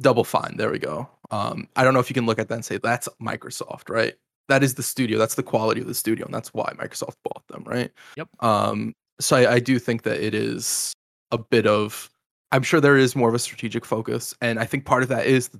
Double 0.01 0.25
fine. 0.25 0.57
There 0.57 0.71
we 0.71 0.79
go. 0.79 1.09
Um, 1.31 1.69
I 1.75 1.85
don't 1.85 1.95
know 1.95 2.01
if 2.01 2.11
you 2.11 2.15
can 2.15 2.27
look 2.27 2.39
at 2.39 2.49
that 2.49 2.55
and 2.55 2.65
say 2.65 2.79
that's 2.79 3.09
Microsoft, 3.21 3.89
right? 3.89 4.15
That 4.49 4.63
is 4.63 4.75
the 4.75 4.83
studio. 4.83 5.19
That's 5.19 5.35
the 5.35 5.43
quality 5.43 5.81
of 5.81 5.87
the 5.87 5.95
studio, 5.95 6.25
and 6.27 6.35
that's 6.35 6.55
why 6.55 6.73
Microsoft 6.79 7.17
bought 7.25 7.47
them, 7.49 7.65
right? 7.67 7.91
Yep. 8.17 8.29
Um, 8.41 8.95
so 9.21 9.37
I, 9.37 9.55
I 9.55 9.59
do 9.59 9.79
think 9.79 10.03
that 10.03 10.21
it 10.21 10.35
is 10.35 10.93
a 11.31 11.39
bit 11.39 11.67
of. 11.67 12.11
I'm 12.53 12.63
sure 12.63 12.81
there 12.81 12.97
is 12.97 13.17
more 13.17 13.29
of 13.29 13.35
a 13.35 13.39
strategic 13.39 13.85
focus, 13.85 14.35
and 14.41 14.59
I 14.59 14.65
think 14.65 14.85
part 14.85 15.03
of 15.03 15.09
that 15.11 15.27
is 15.27 15.51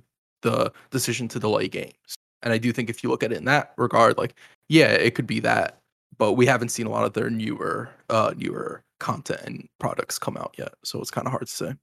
the 0.41 0.71
decision 0.91 1.27
to 1.29 1.39
delay 1.39 1.67
games. 1.67 2.15
And 2.43 2.53
I 2.53 2.57
do 2.57 2.71
think 2.71 2.89
if 2.89 3.03
you 3.03 3.09
look 3.09 3.23
at 3.23 3.31
it 3.31 3.37
in 3.37 3.45
that 3.45 3.73
regard, 3.77 4.17
like, 4.17 4.35
yeah, 4.69 4.87
it 4.91 5.15
could 5.15 5.27
be 5.27 5.39
that, 5.41 5.79
but 6.17 6.33
we 6.33 6.45
haven't 6.45 6.69
seen 6.69 6.85
a 6.85 6.89
lot 6.89 7.03
of 7.05 7.13
their 7.13 7.29
newer, 7.29 7.89
uh, 8.09 8.33
newer 8.37 8.83
content 8.99 9.41
and 9.45 9.67
products 9.79 10.17
come 10.19 10.37
out 10.37 10.55
yet, 10.57 10.73
so 10.83 10.99
it's 11.01 11.11
kind 11.11 11.27
of 11.27 11.31
hard 11.31 11.47
to 11.47 11.53
say. 11.53 11.73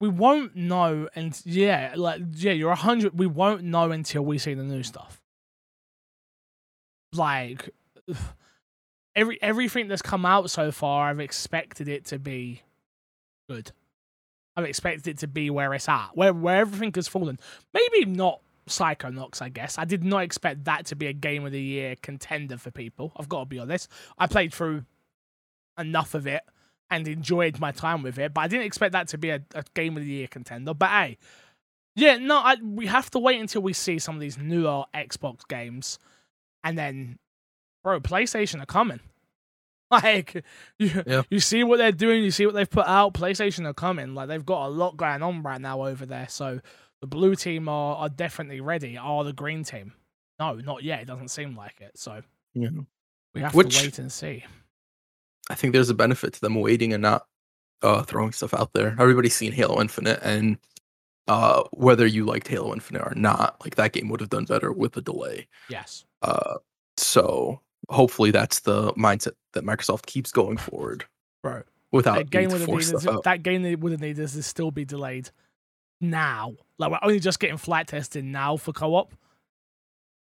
we 0.00 0.08
won't 0.08 0.54
know 0.56 1.08
and 1.14 1.40
yeah 1.44 1.94
like 1.96 2.20
yeah 2.34 2.52
you're 2.52 2.70
a 2.70 2.76
hundred 2.76 3.18
we 3.18 3.26
won't 3.26 3.62
know 3.62 3.90
until 3.90 4.24
we 4.24 4.38
see 4.38 4.54
the 4.54 4.62
new 4.62 4.82
stuff 4.82 5.20
like 7.12 7.70
every 9.16 9.40
everything 9.42 9.88
that's 9.88 10.02
come 10.02 10.26
out 10.26 10.50
so 10.50 10.70
far 10.72 11.08
i've 11.10 11.20
expected 11.20 11.88
it 11.88 12.04
to 12.04 12.18
be 12.18 12.62
good. 13.48 13.72
I've 14.56 14.64
expected 14.64 15.08
it 15.08 15.18
to 15.18 15.26
be 15.26 15.50
where 15.50 15.74
it's 15.74 15.88
at 15.88 16.10
where 16.14 16.32
where 16.32 16.58
everything 16.58 16.92
has 16.94 17.08
fallen. 17.08 17.38
Maybe 17.72 18.04
not 18.04 18.40
psychonauts 18.68 19.42
i 19.42 19.48
guess. 19.48 19.78
I 19.78 19.84
did 19.84 20.04
not 20.04 20.22
expect 20.22 20.64
that 20.64 20.86
to 20.86 20.96
be 20.96 21.06
a 21.06 21.12
game 21.12 21.44
of 21.44 21.52
the 21.52 21.60
year 21.60 21.96
contender 22.00 22.56
for 22.56 22.70
people. 22.70 23.12
I've 23.16 23.28
got 23.28 23.40
to 23.40 23.46
be 23.46 23.58
honest. 23.58 23.90
I 24.18 24.26
played 24.26 24.54
through 24.54 24.84
enough 25.78 26.14
of 26.14 26.26
it 26.26 26.42
and 26.90 27.06
enjoyed 27.08 27.58
my 27.58 27.72
time 27.72 28.02
with 28.02 28.18
it, 28.18 28.32
but 28.34 28.42
I 28.42 28.48
didn't 28.48 28.66
expect 28.66 28.92
that 28.92 29.08
to 29.08 29.18
be 29.18 29.30
a, 29.30 29.42
a 29.54 29.64
game 29.74 29.96
of 29.96 30.02
the 30.02 30.08
year 30.08 30.28
contender. 30.28 30.74
But 30.74 30.90
hey, 30.90 31.18
yeah, 31.96 32.16
no, 32.16 32.38
I, 32.38 32.56
we 32.62 32.86
have 32.86 33.10
to 33.10 33.18
wait 33.18 33.40
until 33.40 33.62
we 33.62 33.72
see 33.72 33.98
some 33.98 34.14
of 34.14 34.20
these 34.20 34.38
newer 34.38 34.84
Xbox 34.94 35.46
games, 35.48 35.98
and 36.62 36.76
then, 36.78 37.18
bro, 37.82 38.00
PlayStation 38.00 38.62
are 38.62 38.66
coming. 38.66 39.00
Like, 39.90 40.42
you, 40.78 41.02
Yeah. 41.06 41.22
you 41.30 41.38
see 41.40 41.62
what 41.62 41.76
they're 41.78 41.92
doing, 41.92 42.24
you 42.24 42.30
see 42.30 42.46
what 42.46 42.54
they've 42.54 42.68
put 42.68 42.86
out. 42.86 43.14
PlayStation 43.14 43.64
are 43.66 43.74
coming. 43.74 44.14
Like, 44.14 44.28
they've 44.28 44.44
got 44.44 44.66
a 44.66 44.68
lot 44.68 44.96
going 44.96 45.22
on 45.22 45.42
right 45.42 45.60
now 45.60 45.84
over 45.86 46.04
there. 46.06 46.26
So 46.28 46.60
the 47.00 47.06
blue 47.06 47.34
team 47.36 47.68
are, 47.68 47.96
are 47.96 48.08
definitely 48.08 48.60
ready. 48.60 48.96
Are 48.98 49.22
the 49.22 49.32
green 49.32 49.62
team? 49.62 49.92
No, 50.40 50.54
not 50.54 50.82
yet. 50.82 51.02
It 51.02 51.04
doesn't 51.04 51.28
seem 51.28 51.54
like 51.56 51.80
it. 51.80 51.96
So 51.96 52.22
Yeah. 52.54 52.70
we 53.34 53.40
have 53.42 53.54
Which- 53.54 53.78
to 53.78 53.84
wait 53.84 53.98
and 54.00 54.10
see. 54.10 54.44
I 55.50 55.54
think 55.54 55.74
there's 55.74 55.90
a 55.90 55.94
benefit 55.94 56.32
to 56.34 56.40
them 56.40 56.54
waiting 56.56 56.92
and 56.94 57.02
not 57.02 57.26
uh, 57.82 58.02
throwing 58.02 58.32
stuff 58.32 58.54
out 58.54 58.72
there. 58.72 58.96
Everybody's 58.98 59.34
seen 59.36 59.52
Halo 59.52 59.78
Infinite, 59.82 60.18
and 60.22 60.56
uh, 61.28 61.64
whether 61.72 62.06
you 62.06 62.24
liked 62.24 62.48
Halo 62.48 62.72
Infinite 62.72 63.02
or 63.02 63.12
not, 63.14 63.60
like 63.62 63.74
that 63.76 63.92
game 63.92 64.08
would 64.08 64.20
have 64.20 64.30
done 64.30 64.46
better 64.46 64.72
with 64.72 64.96
a 64.96 65.02
delay. 65.02 65.46
Yes. 65.68 66.06
Uh, 66.22 66.54
so 66.96 67.60
hopefully 67.88 68.30
that's 68.30 68.60
the 68.60 68.92
mindset 68.94 69.32
that 69.52 69.64
Microsoft 69.64 70.06
keeps 70.06 70.32
going 70.32 70.56
forward 70.56 71.04
Bro. 71.42 71.62
without 71.92 72.16
that 72.16 72.30
game 72.30 72.50
would 72.50 72.52
to 72.52 72.58
have 72.60 72.66
force 72.66 72.86
needed 72.86 73.00
stuff 73.00 73.12
to, 73.12 73.18
out. 73.18 73.24
that 73.24 73.42
game 73.42 73.62
that 73.62 73.78
would 73.80 73.92
have 73.92 74.00
needed 74.00 74.28
to 74.28 74.42
still 74.42 74.70
be 74.70 74.84
delayed 74.84 75.30
now. 76.00 76.54
Like 76.78 76.90
we're 76.90 76.98
only 77.02 77.20
just 77.20 77.40
getting 77.40 77.56
flight 77.56 77.86
testing 77.88 78.32
now 78.32 78.56
for 78.56 78.72
co-op. 78.72 79.14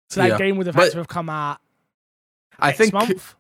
So 0.10 0.22
that 0.22 0.30
Yeah, 0.32 0.38
game 0.38 0.58
would 0.58 0.68
have 0.68 0.76
had 0.76 0.82
but 0.86 0.92
to 0.92 0.98
have 0.98 1.08
come 1.08 1.30
out 1.30 1.60
I 2.60 2.72
think 2.74 2.94
month. 2.94 3.36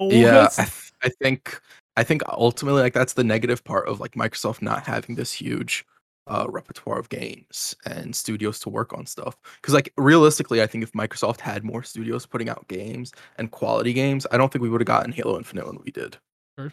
yeah 0.00 0.48
I, 0.56 0.64
th- 0.64 0.92
I 1.02 1.08
think 1.22 1.60
i 1.96 2.02
think 2.02 2.22
ultimately 2.28 2.80
like 2.80 2.94
that's 2.94 3.12
the 3.12 3.22
negative 3.24 3.62
part 3.64 3.86
of 3.86 4.00
like 4.00 4.12
microsoft 4.12 4.62
not 4.62 4.86
having 4.86 5.14
this 5.16 5.32
huge 5.32 5.84
uh 6.30 6.46
repertoire 6.48 6.98
of 6.98 7.08
games 7.10 7.76
and 7.84 8.16
studios 8.16 8.58
to 8.58 8.70
work 8.70 8.92
on 8.96 9.04
stuff 9.04 9.36
because 9.60 9.74
like 9.74 9.92
realistically 9.98 10.62
i 10.62 10.66
think 10.66 10.82
if 10.82 10.92
microsoft 10.92 11.40
had 11.40 11.64
more 11.64 11.82
studios 11.82 12.24
putting 12.24 12.48
out 12.48 12.66
games 12.68 13.12
and 13.36 13.50
quality 13.50 13.92
games 13.92 14.26
i 14.32 14.38
don't 14.38 14.52
think 14.52 14.62
we 14.62 14.70
would 14.70 14.80
have 14.80 14.86
gotten 14.86 15.12
halo 15.12 15.36
infinite 15.36 15.66
when 15.66 15.78
we 15.84 15.90
did 15.90 16.16
True. 16.60 16.70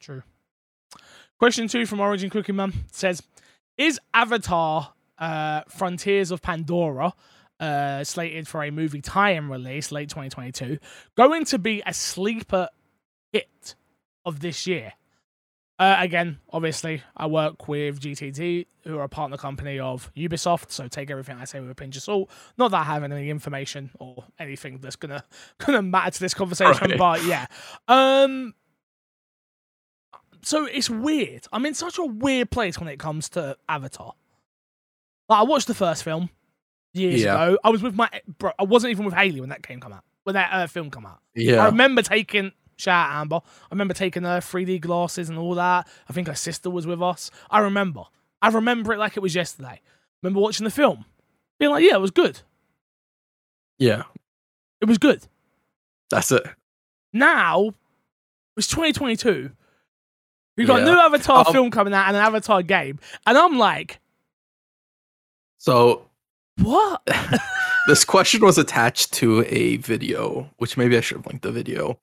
True. 0.00 0.22
Question 1.38 1.68
two 1.68 1.86
from 1.86 2.00
Origin 2.00 2.30
Cookie 2.30 2.52
Man 2.52 2.72
says, 2.92 3.22
"Is 3.76 3.98
Avatar: 4.14 4.92
uh, 5.18 5.62
Frontiers 5.68 6.30
of 6.30 6.42
Pandora, 6.42 7.12
uh, 7.58 8.04
slated 8.04 8.46
for 8.46 8.62
a 8.62 8.70
movie 8.70 9.00
tie-in 9.00 9.48
release 9.48 9.90
late 9.90 10.08
2022, 10.08 10.78
going 11.16 11.44
to 11.46 11.58
be 11.58 11.82
a 11.86 11.92
sleeper 11.92 12.68
hit 13.32 13.74
of 14.24 14.40
this 14.40 14.66
year?" 14.66 14.92
Uh, 15.80 15.96
again, 15.98 16.38
obviously, 16.52 17.02
I 17.16 17.26
work 17.26 17.66
with 17.66 18.00
GTT, 18.00 18.66
who 18.84 18.98
are 18.98 19.04
a 19.04 19.08
partner 19.08 19.38
company 19.38 19.78
of 19.80 20.12
Ubisoft, 20.14 20.70
so 20.70 20.86
take 20.88 21.10
everything 21.10 21.38
I 21.38 21.44
say 21.44 21.58
with 21.58 21.70
a 21.70 21.74
pinch 21.74 21.96
of 21.96 22.02
salt. 22.02 22.30
Not 22.58 22.70
that 22.72 22.80
I 22.82 22.84
have 22.84 23.02
any 23.02 23.30
information 23.30 23.90
or 23.98 24.24
anything 24.38 24.78
that's 24.82 24.96
gonna 24.96 25.24
gonna 25.58 25.80
matter 25.80 26.10
to 26.10 26.20
this 26.20 26.34
conversation, 26.34 26.90
Right. 26.90 26.98
but 26.98 27.24
yeah. 27.24 27.46
Um, 27.88 28.52
so 30.42 30.66
it's 30.66 30.90
weird. 30.90 31.46
I'm 31.52 31.64
in 31.64 31.74
such 31.74 31.98
a 31.98 32.04
weird 32.04 32.50
place 32.50 32.78
when 32.78 32.88
it 32.88 32.98
comes 32.98 33.30
to 33.30 33.56
Avatar. 33.68 34.12
Like 35.30 35.38
I 35.40 35.42
watched 35.44 35.66
the 35.66 35.74
first 35.74 36.02
film 36.04 36.28
years 36.92 37.22
Yeah. 37.22 37.42
ago. 37.42 37.58
I 37.64 37.70
was 37.70 37.82
with 37.82 37.94
my 37.94 38.08
bro. 38.38 38.50
I 38.58 38.64
wasn't 38.64 38.90
even 38.90 39.06
with 39.06 39.14
Haley 39.14 39.40
when 39.40 39.48
that 39.50 39.62
came 39.62 39.80
come 39.80 39.92
out. 39.94 40.04
When 40.24 40.34
that 40.34 40.52
uh, 40.52 40.66
film 40.66 40.90
come 40.90 41.06
out. 41.06 41.20
yeah. 41.34 41.62
I 41.62 41.66
remember 41.66 42.02
taking 42.02 42.52
shout 42.80 43.10
out 43.10 43.20
Amber. 43.20 43.36
I 43.36 43.68
remember 43.72 43.94
taking 43.94 44.22
her 44.24 44.38
3D 44.40 44.80
glasses 44.80 45.28
and 45.28 45.38
all 45.38 45.54
that. 45.54 45.86
I 46.08 46.12
think 46.12 46.26
her 46.28 46.34
sister 46.34 46.70
was 46.70 46.86
with 46.86 47.02
us. 47.02 47.30
I 47.50 47.60
remember. 47.60 48.04
I 48.42 48.48
remember 48.48 48.92
it 48.92 48.98
like 48.98 49.16
it 49.16 49.20
was 49.20 49.34
yesterday. 49.34 49.80
Remember 50.22 50.40
watching 50.40 50.64
the 50.64 50.70
film, 50.70 51.04
being 51.58 51.70
like, 51.70 51.84
yeah, 51.84 51.94
it 51.94 52.00
was 52.00 52.10
good. 52.10 52.40
yeah 53.78 54.02
It 54.80 54.86
was 54.86 54.98
good. 54.98 55.26
that's 56.10 56.32
it 56.32 56.46
Now 57.12 57.74
it's 58.56 58.66
2022. 58.68 59.50
We've 60.56 60.66
got 60.66 60.80
a 60.82 60.84
new 60.84 60.98
Avatar 60.98 61.44
Um, 61.46 61.52
film 61.52 61.70
coming 61.70 61.94
out 61.94 62.08
and 62.08 62.16
an 62.16 62.22
Avatar 62.22 62.62
game, 62.62 62.98
and 63.26 63.38
I'm 63.38 63.56
like, 63.58 63.98
so 65.58 66.06
what? 66.60 67.02
this 67.86 68.04
question 68.04 68.42
was 68.44 68.58
attached 68.58 69.12
to 69.14 69.44
a 69.48 69.78
video, 69.78 70.50
which 70.58 70.76
maybe 70.76 70.96
I 70.96 71.00
should 71.00 71.18
have 71.18 71.26
linked 71.26 71.42
the 71.42 71.52
video. 71.52 71.98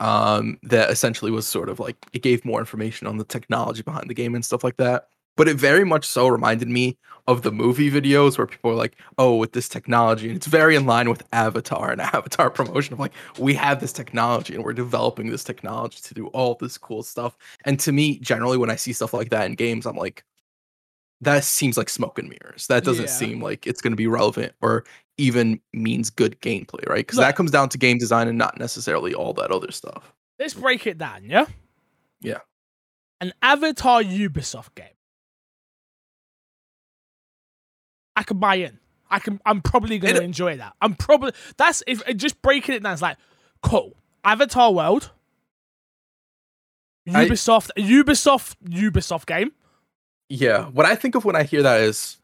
Um, 0.00 0.58
that 0.62 0.90
essentially 0.90 1.30
was 1.30 1.46
sort 1.46 1.68
of 1.68 1.78
like 1.78 1.96
it 2.12 2.22
gave 2.22 2.44
more 2.44 2.58
information 2.60 3.06
on 3.06 3.18
the 3.18 3.24
technology 3.24 3.82
behind 3.82 4.08
the 4.08 4.14
game 4.14 4.34
and 4.34 4.44
stuff 4.44 4.64
like 4.64 4.78
that. 4.78 5.08
But 5.36 5.48
it 5.48 5.56
very 5.56 5.84
much 5.84 6.06
so 6.06 6.26
reminded 6.28 6.68
me 6.68 6.98
of 7.26 7.42
the 7.42 7.52
movie 7.52 7.90
videos 7.90 8.36
where 8.38 8.46
people 8.46 8.70
are 8.70 8.74
like, 8.74 8.96
"Oh, 9.18 9.36
with 9.36 9.52
this 9.52 9.68
technology," 9.68 10.28
and 10.28 10.36
it's 10.36 10.46
very 10.46 10.74
in 10.76 10.86
line 10.86 11.08
with 11.08 11.22
Avatar 11.32 11.92
and 11.92 12.00
Avatar 12.14 12.50
promotion 12.50 12.94
of 12.94 12.98
like, 13.00 13.12
"We 13.38 13.54
have 13.54 13.80
this 13.80 13.92
technology 13.92 14.54
and 14.54 14.64
we're 14.64 14.72
developing 14.72 15.30
this 15.30 15.44
technology 15.44 15.98
to 16.02 16.14
do 16.14 16.26
all 16.28 16.56
this 16.60 16.78
cool 16.78 17.02
stuff." 17.02 17.36
And 17.64 17.78
to 17.80 17.92
me, 17.92 18.18
generally, 18.20 18.58
when 18.58 18.70
I 18.70 18.76
see 18.76 18.92
stuff 18.92 19.14
like 19.14 19.30
that 19.30 19.46
in 19.46 19.54
games, 19.54 19.86
I'm 19.86 19.96
like, 19.96 20.24
that 21.20 21.44
seems 21.44 21.76
like 21.76 21.88
smoke 21.88 22.18
and 22.18 22.28
mirrors. 22.28 22.66
That 22.68 22.84
doesn't 22.84 23.04
Yeah. 23.06 23.10
seem 23.10 23.42
like 23.42 23.66
it's 23.66 23.80
going 23.82 23.92
to 23.92 23.96
be 23.96 24.06
relevant 24.06 24.54
or 24.62 24.84
even 25.18 25.60
means 25.72 26.08
good 26.10 26.40
gameplay, 26.40 26.88
right? 26.88 27.06
Because 27.06 27.18
that 27.18 27.36
comes 27.36 27.50
down 27.50 27.68
to 27.70 27.78
game 27.78 27.98
design 27.98 28.26
and 28.28 28.38
not 28.38 28.58
necessarily 28.58 29.12
all 29.12 29.34
that 29.34 29.50
other 29.50 29.70
stuff. 29.70 30.12
Let's 30.38 30.54
break 30.54 30.86
it 30.86 30.96
down, 30.96 31.24
yeah? 31.24 31.44
Yeah. 32.20 32.38
An 33.20 33.34
Avatar 33.42 34.02
Ubisoft 34.02 34.74
game. 34.74 34.86
I 38.16 38.22
can 38.22 38.38
buy 38.38 38.56
in. 38.56 38.78
I 39.10 39.18
can. 39.18 39.40
I'm 39.44 39.60
probably 39.60 39.98
going 39.98 40.14
to 40.14 40.22
enjoy 40.22 40.56
that. 40.56 40.74
I'm 40.80 40.94
probably 40.94 41.32
that's 41.56 41.82
if 41.86 42.00
uh, 42.08 42.12
just 42.12 42.40
breaking 42.42 42.74
it 42.76 42.82
down. 42.82 42.92
It's 42.92 43.02
like 43.02 43.16
cool. 43.62 43.96
Avatar 44.24 44.72
World. 44.72 45.10
I- 47.12 47.26
Ubisoft. 47.26 47.70
Ubisoft. 47.76 48.54
Ubisoft 48.64 49.26
game. 49.26 49.52
Yeah, 50.30 50.66
what 50.66 50.86
I 50.86 50.94
think 50.94 51.14
of 51.16 51.24
when 51.24 51.34
I 51.36 51.42
hear 51.42 51.62
that 51.62 51.80
is 51.80 52.16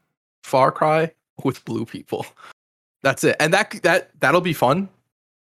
Far 0.43 0.71
Cry 0.71 1.11
with 1.43 1.63
blue 1.65 1.85
people. 1.85 2.25
That's 3.03 3.23
it. 3.23 3.35
And 3.39 3.53
that 3.53 3.71
that 3.83 4.09
that'll 4.19 4.41
be 4.41 4.53
fun 4.53 4.89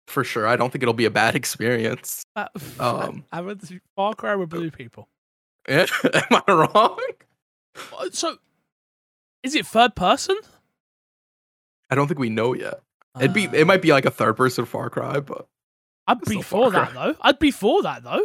for 0.06 0.22
sure. 0.24 0.46
I 0.46 0.56
don't 0.56 0.70
think 0.70 0.82
it'll 0.82 0.94
be 0.94 1.04
a 1.04 1.10
bad 1.10 1.34
experience. 1.42 2.22
Uh, 2.36 2.46
Um, 2.80 3.24
I 3.32 3.40
went 3.40 3.66
to 3.68 3.80
Far 3.96 4.14
Cry 4.14 4.36
with 4.36 4.48
blue 4.48 4.70
people. 4.70 5.08
Am 5.68 5.86
I 6.30 6.42
wrong? 6.48 6.98
Uh, 7.98 8.08
So, 8.12 8.36
is 9.42 9.54
it 9.54 9.66
third 9.66 9.94
person? 9.94 10.36
I 11.90 11.94
don't 11.94 12.06
think 12.08 12.18
we 12.20 12.30
know 12.30 12.54
yet. 12.54 12.80
It'd 13.18 13.34
be 13.34 13.46
Uh, 13.48 13.52
it 13.52 13.66
might 13.66 13.82
be 13.82 13.92
like 13.92 14.06
a 14.06 14.10
third 14.10 14.36
person 14.36 14.64
Far 14.64 14.88
Cry, 14.88 15.20
but 15.20 15.46
I'd 16.06 16.20
be 16.20 16.42
for 16.42 16.70
that 16.70 16.94
though. 16.94 17.16
I'd 17.20 17.38
be 17.38 17.50
for 17.50 17.82
that 17.82 18.02
though. 18.04 18.24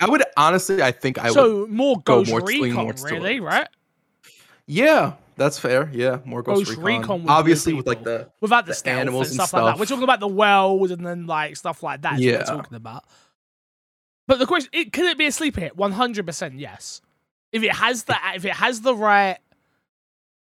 I 0.00 0.08
would 0.08 0.22
honestly 0.36 0.82
I 0.82 0.92
think 0.92 1.18
I 1.18 1.24
would 1.24 1.34
so 1.34 1.66
more 1.68 1.96
go 1.96 2.18
Ghost 2.24 2.30
more- 2.30 2.40
Recon, 2.40 2.84
more 2.84 2.94
really, 3.02 3.40
right? 3.40 3.68
Yeah, 4.66 5.14
that's 5.36 5.58
fair. 5.58 5.88
Yeah, 5.92 6.18
more 6.24 6.42
Ghost, 6.42 6.66
Ghost 6.66 6.78
Recon. 6.78 7.00
Recon 7.02 7.22
with 7.22 7.30
Obviously 7.30 7.72
with 7.72 7.86
like 7.86 8.04
the 8.04 8.28
Without 8.40 8.66
the, 8.66 8.78
The 8.84 8.90
animals 8.90 9.30
and 9.30 9.40
and 9.40 9.48
stuff, 9.48 9.52
like 9.60 9.74
that. 9.74 9.80
We're 9.80 9.86
talking 9.86 10.04
about 10.04 10.20
the 10.20 10.28
world 10.28 10.90
and 10.90 11.04
then 11.04 11.26
like 11.26 11.56
stuff 11.56 11.82
like 11.82 12.02
that. 12.02 12.18
Yeah. 12.18 12.38
we're 12.38 12.44
talking 12.44 12.76
about. 12.76 13.04
But 14.26 14.38
the 14.38 14.46
question: 14.46 14.68
it, 14.72 14.92
Can 14.92 15.06
it 15.06 15.16
be 15.16 15.26
a 15.26 15.32
sleeper 15.32 15.60
hit? 15.60 15.76
One 15.76 15.92
hundred 15.92 16.26
percent, 16.26 16.58
yes. 16.58 17.00
If 17.50 17.62
it 17.62 17.72
has 17.72 18.04
the 18.04 18.16
if 18.34 18.44
it 18.44 18.52
has 18.52 18.82
the 18.82 18.94
right 18.94 19.38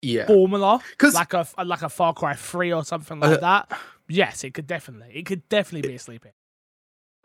yeah. 0.02 0.26
formula, 0.26 0.82
like 1.14 1.34
a 1.34 1.46
like 1.64 1.84
a 1.84 1.90
Far 1.90 2.14
Cry 2.14 2.34
Three 2.34 2.74
or 2.74 2.84
something 2.84 3.24
Uh, 3.24 3.30
like 3.30 3.42
that, 3.42 3.72
yes, 4.10 4.44
it 4.44 4.56
could 4.56 4.66
definitely 4.66 5.12
it 5.14 5.28
could 5.28 5.48
definitely 5.50 5.88
be 5.88 5.96
a 5.96 6.00
sleeper. 6.00 6.32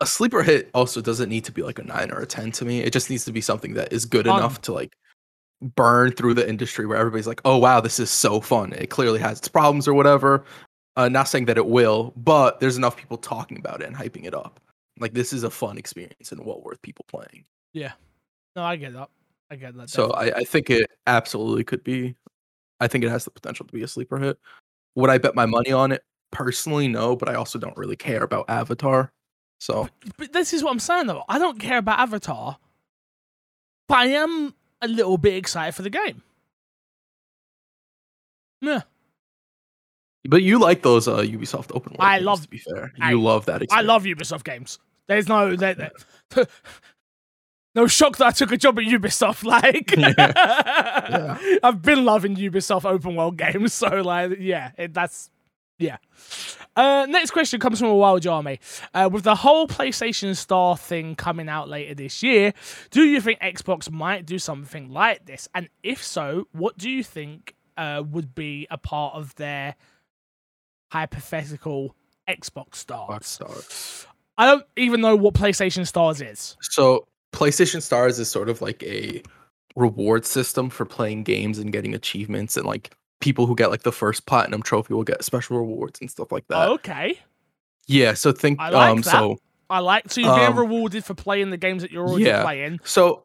A 0.01 0.05
sleeper 0.05 0.43
hit 0.43 0.69
also 0.73 0.99
doesn't 0.99 1.29
need 1.29 1.45
to 1.45 1.51
be 1.51 1.61
like 1.61 1.79
a 1.79 1.83
9 1.83 2.11
or 2.11 2.19
a 2.19 2.25
10 2.25 2.51
to 2.53 2.65
me. 2.65 2.79
It 2.81 2.91
just 2.91 3.09
needs 3.09 3.23
to 3.25 3.31
be 3.31 3.39
something 3.39 3.75
that 3.75 3.93
is 3.93 4.05
good 4.05 4.25
Fun. 4.25 4.39
enough 4.39 4.59
to 4.61 4.73
like 4.73 4.97
burn 5.61 6.11
through 6.11 6.33
the 6.33 6.47
industry 6.47 6.85
where 6.85 6.97
everybody's 6.97 7.27
like, 7.27 7.41
"Oh 7.45 7.57
wow, 7.57 7.79
this 7.79 7.99
is 7.99 8.09
so 8.09 8.41
fun." 8.41 8.73
It 8.73 8.89
clearly 8.89 9.19
has 9.19 9.37
its 9.37 9.47
problems 9.47 9.87
or 9.87 9.93
whatever. 9.93 10.43
Uh, 10.97 11.07
not 11.07 11.29
saying 11.29 11.45
that 11.45 11.57
it 11.57 11.67
will, 11.67 12.13
but 12.17 12.59
there's 12.59 12.77
enough 12.77 12.97
people 12.97 13.17
talking 13.17 13.57
about 13.57 13.81
it 13.81 13.87
and 13.87 13.95
hyping 13.95 14.25
it 14.25 14.33
up. 14.33 14.59
Like 14.99 15.13
this 15.13 15.31
is 15.31 15.43
a 15.43 15.49
fun 15.49 15.77
experience 15.77 16.31
and 16.31 16.45
well 16.45 16.61
worth 16.61 16.81
people 16.81 17.05
playing. 17.07 17.45
Yeah, 17.73 17.93
no, 18.55 18.63
I 18.63 18.75
get 18.75 18.93
that. 18.93 19.09
I 19.51 19.55
get 19.55 19.75
that. 19.77 19.89
So. 19.89 20.11
I, 20.11 20.37
I 20.37 20.43
think 20.43 20.69
it 20.69 20.89
absolutely 21.07 21.63
could 21.63 21.83
be. 21.83 22.15
I 22.79 22.87
think 22.87 23.03
it 23.03 23.09
has 23.09 23.25
the 23.25 23.31
potential 23.31 23.65
to 23.67 23.73
be 23.73 23.83
a 23.83 23.87
sleeper 23.87 24.17
hit. 24.17 24.39
Would 24.95 25.09
I 25.09 25.19
bet 25.19 25.35
my 25.35 25.45
money 25.45 25.71
on 25.71 25.91
it? 25.91 26.03
Personally, 26.31 26.87
no, 26.87 27.15
but 27.15 27.29
I 27.29 27.35
also 27.35 27.59
don't 27.59 27.77
really 27.77 27.95
care 27.95 28.23
about 28.23 28.49
Avatar. 28.49 29.11
So 29.61 29.87
but 30.17 30.33
this 30.33 30.53
is 30.53 30.63
what 30.63 30.71
I'm 30.71 30.79
saying 30.79 31.05
though. 31.05 31.23
I 31.29 31.37
don't 31.37 31.59
care 31.59 31.77
about 31.77 31.99
Avatar, 31.99 32.57
but 33.87 33.97
I 33.99 34.05
am 34.07 34.55
a 34.81 34.87
little 34.87 35.19
bit 35.19 35.35
excited 35.35 35.75
for 35.75 35.83
the 35.83 35.91
game. 35.91 36.23
Yeah, 38.61 38.81
But 40.27 40.43
you 40.43 40.59
like 40.59 40.83
those 40.83 41.07
uh, 41.07 41.17
Ubisoft 41.17 41.71
open 41.73 41.93
world 41.93 41.97
I 42.01 42.17
games, 42.17 42.25
love- 42.25 42.41
To 42.43 42.47
be 42.49 42.57
fair, 42.59 42.91
I- 43.01 43.09
you 43.11 43.21
love 43.21 43.45
that. 43.47 43.63
I 43.71 43.81
love 43.81 44.03
Ubisoft 44.03 44.43
games. 44.43 44.77
There's 45.07 45.27
no 45.27 45.55
there, 45.55 45.73
there- 45.73 46.45
no 47.75 47.87
shock 47.87 48.17
that 48.17 48.27
I 48.27 48.31
took 48.31 48.51
a 48.51 48.57
job 48.57 48.77
at 48.77 48.85
Ubisoft. 48.85 49.43
Like, 49.45 49.95
Yeah. 49.97 51.37
I've 51.63 51.81
been 51.81 52.05
loving 52.05 52.35
Ubisoft 52.35 52.85
open 52.85 53.15
world 53.15 53.37
games. 53.37 53.73
So 53.73 53.87
like, 54.01 54.37
yeah, 54.39 54.71
it, 54.77 54.93
that's 54.93 55.30
yeah. 55.81 55.97
Uh, 56.75 57.05
next 57.09 57.31
question 57.31 57.59
comes 57.59 57.79
from 57.79 57.89
a 57.89 57.95
wild 57.95 58.25
army. 58.25 58.59
Uh, 58.93 59.09
with 59.11 59.23
the 59.23 59.35
whole 59.35 59.67
PlayStation 59.67 60.35
Star 60.35 60.77
thing 60.77 61.15
coming 61.15 61.49
out 61.49 61.67
later 61.67 61.93
this 61.93 62.23
year, 62.23 62.53
do 62.91 63.03
you 63.03 63.19
think 63.19 63.39
Xbox 63.41 63.91
might 63.91 64.25
do 64.25 64.39
something 64.39 64.89
like 64.89 65.25
this? 65.25 65.49
And 65.53 65.69
if 65.83 66.03
so, 66.03 66.47
what 66.53 66.77
do 66.77 66.89
you 66.89 67.03
think 67.03 67.55
uh, 67.77 68.03
would 68.09 68.33
be 68.33 68.67
a 68.71 68.77
part 68.77 69.15
of 69.15 69.35
their 69.35 69.75
hypothetical 70.91 71.95
Xbox 72.29 72.75
Stars? 72.75 73.09
Rockstar. 73.09 74.07
I 74.37 74.45
don't 74.45 74.65
even 74.77 75.01
know 75.01 75.15
what 75.15 75.33
PlayStation 75.33 75.85
Stars 75.85 76.21
is. 76.21 76.55
So 76.61 77.07
PlayStation 77.33 77.81
Stars 77.81 78.17
is 78.17 78.29
sort 78.29 78.49
of 78.49 78.61
like 78.61 78.81
a 78.83 79.21
reward 79.75 80.25
system 80.25 80.69
for 80.69 80.85
playing 80.85 81.23
games 81.23 81.57
and 81.59 81.71
getting 81.71 81.93
achievements, 81.93 82.57
and 82.57 82.65
like 82.65 82.95
people 83.21 83.45
who 83.47 83.55
get 83.55 83.69
like 83.71 83.83
the 83.83 83.91
first 83.91 84.25
platinum 84.25 84.61
trophy 84.61 84.93
will 84.93 85.03
get 85.03 85.23
special 85.23 85.57
rewards 85.57 86.01
and 86.01 86.11
stuff 86.11 86.31
like 86.31 86.47
that. 86.49 86.67
okay, 86.69 87.19
Yeah. 87.87 88.13
So 88.13 88.31
think 88.31 88.59
I 88.59 88.69
like 88.69 88.91
um 88.91 89.01
that. 89.01 89.11
so 89.11 89.37
I 89.69 89.79
like 89.79 90.11
so 90.11 90.19
you're 90.21 90.35
being 90.35 90.47
Um, 90.49 90.59
rewarded 90.59 91.05
for 91.05 91.13
playing 91.13 91.49
the 91.51 91.57
games 91.57 91.81
that 91.81 91.91
you're 91.91 92.05
already 92.07 92.25
yeah. 92.25 92.43
playing. 92.43 92.79
So 92.83 93.23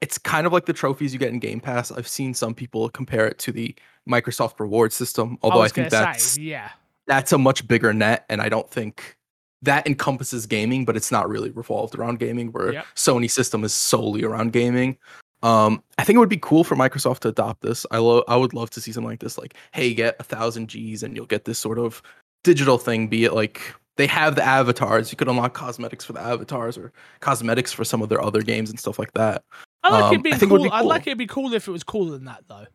it's 0.00 0.18
kind 0.18 0.46
of 0.46 0.52
like 0.52 0.66
the 0.66 0.72
trophies 0.72 1.12
you 1.12 1.18
get 1.18 1.30
in 1.32 1.38
Game 1.38 1.60
Pass. 1.60 1.92
I've 1.92 2.08
seen 2.08 2.34
some 2.34 2.54
people 2.54 2.88
compare 2.90 3.26
it 3.26 3.38
to 3.38 3.52
the 3.52 3.74
Microsoft 4.08 4.58
reward 4.60 4.92
system, 4.92 5.38
although 5.42 5.60
I, 5.60 5.62
was 5.62 5.72
think 5.72 5.90
that's 5.90 6.22
say, 6.24 6.42
yeah, 6.42 6.70
that's 7.06 7.32
a 7.32 7.38
much 7.38 7.66
bigger 7.68 7.92
net, 7.94 8.24
and 8.28 8.42
I 8.42 8.48
don't 8.48 8.68
think 8.70 9.16
that 9.62 9.86
encompasses 9.86 10.44
gaming, 10.46 10.84
but 10.84 10.94
it's 10.94 11.10
not 11.10 11.26
really 11.28 11.50
revolved 11.50 11.94
around 11.94 12.18
gaming. 12.18 12.52
Where 12.52 12.72
Yep. 12.74 12.86
Sony 12.96 13.30
system 13.30 13.64
is 13.64 13.72
solely 13.72 14.24
around 14.24 14.52
gaming. 14.52 14.98
Um, 15.44 15.82
I 15.98 16.04
think 16.04 16.16
it 16.16 16.20
would 16.20 16.30
be 16.30 16.38
cool 16.38 16.64
for 16.64 16.74
Microsoft 16.74 17.20
to 17.20 17.28
adopt 17.28 17.60
this. 17.60 17.84
I 17.90 17.98
lo- 17.98 18.24
I 18.26 18.36
would 18.36 18.54
love 18.54 18.70
to 18.70 18.80
see 18.80 18.92
something 18.92 19.10
like 19.10 19.20
this. 19.20 19.36
Like, 19.36 19.54
hey, 19.72 19.92
get 19.92 20.16
a 20.18 20.22
thousand 20.22 20.68
G's 20.68 21.02
and 21.02 21.14
you'll 21.14 21.26
get 21.26 21.44
this 21.44 21.58
sort 21.58 21.78
of 21.78 22.02
digital 22.44 22.78
thing. 22.78 23.08
Be 23.08 23.24
it 23.24 23.34
like 23.34 23.60
they 23.96 24.06
have 24.06 24.36
the 24.36 24.42
avatars, 24.42 25.12
you 25.12 25.16
could 25.16 25.28
unlock 25.28 25.52
cosmetics 25.52 26.02
for 26.02 26.14
the 26.14 26.20
avatars 26.20 26.78
or 26.78 26.92
cosmetics 27.20 27.72
for 27.72 27.84
some 27.84 28.00
of 28.00 28.08
their 28.08 28.22
other 28.22 28.40
games 28.40 28.70
and 28.70 28.80
stuff 28.80 28.98
like 28.98 29.12
that. 29.12 29.44
I 29.82 29.90
like 29.90 30.04
um, 30.04 30.14
it 30.14 30.22
being 30.22 30.34
I 30.34 30.38
it 30.38 30.48
would 30.48 30.62
cool. 30.62 30.72
I'd 30.72 30.86
like 30.86 31.06
it 31.06 31.10
to 31.10 31.16
be 31.16 31.26
cool 31.26 31.52
if 31.52 31.68
it 31.68 31.70
was 31.70 31.84
cooler 31.84 32.12
than 32.12 32.24
that, 32.24 32.44
though. 32.48 32.66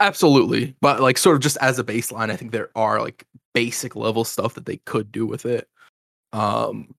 Absolutely. 0.00 0.74
But 0.80 1.00
like 1.00 1.18
sort 1.18 1.36
of 1.36 1.42
just 1.42 1.58
as 1.58 1.78
a 1.78 1.84
baseline, 1.84 2.30
I 2.30 2.36
think 2.36 2.52
there 2.52 2.70
are 2.74 3.02
like 3.02 3.26
basic 3.52 3.96
level 3.96 4.24
stuff 4.24 4.54
that 4.54 4.64
they 4.64 4.78
could 4.78 5.12
do 5.12 5.26
with 5.26 5.44
it. 5.44 5.68
Um 6.32 6.94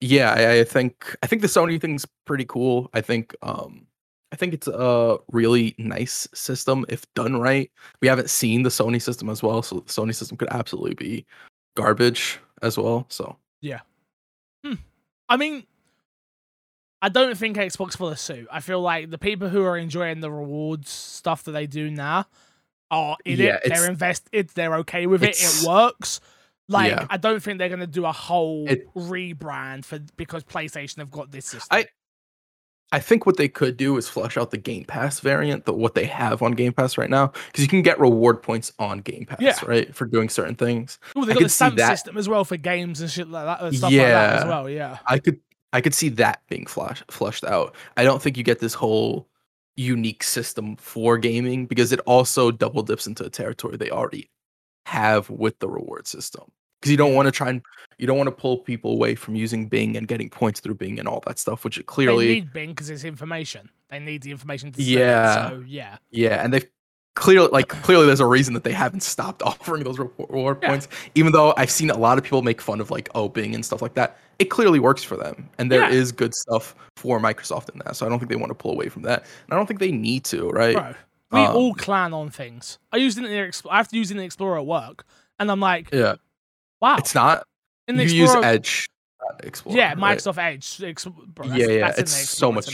yeah, 0.00 0.32
I, 0.32 0.60
I 0.60 0.64
think 0.64 1.16
I 1.22 1.28
think 1.28 1.42
the 1.42 1.48
Sony 1.48 1.80
thing's 1.80 2.06
pretty 2.24 2.44
cool. 2.44 2.90
I 2.92 3.00
think 3.00 3.34
um 3.42 3.85
I 4.32 4.36
think 4.36 4.54
it's 4.54 4.66
a 4.68 5.18
really 5.30 5.74
nice 5.78 6.26
system 6.34 6.84
if 6.88 7.04
done 7.14 7.36
right. 7.40 7.70
We 8.00 8.08
haven't 8.08 8.28
seen 8.30 8.62
the 8.64 8.70
Sony 8.70 9.00
system 9.00 9.28
as 9.28 9.42
well, 9.42 9.62
so 9.62 9.76
the 9.76 9.82
Sony 9.82 10.14
system 10.14 10.36
could 10.36 10.48
absolutely 10.50 10.94
be 10.94 11.26
garbage 11.76 12.40
as 12.62 12.76
well. 12.76 13.06
So 13.08 13.36
yeah. 13.60 13.80
Hmm. 14.64 14.74
I 15.28 15.36
mean, 15.36 15.64
I 17.02 17.08
don't 17.08 17.36
think 17.36 17.56
Xbox 17.56 18.00
will 18.00 18.14
suit. 18.16 18.48
I 18.50 18.60
feel 18.60 18.80
like 18.80 19.10
the 19.10 19.18
people 19.18 19.48
who 19.48 19.62
are 19.64 19.76
enjoying 19.76 20.20
the 20.20 20.30
rewards 20.30 20.90
stuff 20.90 21.44
that 21.44 21.52
they 21.52 21.66
do 21.66 21.90
now 21.90 22.26
are 22.90 23.16
in 23.24 23.38
Yeah, 23.38 23.58
it. 23.64 23.68
They're 23.68 23.88
invested. 23.88 24.48
They're 24.54 24.76
okay 24.76 25.06
with 25.06 25.22
it. 25.22 25.36
It 25.40 25.66
works. 25.66 26.20
Like 26.68 26.90
Yeah. 26.90 27.06
I 27.08 27.16
don't 27.16 27.40
think 27.40 27.58
they're 27.58 27.68
gonna 27.68 27.86
do 27.86 28.06
a 28.06 28.12
whole 28.12 28.68
It- 28.68 28.92
rebrand 28.94 29.84
for 29.84 30.00
because 30.16 30.42
PlayStation 30.42 30.96
have 30.98 31.10
got 31.12 31.30
this 31.30 31.46
system. 31.46 31.68
I- 31.78 31.86
I 32.92 33.00
think 33.00 33.26
what 33.26 33.36
they 33.36 33.48
could 33.48 33.76
do 33.76 33.96
is 33.96 34.08
flush 34.08 34.36
out 34.36 34.52
the 34.52 34.56
Game 34.58 34.84
Pass 34.84 35.18
variant, 35.20 35.64
the 35.64 35.72
what 35.72 35.94
they 35.94 36.04
have 36.06 36.40
on 36.42 36.52
Game 36.52 36.72
Pass 36.72 36.96
right 36.96 37.10
now, 37.10 37.32
because 37.48 37.62
you 37.62 37.68
can 37.68 37.82
get 37.82 37.98
reward 37.98 38.42
points 38.42 38.72
on 38.78 39.00
Game 39.00 39.26
Pass, 39.26 39.40
Yeah. 39.40 39.58
right, 39.66 39.94
for 39.94 40.06
doing 40.06 40.28
certain 40.28 40.54
things. 40.54 40.98
Oh, 41.16 41.24
they 41.24 41.34
got 41.34 41.42
the 41.42 41.48
stamp 41.48 41.78
system 41.80 42.16
as 42.16 42.28
well 42.28 42.44
for 42.44 42.56
games 42.56 43.00
and 43.00 43.10
shit 43.10 43.28
like 43.28 43.44
that 43.44 43.60
and 43.60 43.76
stuff 43.76 43.90
like 43.90 43.98
that 44.00 44.34
as 44.36 44.42
Yeah. 44.44 44.48
well. 44.48 44.70
Yeah. 44.70 44.98
I 45.06 45.18
could 45.18 45.40
I 45.72 45.80
could 45.80 45.94
see 45.94 46.08
that 46.10 46.40
being 46.48 46.64
flush, 46.64 47.02
flushed 47.10 47.44
out. 47.44 47.74
I 47.96 48.04
don't 48.04 48.22
think 48.22 48.36
you 48.38 48.44
get 48.44 48.60
this 48.60 48.72
whole 48.72 49.28
unique 49.74 50.22
system 50.22 50.76
for 50.76 51.18
gaming 51.18 51.66
because 51.66 51.92
it 51.92 52.00
also 52.06 52.50
double 52.50 52.82
dips 52.82 53.06
into 53.06 53.24
a 53.26 53.28
territory 53.28 53.76
they 53.76 53.90
already 53.90 54.30
have 54.86 55.28
with 55.28 55.58
the 55.58 55.68
reward 55.68 56.06
system. 56.06 56.44
Because 56.80 56.90
you 56.90 56.96
don't 56.96 57.14
want 57.14 57.26
to 57.26 57.32
try 57.32 57.48
and 57.48 57.62
you 57.98 58.06
don't 58.06 58.18
want 58.18 58.28
to 58.28 58.32
pull 58.32 58.58
people 58.58 58.92
away 58.92 59.14
from 59.14 59.34
using 59.34 59.68
Bing 59.68 59.96
and 59.96 60.06
getting 60.06 60.28
points 60.28 60.60
through 60.60 60.74
Bing 60.74 60.98
and 60.98 61.08
all 61.08 61.22
that 61.26 61.38
stuff, 61.38 61.64
which 61.64 61.78
it 61.78 61.80
They 61.80 61.84
clearly 61.84 62.26
need 62.28 62.52
Bing 62.52 62.70
because 62.70 62.90
it's 62.90 63.04
information. 63.04 63.70
They 63.90 63.98
need 63.98 64.22
the 64.22 64.30
information 64.30 64.72
to 64.72 64.82
sell 64.82 64.92
it, 64.92 64.98
Yeah. 64.98 65.48
So 65.48 65.64
yeah. 65.66 65.96
Yeah, 66.10 66.44
and 66.44 66.52
they've 66.52 66.66
clearly 67.14 67.48
like 67.48 67.68
clearly 67.68 68.04
there's 68.06 68.20
a 68.20 68.26
reason 68.26 68.52
that 68.54 68.62
they 68.64 68.72
haven't 68.72 69.02
stopped 69.02 69.42
offering 69.50 69.84
those 69.84 69.98
reward 69.98 70.58
Yeah. 70.62 70.68
points. 70.68 70.88
Even 71.14 71.32
though 71.32 71.54
I've 71.56 71.70
seen 71.70 71.88
a 71.90 71.96
lot 71.96 72.18
of 72.18 72.24
people 72.24 72.42
make 72.42 72.60
fun 72.60 72.80
of 72.80 72.90
like 72.90 73.08
oh 73.14 73.28
Bing 73.28 73.54
and 73.54 73.64
stuff 73.64 73.80
like 73.80 73.94
that, 73.94 74.18
it 74.38 74.46
clearly 74.46 74.78
works 74.78 75.02
for 75.02 75.16
them, 75.16 75.48
and 75.58 75.72
there 75.72 75.88
is 75.88 76.10
Yeah. 76.10 76.16
good 76.16 76.34
stuff 76.34 76.74
for 76.96 77.18
Microsoft 77.18 77.70
in 77.70 77.78
that. 77.86 77.96
So 77.96 78.04
I 78.04 78.10
don't 78.10 78.18
think 78.18 78.28
they 78.30 78.36
want 78.36 78.50
to 78.50 78.54
pull 78.54 78.72
away 78.72 78.90
from 78.90 79.02
that, 79.02 79.20
and 79.22 79.52
I 79.54 79.56
don't 79.56 79.66
think 79.66 79.80
they 79.80 79.92
need 79.92 80.24
to, 80.26 80.50
right? 80.50 80.74
Bro, 80.74 80.94
we 81.32 81.40
Um, 81.40 81.56
all 81.56 81.74
clan 81.74 82.12
on 82.12 82.28
things. 82.28 82.78
I 82.92 82.98
use 82.98 83.16
Internet 83.16 83.46
Explorer. 83.48 83.74
I 83.74 83.76
have 83.78 83.88
to 83.88 83.96
use 83.96 84.10
Internet 84.10 84.26
Explorer 84.26 84.58
at 84.58 84.66
work, 84.66 85.06
and 85.38 85.50
I'm 85.50 85.60
like, 85.60 85.88
Yeah, 85.94 86.16
wow. 86.80 86.96
it's 86.98 87.14
not. 87.14 87.44
in 87.88 87.96
the 87.96 88.04
you 88.04 88.10
use 88.22 88.30
Explorer, 88.30 88.44
Edge, 88.46 88.86
Explorer. 89.42 89.76
yeah, 89.76 89.88
right? 89.88 89.98
Microsoft 90.18 90.38
Edge. 90.38 90.82
Ex- 90.82 91.04
bro, 91.04 91.46
that's, 91.48 91.58
Yeah, 91.60 91.66
yeah, 91.68 91.92
it's 91.96 92.12
the 92.20 92.26
so 92.26 92.52
much- 92.52 92.68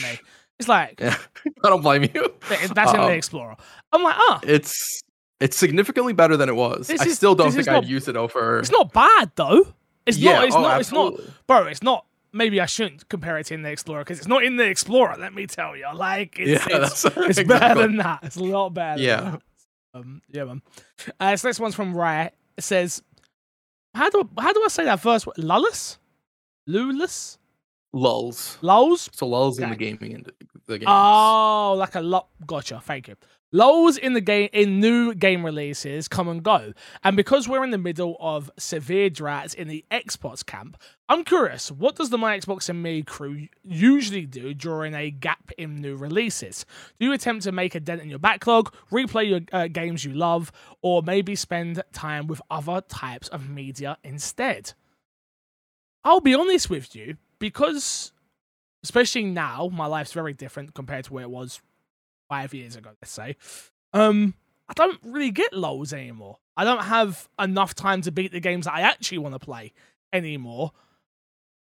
It's 0.59 0.69
like 0.69 1.01
Yeah, 1.01 1.17
I 1.65 1.69
don't 1.69 1.83
blame 1.83 2.03
you. 2.03 2.09
th- 2.11 2.71
that's 2.71 2.93
in 2.93 2.99
the 3.01 3.05
Um, 3.07 3.11
Explorer. 3.13 3.57
I'm 3.93 4.03
like, 4.03 4.17
oh, 4.19 4.41
It's 4.45 5.03
it's 5.41 5.57
significantly 5.57 6.13
better 6.13 6.37
than 6.37 6.49
it 6.49 6.55
was. 6.55 6.87
This 6.87 7.01
I 7.01 7.07
is- 7.07 7.17
still 7.17 7.35
don't 7.35 7.51
think 7.53 7.67
I'd 7.69 7.73
not- 7.73 7.87
use 7.87 8.07
it 8.09 8.17
over. 8.17 8.59
it's 8.61 8.71
not 8.71 8.93
bad 8.93 9.33
though. 9.35 9.67
It's 10.07 10.19
yeah, 10.19 10.33
not. 10.35 10.45
It's 10.47 10.57
oh, 10.57 10.61
not. 10.63 10.81
It's 10.81 10.93
not, 10.93 11.15
bro. 11.47 11.67
It's 11.67 11.83
not. 11.83 12.07
Maybe 12.33 12.61
I 12.61 12.67
shouldn't 12.67 13.09
compare 13.09 13.37
it 13.39 13.47
to 13.47 13.55
Internet 13.55 13.73
Explorer 13.75 14.01
because 14.03 14.19
it's 14.19 14.27
not 14.27 14.43
Internet 14.43 14.69
Explorer. 14.69 15.17
Let 15.19 15.35
me 15.35 15.47
tell 15.47 15.77
you, 15.77 15.87
like, 15.95 16.39
it's, 16.41 16.67
Yeah, 16.67 16.79
it's, 16.87 17.05
it's 17.05 17.15
better 17.15 17.29
exactly. 17.29 17.83
than 17.83 17.97
that. 17.99 18.21
It's 18.23 18.37
a 18.37 18.43
lot 18.43 18.71
better. 18.71 18.97
than 18.99 19.07
Yeah. 19.07 19.21
that. 19.33 19.43
Um, 19.95 20.23
yeah, 20.31 20.45
man. 20.45 20.63
Uh, 21.21 21.37
so 21.37 21.49
this 21.49 21.61
one's 21.61 21.75
from 21.75 21.95
Riot. 21.95 22.35
It 22.57 22.65
says, 22.65 23.03
how 23.95 24.11
do 24.11 24.29
how 24.39 24.53
do 24.53 24.63
I 24.65 24.69
say 24.69 24.85
that 24.85 25.01
first 25.01 25.27
word? 25.27 25.37
Lullus? 25.39 25.99
Lulus? 26.69 27.39
Lulls. 27.93 28.59
Lulls? 28.63 29.11
So 29.13 29.27
lulls 29.27 29.59
in 29.59 29.69
the 29.71 29.77
gaming 29.77 30.15
and 30.15 30.33
the 30.67 30.79
games. 30.79 30.89
Oh, 30.89 31.75
like 31.77 31.95
a 31.95 32.01
lot. 32.01 32.29
Gotcha. 32.47 32.81
Thank 32.81 33.09
you. 33.09 33.17
Lulls 33.55 33.99
in 33.99 34.15
the 34.15 34.23
game 34.23 34.49
in 34.55 34.81
new 34.81 35.15
game 35.15 35.45
releases 35.45 36.09
come 36.09 36.27
and 36.27 36.43
go, 36.43 36.73
and 37.05 37.19
because 37.19 37.47
we're 37.47 37.63
in 37.63 37.71
the 37.71 37.77
middle 37.77 38.17
of 38.19 38.51
severe 38.59 39.11
droughts 39.11 39.53
in 39.53 39.69
the 39.69 39.85
Xbox 39.91 40.45
camp, 40.45 40.79
I'm 41.07 41.23
curious. 41.23 41.71
What 41.71 41.97
does 41.97 42.09
the 42.09 42.17
My 42.17 42.39
Xbox 42.39 42.71
and 42.71 42.83
Me 42.83 43.03
crew 43.03 43.49
usually 43.63 44.25
do 44.25 44.55
during 44.55 44.95
a 44.95 45.11
gap 45.11 45.51
in 45.59 45.77
new 45.77 45.97
releases? 45.97 46.65
Do 46.99 47.05
you 47.05 47.13
attempt 47.13 47.45
to 47.45 47.53
make 47.53 47.75
a 47.75 47.81
dent 47.81 48.01
in 48.01 48.09
your 48.09 48.19
backlog, 48.19 48.75
replay 48.91 49.29
your 49.29 49.41
uh, 49.53 49.69
games 49.69 50.03
you 50.03 50.15
love, 50.15 50.51
or 50.81 51.03
maybe 51.03 51.37
spend 51.37 51.83
time 51.93 52.29
with 52.29 52.41
other 52.51 52.81
types 52.81 53.29
of 53.29 53.51
media 53.51 53.99
instead? 54.03 54.73
I'll 56.05 56.21
be 56.21 56.35
honest 56.35 56.71
with 56.71 56.97
you, 56.97 57.19
because 57.39 58.13
especially 58.83 59.25
now, 59.25 59.69
my 59.71 59.85
life's 59.85 60.13
very 60.13 60.33
different 60.33 60.73
compared 60.73 61.05
to 61.05 61.13
where 61.13 61.25
it 61.25 61.31
was 61.31 61.61
five 62.33 62.55
years 62.55 62.77
ago, 62.77 62.91
let's 63.03 63.13
say. 63.13 63.37
Um, 63.93 64.33
I 64.67 64.73
don't 64.73 64.99
really 65.05 65.31
get 65.31 65.53
lulls 65.53 65.93
anymore. 65.93 66.39
I 66.57 66.65
don't 66.65 66.85
have 66.85 67.29
enough 67.39 67.75
time 67.75 68.01
to 68.03 68.11
beat 68.11 68.33
the 68.33 68.41
games 68.41 68.65
that 68.65 68.73
I 68.73 68.81
actually 68.81 69.19
want 69.19 69.35
to 69.35 69.39
play 69.39 69.75
anymore. 70.15 70.73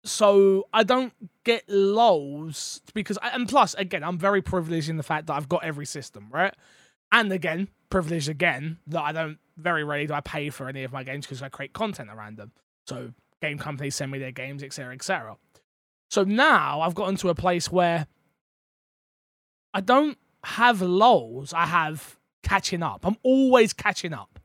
So 0.04 0.66
I 0.72 0.82
don't 0.82 1.12
get 1.44 1.68
lulls 1.68 2.80
because, 2.94 3.18
and 3.22 3.46
plus, 3.46 3.74
again, 3.74 4.02
I'm 4.02 4.16
very 4.16 4.40
privileged 4.40 4.88
in 4.88 4.96
the 4.96 5.02
fact 5.02 5.26
that 5.26 5.34
I've 5.34 5.48
got 5.48 5.62
every 5.62 5.84
system, 5.84 6.28
right? 6.30 6.54
And 7.12 7.30
again, 7.30 7.68
privileged 7.90 8.30
again 8.30 8.78
that 8.86 9.02
I 9.02 9.12
don't 9.12 9.38
very 9.58 9.84
rarely 9.84 10.06
do 10.06 10.14
I 10.14 10.22
pay 10.22 10.48
for 10.48 10.70
any 10.70 10.84
of 10.84 10.92
my 10.92 11.02
games 11.04 11.26
because 11.26 11.42
I 11.42 11.50
create 11.50 11.74
content 11.74 12.08
around 12.10 12.38
them. 12.38 12.52
So 12.86 13.12
game 13.42 13.58
companies 13.58 13.94
send 13.94 14.10
me 14.10 14.18
their 14.18 14.32
games, 14.32 14.62
etc., 14.62 14.94
etc. 14.94 15.36
So 16.10 16.24
now 16.24 16.80
I've 16.80 16.94
gotten 16.94 17.16
to 17.16 17.28
a 17.28 17.34
place 17.34 17.70
where 17.70 18.06
I 19.74 19.82
don't 19.82 20.16
have 20.44 20.82
lulls. 20.82 21.52
I 21.52 21.66
have 21.66 22.18
catching 22.42 22.82
up. 22.82 23.06
I'm 23.06 23.16
always 23.22 23.72
catching 23.72 24.12
up. 24.12 24.38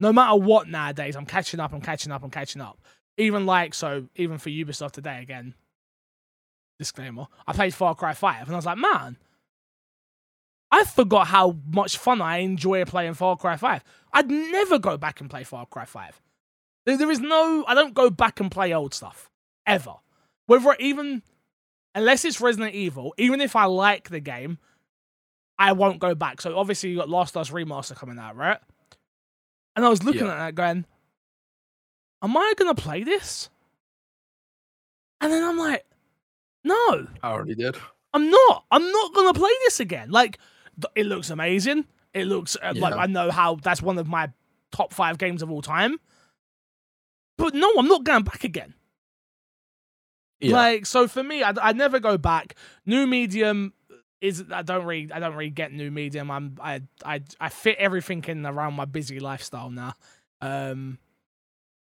No 0.00 0.12
matter 0.12 0.36
what 0.36 0.68
nowadays, 0.68 1.14
I'm 1.14 1.26
catching 1.26 1.60
up, 1.60 1.72
I'm 1.72 1.82
catching 1.82 2.10
up, 2.10 2.24
I'm 2.24 2.30
catching 2.30 2.62
up. 2.62 2.78
Even 3.18 3.44
like, 3.44 3.74
so 3.74 4.06
even 4.16 4.38
for 4.38 4.48
Ubisoft 4.48 4.92
today, 4.92 5.20
again, 5.20 5.54
disclaimer, 6.78 7.26
I 7.46 7.52
played 7.52 7.74
Far 7.74 7.94
Cry 7.94 8.14
5 8.14 8.46
and 8.46 8.52
I 8.54 8.56
was 8.56 8.66
like, 8.66 8.78
man, 8.78 9.18
I 10.70 10.84
forgot 10.84 11.26
how 11.26 11.56
much 11.66 11.98
fun 11.98 12.22
I 12.22 12.38
enjoy 12.38 12.84
playing 12.86 13.14
Far 13.14 13.36
Cry 13.36 13.56
5. 13.56 13.84
I'd 14.14 14.30
never 14.30 14.78
go 14.78 14.96
back 14.96 15.20
and 15.20 15.28
play 15.28 15.44
Far 15.44 15.66
Cry 15.66 15.84
5. 15.84 16.22
There, 16.86 16.96
there 16.96 17.10
is 17.10 17.20
no, 17.20 17.64
I 17.68 17.74
don't 17.74 17.92
go 17.92 18.08
back 18.08 18.40
and 18.40 18.50
play 18.50 18.72
old 18.72 18.94
stuff 18.94 19.30
ever. 19.66 19.96
Whether 20.46 20.74
even, 20.78 21.22
unless 21.94 22.24
it's 22.24 22.40
Resident 22.40 22.74
Evil, 22.74 23.12
even 23.18 23.42
if 23.42 23.54
I 23.54 23.66
like 23.66 24.08
the 24.08 24.20
game, 24.20 24.58
I 25.60 25.72
won't 25.72 26.00
go 26.00 26.14
back. 26.14 26.40
So 26.40 26.56
obviously 26.58 26.90
you 26.90 26.96
got 26.96 27.08
Last 27.10 27.36
of 27.36 27.42
Us 27.42 27.50
Remaster 27.50 27.94
coming 27.94 28.18
out, 28.18 28.34
right? 28.34 28.58
And 29.76 29.84
I 29.84 29.88
was 29.88 30.02
looking 30.02 30.22
Yeah. 30.26 30.32
at 30.32 30.38
that 30.38 30.54
going, 30.54 30.86
am 32.22 32.36
I 32.36 32.54
gonna 32.56 32.74
play 32.74 33.04
this? 33.04 33.50
And 35.20 35.30
then 35.30 35.44
I'm 35.44 35.58
like, 35.58 35.84
no, 36.64 37.06
I 37.22 37.30
already 37.30 37.54
did. 37.54 37.76
I'm 38.14 38.30
not. 38.30 38.64
I'm 38.70 38.90
not 38.90 39.14
gonna 39.14 39.34
play 39.34 39.50
this 39.64 39.80
again. 39.80 40.10
Like, 40.10 40.38
it 40.94 41.04
looks 41.06 41.28
amazing. 41.30 41.84
It 42.14 42.24
looks 42.24 42.56
uh, 42.62 42.72
like 42.76 42.94
I 42.94 43.06
know 43.06 43.30
how 43.30 43.56
that's 43.56 43.82
one 43.82 43.98
of 43.98 44.08
my 44.08 44.30
top 44.72 44.92
five 44.94 45.18
games 45.18 45.42
of 45.42 45.50
all 45.50 45.62
time. 45.62 46.00
But 47.36 47.54
no, 47.54 47.70
I'm 47.78 47.86
not 47.86 48.04
going 48.04 48.24
back 48.24 48.44
again. 48.44 48.74
Yeah. 50.40 50.56
Like, 50.56 50.86
so 50.86 51.06
for 51.06 51.22
me, 51.22 51.42
I, 51.42 51.52
I 51.60 51.72
never 51.72 52.00
go 52.00 52.16
back. 52.18 52.54
New 52.86 53.06
medium 53.06 53.74
is 54.20 54.44
I 54.52 54.62
don't 54.62 54.84
really 54.84 55.10
I 55.12 55.18
don't 55.18 55.34
really 55.34 55.50
get 55.50 55.72
new 55.72 55.90
medium. 55.90 56.30
I'm 56.30 56.56
I 56.60 56.82
I 57.04 57.22
I 57.40 57.48
fit 57.48 57.76
everything 57.78 58.24
in 58.28 58.44
around 58.46 58.74
my 58.74 58.84
busy 58.84 59.20
lifestyle 59.20 59.70
now. 59.70 59.94
Um, 60.40 60.98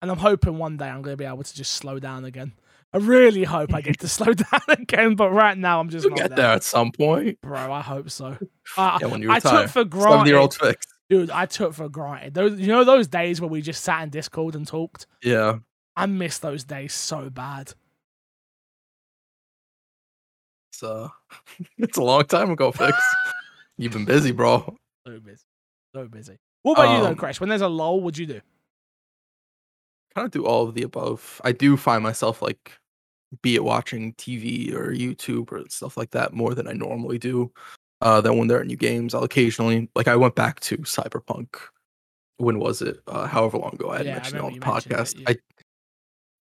and 0.01 0.11
I'm 0.11 0.17
hoping 0.17 0.57
one 0.57 0.77
day 0.77 0.87
I'm 0.87 1.01
gonna 1.01 1.17
be 1.17 1.25
able 1.25 1.43
to 1.43 1.55
just 1.55 1.73
slow 1.73 1.99
down 1.99 2.25
again. 2.25 2.53
I 2.93 2.97
really 2.99 3.43
hope 3.43 3.73
I 3.73 3.81
get 3.81 3.99
to 3.99 4.07
slow 4.07 4.33
down 4.33 4.61
again, 4.69 5.15
but 5.15 5.29
right 5.31 5.57
now 5.57 5.79
I'm 5.79 5.89
just 5.89 6.03
You'll 6.05 6.11
not 6.11 6.19
get 6.19 6.29
there. 6.29 6.37
there 6.37 6.51
at 6.55 6.63
some 6.63 6.91
point. 6.91 7.39
Bro, 7.41 7.71
I 7.71 7.81
hope 7.81 8.09
so. 8.09 8.37
Uh, 8.77 8.97
Yeah, 9.01 9.07
when 9.07 9.21
you 9.21 9.29
I 9.31 9.35
retire. 9.35 9.63
took 9.63 9.71
for 9.71 9.83
granted, 9.83 10.27
year 10.29 10.37
old 10.37 10.53
fix. 10.53 10.85
dude. 11.09 11.29
I 11.31 11.45
took 11.47 11.73
for 11.73 11.89
granted 11.89 12.33
those. 12.33 12.59
You 12.59 12.67
know 12.67 12.83
those 12.83 13.07
days 13.07 13.41
where 13.41 13.49
we 13.49 13.61
just 13.61 13.83
sat 13.83 14.03
in 14.03 14.09
Discord 14.09 14.55
and 14.55 14.65
talked. 14.65 15.05
Yeah. 15.23 15.57
I 15.95 16.05
miss 16.05 16.37
those 16.37 16.63
days 16.63 16.93
so 16.93 17.29
bad. 17.29 17.73
It's 20.77 20.83
uh 20.83 21.09
it's 21.79 21.97
a 21.97 22.03
long 22.03 22.25
time 22.25 22.51
ago, 22.51 22.71
fix. 22.71 22.95
You've 23.77 23.93
been 23.93 24.05
busy, 24.05 24.31
bro. 24.31 24.75
So 25.07 25.19
busy, 25.19 25.43
so 25.95 26.07
busy. 26.07 26.37
What 26.61 26.73
about 26.73 26.91
you 26.91 27.01
though, 27.01 27.07
Um, 27.07 27.15
Crash? 27.15 27.39
When 27.39 27.49
there's 27.49 27.61
a 27.61 27.67
lull, 27.67 27.99
what'd 28.01 28.17
you 28.19 28.27
do? 28.27 28.41
kind 30.13 30.25
of 30.25 30.31
do 30.31 30.45
all 30.45 30.67
of 30.67 30.73
the 30.75 30.81
above. 30.83 31.39
I 31.43 31.51
do 31.51 31.77
find 31.77 32.01
myself 32.03 32.41
like 32.43 32.73
be 33.41 33.55
it 33.55 33.63
watching 33.63 34.13
TV 34.13 34.73
or 34.73 34.91
YouTube 34.91 35.51
or 35.51 35.63
stuff 35.69 35.97
like 35.97 36.11
that 36.11 36.33
more 36.33 36.53
than 36.53 36.67
I 36.67 36.73
normally 36.73 37.17
do. 37.17 37.51
Uh 38.01 38.21
then 38.21 38.37
when 38.37 38.47
there 38.47 38.59
are 38.59 38.65
new 38.65 38.77
games, 38.77 39.15
I'll 39.15 39.23
occasionally 39.23 39.89
like 39.95 40.07
I 40.07 40.15
went 40.15 40.35
back 40.35 40.59
to 40.61 40.77
Cyberpunk. 40.79 41.55
When 42.37 42.59
was 42.59 42.83
it? 42.83 42.99
Uh 43.07 43.25
however 43.25 43.57
long 43.57 43.73
ago 43.73 43.89
I 43.89 43.97
had 43.97 44.05
Yeah, 44.05 44.11
I 44.11 44.15
mentioned 44.17 44.35
it 44.37 44.43
on 44.43 44.51
the 44.53 44.59
remember 44.59 44.83
you 44.85 44.91
mentioned 44.91 44.93
podcast. 44.95 45.21
it, 45.21 45.39
I 45.56 45.56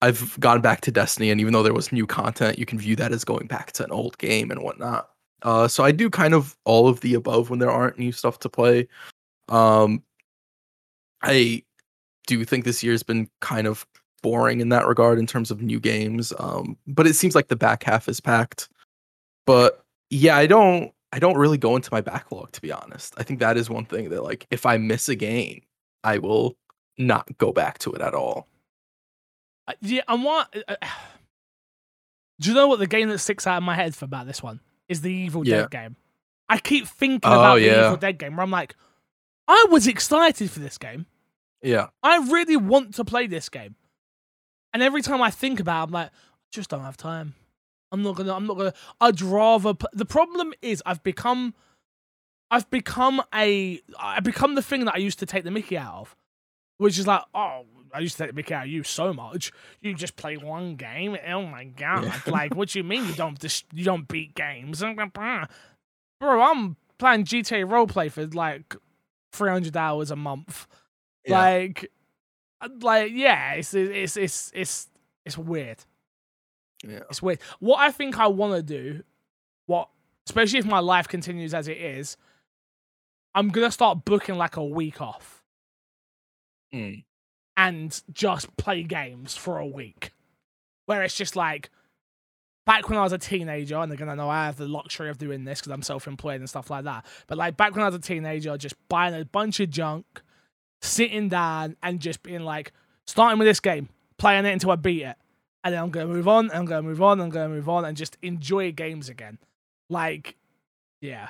I've 0.02 0.38
gone 0.40 0.60
back 0.60 0.82
to 0.82 0.90
Destiny 0.90 1.30
and 1.30 1.40
even 1.40 1.52
though 1.52 1.62
there 1.62 1.72
was 1.72 1.92
new 1.92 2.06
content, 2.06 2.58
you 2.58 2.66
can 2.66 2.78
view 2.78 2.96
that 2.96 3.12
as 3.12 3.24
going 3.24 3.46
back 3.46 3.72
to 3.72 3.84
an 3.84 3.90
old 3.90 4.18
game 4.18 4.50
and 4.50 4.62
whatnot. 4.62 5.10
Uh 5.42 5.68
so 5.68 5.84
I 5.84 5.92
do 5.92 6.10
kind 6.10 6.34
of 6.34 6.56
all 6.64 6.88
of 6.88 7.00
the 7.00 7.14
above 7.14 7.50
when 7.50 7.58
there 7.58 7.70
aren't 7.70 7.98
new 7.98 8.12
stuff 8.12 8.38
to 8.40 8.48
play. 8.48 8.88
Um 9.48 10.02
I 11.22 11.62
do 12.26 12.44
think 12.44 12.64
this 12.64 12.82
year's 12.82 13.02
been 13.02 13.28
kind 13.40 13.66
of 13.66 13.86
boring 14.22 14.60
in 14.60 14.68
that 14.70 14.86
regard 14.86 15.18
in 15.18 15.26
terms 15.26 15.50
of 15.50 15.62
new 15.62 15.78
games. 15.78 16.32
Um, 16.38 16.76
but 16.86 17.06
it 17.06 17.14
seems 17.14 17.34
like 17.34 17.48
the 17.48 17.56
back 17.56 17.84
half 17.84 18.08
is 18.08 18.20
packed. 18.20 18.68
But 19.46 19.84
yeah, 20.10 20.36
I 20.36 20.46
don't 20.46 20.92
I 21.12 21.18
don't 21.18 21.36
really 21.36 21.58
go 21.58 21.76
into 21.76 21.90
my 21.92 22.00
backlog 22.00 22.52
to 22.52 22.60
be 22.60 22.72
honest. 22.72 23.14
I 23.16 23.22
think 23.22 23.40
that 23.40 23.56
is 23.56 23.70
one 23.70 23.84
thing 23.84 24.10
that 24.10 24.22
like 24.22 24.46
if 24.50 24.66
I 24.66 24.76
miss 24.78 25.08
a 25.08 25.14
game, 25.14 25.62
I 26.04 26.18
will 26.18 26.56
not 26.98 27.28
go 27.38 27.52
back 27.52 27.78
to 27.78 27.92
it 27.92 28.00
at 28.00 28.14
all. 28.14 28.48
Uh, 29.68 29.72
Yeah, 29.80 30.02
and 30.08 30.22
what? 30.24 30.54
Uh, 30.68 30.76
do 32.40 32.50
you 32.50 32.54
know 32.54 32.68
what 32.68 32.78
the 32.78 32.86
game 32.86 33.08
that 33.08 33.18
sticks 33.18 33.46
out 33.46 33.56
of 33.58 33.62
my 33.62 33.74
head 33.74 33.94
for 33.94 34.04
about 34.04 34.26
this 34.26 34.42
one 34.42 34.60
is 34.88 35.00
the 35.00 35.12
Evil 35.12 35.46
Yeah. 35.46 35.62
Dead 35.62 35.70
game? 35.70 35.96
I 36.48 36.58
keep 36.58 36.86
thinking 36.86 37.30
Oh, 37.30 37.38
about 37.40 37.56
the. 37.56 37.86
Evil 37.86 37.96
Dead 37.96 38.18
game 38.18 38.36
where 38.36 38.44
I'm 38.44 38.50
like, 38.50 38.74
I 39.48 39.66
was 39.70 39.86
excited 39.86 40.50
for 40.50 40.60
this 40.60 40.78
game. 40.78 41.06
Yeah. 41.62 41.88
I 42.02 42.18
really 42.30 42.56
want 42.56 42.94
to 42.96 43.04
play 43.04 43.26
this 43.26 43.48
game. 43.48 43.74
And 44.72 44.82
every 44.82 45.02
time 45.02 45.22
I 45.22 45.30
think 45.30 45.58
about 45.58 45.80
it, 45.80 45.84
I'm 45.84 45.90
like, 45.92 46.08
I 46.08 46.10
just 46.52 46.68
don't 46.70 46.82
have 46.82 46.96
time. 46.96 47.34
I'm 47.90 48.02
not 48.02 48.16
gonna, 48.16 48.34
I'm 48.34 48.46
not 48.46 48.58
gonna, 48.58 48.74
I'd 49.00 49.20
rather, 49.22 49.72
pl-. 49.74 49.88
the 49.92 50.04
problem 50.04 50.52
is 50.60 50.82
I've 50.84 51.02
become, 51.02 51.54
I've 52.50 52.68
become 52.70 53.22
a, 53.34 53.80
I've 53.98 54.24
become 54.24 54.54
the 54.54 54.62
thing 54.62 54.84
that 54.84 54.94
I 54.94 54.98
used 54.98 55.18
to 55.20 55.26
take 55.26 55.44
the 55.44 55.50
mickey 55.50 55.78
out 55.78 55.94
of. 55.94 56.16
Which 56.78 56.98
is 56.98 57.06
like, 57.06 57.22
oh, 57.34 57.64
I 57.92 58.00
used 58.00 58.16
to 58.16 58.22
take 58.24 58.30
the 58.30 58.36
mickey 58.36 58.54
out 58.54 58.64
of 58.64 58.70
you 58.70 58.82
so 58.82 59.12
much. 59.12 59.52
You 59.80 59.94
just 59.94 60.16
play 60.16 60.36
one 60.36 60.76
game. 60.76 61.16
Oh 61.28 61.42
my 61.46 61.64
god! 61.64 62.04
Yeah. 62.04 62.20
Like, 62.26 62.54
what 62.54 62.70
do 62.70 62.78
you 62.78 62.84
mean 62.84 63.06
you 63.06 63.14
don't 63.14 63.38
dis- 63.38 63.64
you 63.72 63.84
don't 63.84 64.06
beat 64.08 64.34
games? 64.34 64.80
Bro, 64.80 66.42
I'm 66.42 66.76
playing 66.98 67.24
GTA 67.24 67.64
roleplay 67.68 68.10
for 68.10 68.26
like 68.26 68.74
300 69.32 69.76
hours 69.76 70.10
a 70.10 70.16
month. 70.16 70.66
Yeah. 71.26 71.38
Like, 71.40 71.90
uh, 72.60 72.68
like 72.80 73.12
yeah, 73.14 73.52
it's 73.52 73.74
it's 73.74 74.16
it's 74.16 74.50
it's 74.54 74.88
it's 75.24 75.38
weird. 75.38 75.78
Yeah. 76.86 77.00
It's 77.10 77.22
weird. 77.22 77.40
What 77.58 77.80
I 77.80 77.90
think 77.90 78.18
I 78.18 78.26
want 78.28 78.54
to 78.54 78.62
do, 78.62 79.02
what 79.66 79.88
especially 80.26 80.58
if 80.58 80.66
my 80.66 80.78
life 80.80 81.08
continues 81.08 81.54
as 81.54 81.68
it 81.68 81.78
is, 81.78 82.16
I'm 83.34 83.48
gonna 83.48 83.70
start 83.70 84.04
booking 84.04 84.36
like 84.36 84.56
a 84.56 84.64
week 84.64 85.00
off 85.00 85.42
Mm. 86.74 87.04
And 87.56 88.02
just 88.12 88.56
play 88.56 88.82
games 88.82 89.36
for 89.36 89.58
a 89.58 89.66
week, 89.66 90.12
where 90.86 91.02
it's 91.02 91.16
just 91.16 91.36
like. 91.36 91.70
Back 92.64 92.88
when 92.88 92.98
I 92.98 93.02
was 93.02 93.12
a 93.12 93.18
teenager, 93.18 93.76
and 93.76 93.92
again, 93.92 94.08
I 94.08 94.16
know 94.16 94.28
I 94.28 94.46
have 94.46 94.56
the 94.56 94.66
luxury 94.66 95.08
of 95.08 95.18
doing 95.18 95.44
this 95.44 95.60
because 95.60 95.70
I'm 95.70 95.82
self-employed 95.82 96.40
and 96.40 96.48
stuff 96.48 96.68
like 96.68 96.82
that. 96.82 97.06
But 97.28 97.38
like 97.38 97.56
back 97.56 97.76
when 97.76 97.84
I 97.84 97.86
was 97.86 97.94
a 97.94 98.00
teenager, 98.00 98.56
just 98.58 98.74
buying 98.88 99.14
a 99.14 99.24
bunch 99.24 99.60
of 99.60 99.70
junk, 99.70 100.04
sitting 100.82 101.28
down 101.28 101.76
and 101.80 102.00
just 102.00 102.24
being 102.24 102.40
like, 102.40 102.72
starting 103.06 103.38
with 103.38 103.46
this 103.46 103.60
game, 103.60 103.88
playing 104.18 104.46
it 104.46 104.52
until 104.52 104.72
I 104.72 104.74
beat 104.74 105.02
it, 105.02 105.16
and 105.62 105.74
then 105.74 105.80
I'm 105.80 105.90
gonna 105.90 106.08
move 106.08 106.26
on, 106.26 106.46
and 106.46 106.58
I'm 106.58 106.64
gonna 106.64 106.82
move 106.82 107.00
on, 107.00 107.20
and 107.20 107.22
I'm 107.22 107.30
gonna 107.30 107.48
move 107.54 107.68
on, 107.68 107.84
and 107.84 107.96
just 107.96 108.16
enjoy 108.20 108.72
games 108.72 109.08
again. 109.08 109.38
Like, 109.88 110.34
yeah, 111.00 111.28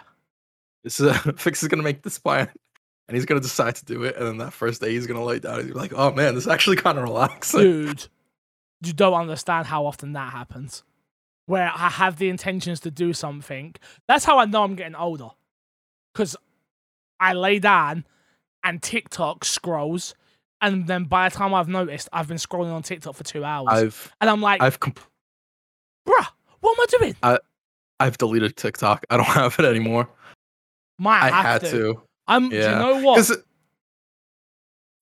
This 0.84 1.00
is 1.00 1.14
fix 1.36 1.62
is 1.62 1.68
gonna 1.68 1.82
make 1.82 2.00
this 2.02 2.18
plan. 2.18 2.48
And 3.08 3.16
he's 3.16 3.24
gonna 3.24 3.40
decide 3.40 3.76
to 3.76 3.84
do 3.84 4.02
it, 4.04 4.16
and 4.16 4.26
then 4.26 4.38
that 4.38 4.52
first 4.52 4.80
day 4.80 4.90
he's 4.90 5.06
gonna 5.06 5.24
lay 5.24 5.38
down 5.38 5.58
and 5.58 5.66
he's 5.68 5.76
like, 5.76 5.92
"Oh 5.94 6.12
man, 6.12 6.34
this 6.34 6.44
is 6.44 6.48
actually 6.48 6.76
kind 6.76 6.98
of 6.98 7.04
relaxing." 7.04 7.60
Dude, 7.60 8.08
you 8.82 8.92
don't 8.92 9.14
understand 9.14 9.66
how 9.66 9.86
often 9.86 10.12
that 10.12 10.32
happens. 10.32 10.82
Where 11.46 11.70
I 11.72 11.88
have 11.88 12.16
the 12.16 12.28
intentions 12.28 12.80
to 12.80 12.90
do 12.90 13.12
something. 13.12 13.76
That's 14.08 14.24
how 14.24 14.38
I 14.38 14.46
know 14.46 14.64
I'm 14.64 14.74
getting 14.74 14.96
older. 14.96 15.28
Because 16.12 16.36
I 17.20 17.34
lay 17.34 17.60
down 17.60 18.04
and 18.64 18.82
TikTok 18.82 19.44
scrolls, 19.44 20.14
and 20.60 20.88
then 20.88 21.04
by 21.04 21.28
the 21.28 21.36
time 21.36 21.54
I've 21.54 21.68
noticed, 21.68 22.08
I've 22.12 22.26
been 22.26 22.38
scrolling 22.38 22.72
on 22.72 22.82
TikTok 22.82 23.14
for 23.14 23.22
two 23.22 23.44
hours. 23.44 23.68
I've 23.70 24.14
and 24.20 24.28
I'm 24.28 24.40
like, 24.40 24.60
I've 24.60 24.80
comp- 24.80 25.00
bruh, 26.08 26.26
what 26.60 26.76
am 26.76 26.80
I 26.80 26.98
doing? 26.98 27.40
I've 28.00 28.18
deleted 28.18 28.56
TikTok. 28.56 29.06
I 29.08 29.16
don't 29.16 29.26
have 29.26 29.56
it 29.58 29.64
anymore. 29.64 30.08
My, 30.98 31.12
I 31.12 31.30
had 31.30 31.60
to. 31.62 31.70
to. 31.70 32.02
I'm, 32.28 32.48
do 32.50 32.56
you 32.56 32.62
Yeah. 32.62 32.78
know 32.78 32.96
what? 32.98 33.30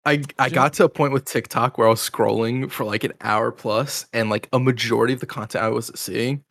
I 0.07 0.22
I 0.39 0.51
got 0.51 0.75
to 0.75 0.85
a 0.85 0.89
point 0.89 1.12
with 1.14 1.25
TikTok 1.25 1.79
where 1.79 1.87
I 1.87 1.91
was 1.91 2.01
scrolling 2.01 2.70
for 2.70 2.85
like 2.85 3.05
an 3.05 3.14
hour 3.22 3.51
plus, 3.51 4.05
and 4.12 4.29
like 4.29 4.49
a 4.53 4.59
majority 4.59 5.14
of 5.14 5.20
the 5.20 5.27
content 5.27 5.64
I 5.64 5.68
was 5.68 5.91
seeing 5.95 6.45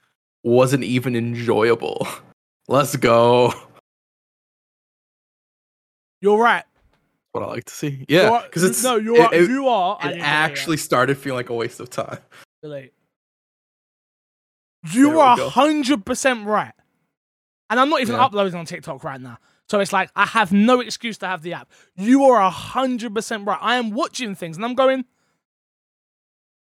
wasn't 0.44 0.84
even 0.84 1.16
enjoyable. 1.16 2.08
Let's 2.68 2.96
go. 2.96 3.54
You're 6.22 6.40
right. 6.42 6.64
What 7.34 7.44
I 7.44 7.48
like 7.48 7.66
to 7.66 7.74
see. 7.74 8.06
Yeah, 8.08 8.42
because 8.44 8.64
it's 8.64 8.84
no, 8.84 8.96
you're 8.96 9.26
it, 9.34 9.44
it- 9.44 9.50
you 9.50 9.68
are. 9.68 9.98
I 10.02 10.12
it 10.14 10.18
actually 10.22 10.78
started 10.78 11.18
feeling 11.18 11.38
like 11.38 11.50
a 11.50 11.54
waste 11.54 11.80
of 11.80 11.90
time. 11.92 12.20
You 12.64 12.90
There 15.12 15.20
are 15.20 15.38
hundred 15.50 16.06
percent 16.06 16.46
right, 16.46 16.74
and 17.70 17.80
I'm 17.80 17.90
not 17.90 18.02
even 18.02 18.16
Yeah. 18.16 18.24
uploading 18.26 18.56
on 18.56 18.66
TikTok 18.66 19.04
right 19.04 19.22
now. 19.22 19.38
So 19.74 19.80
it's 19.80 19.92
like 19.92 20.12
I 20.16 20.28
have 20.28 20.52
no 20.54 20.82
excuse 20.82 21.18
to 21.18 21.26
have 21.26 21.42
the 21.42 21.54
app. 21.54 21.72
You 21.96 22.26
are 22.26 22.52
hundred 22.52 23.16
percent 23.16 23.48
right. 23.48 23.58
I 23.60 23.78
am 23.78 23.90
watching 23.90 24.36
things 24.36 24.56
and 24.56 24.64
I'm 24.64 24.76
going, 24.76 25.04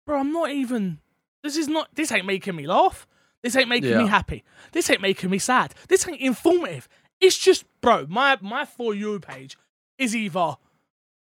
bro. 0.04 0.18
I'm 0.18 0.32
not 0.32 0.50
even. 0.50 0.98
This 1.44 1.56
is 1.56 1.68
not. 1.68 1.94
This 1.94 2.10
ain't 2.10 2.26
making 2.26 2.56
me 2.56 2.66
laugh. 2.66 3.06
This 3.40 3.54
ain't 3.54 3.68
making 3.68 3.96
me 3.96 4.08
happy. 4.08 4.42
This 4.72 4.90
ain't 4.90 5.00
making 5.00 5.30
me 5.30 5.38
sad. 5.38 5.74
This 5.86 6.08
ain't 6.08 6.20
informative. 6.20 6.88
It's 7.20 7.38
just, 7.38 7.66
bro. 7.80 8.06
My 8.08 8.36
my 8.40 8.64
for 8.64 8.92
you 8.96 9.20
page 9.20 9.56
is 9.96 10.16
either 10.16 10.56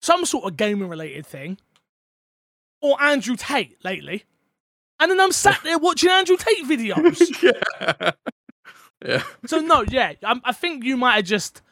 some 0.03 0.25
sort 0.25 0.47
of 0.47 0.57
gaming 0.57 0.89
related 0.89 1.25
thing 1.25 1.57
or 2.83 3.01
Andrew 3.01 3.37
Tate 3.37 3.77
lately. 3.85 4.25
And 4.99 5.13
then 5.13 5.21
I'm 5.21 5.31
sat 5.31 5.61
there 5.63 5.79
watching 5.79 6.11
Andrew 6.11 6.37
Tate 6.37 6.65
videos. 6.65 7.43
yeah. 7.81 8.11
Yeah. 9.07 9.23
so 9.47 9.59
no, 9.61 9.83
yeah, 9.89 10.13
I, 10.25 10.41
I 10.45 10.53
think 10.53 10.85
you 10.85 10.97
might 10.97 11.17
have 11.17 11.25
just 11.25 11.63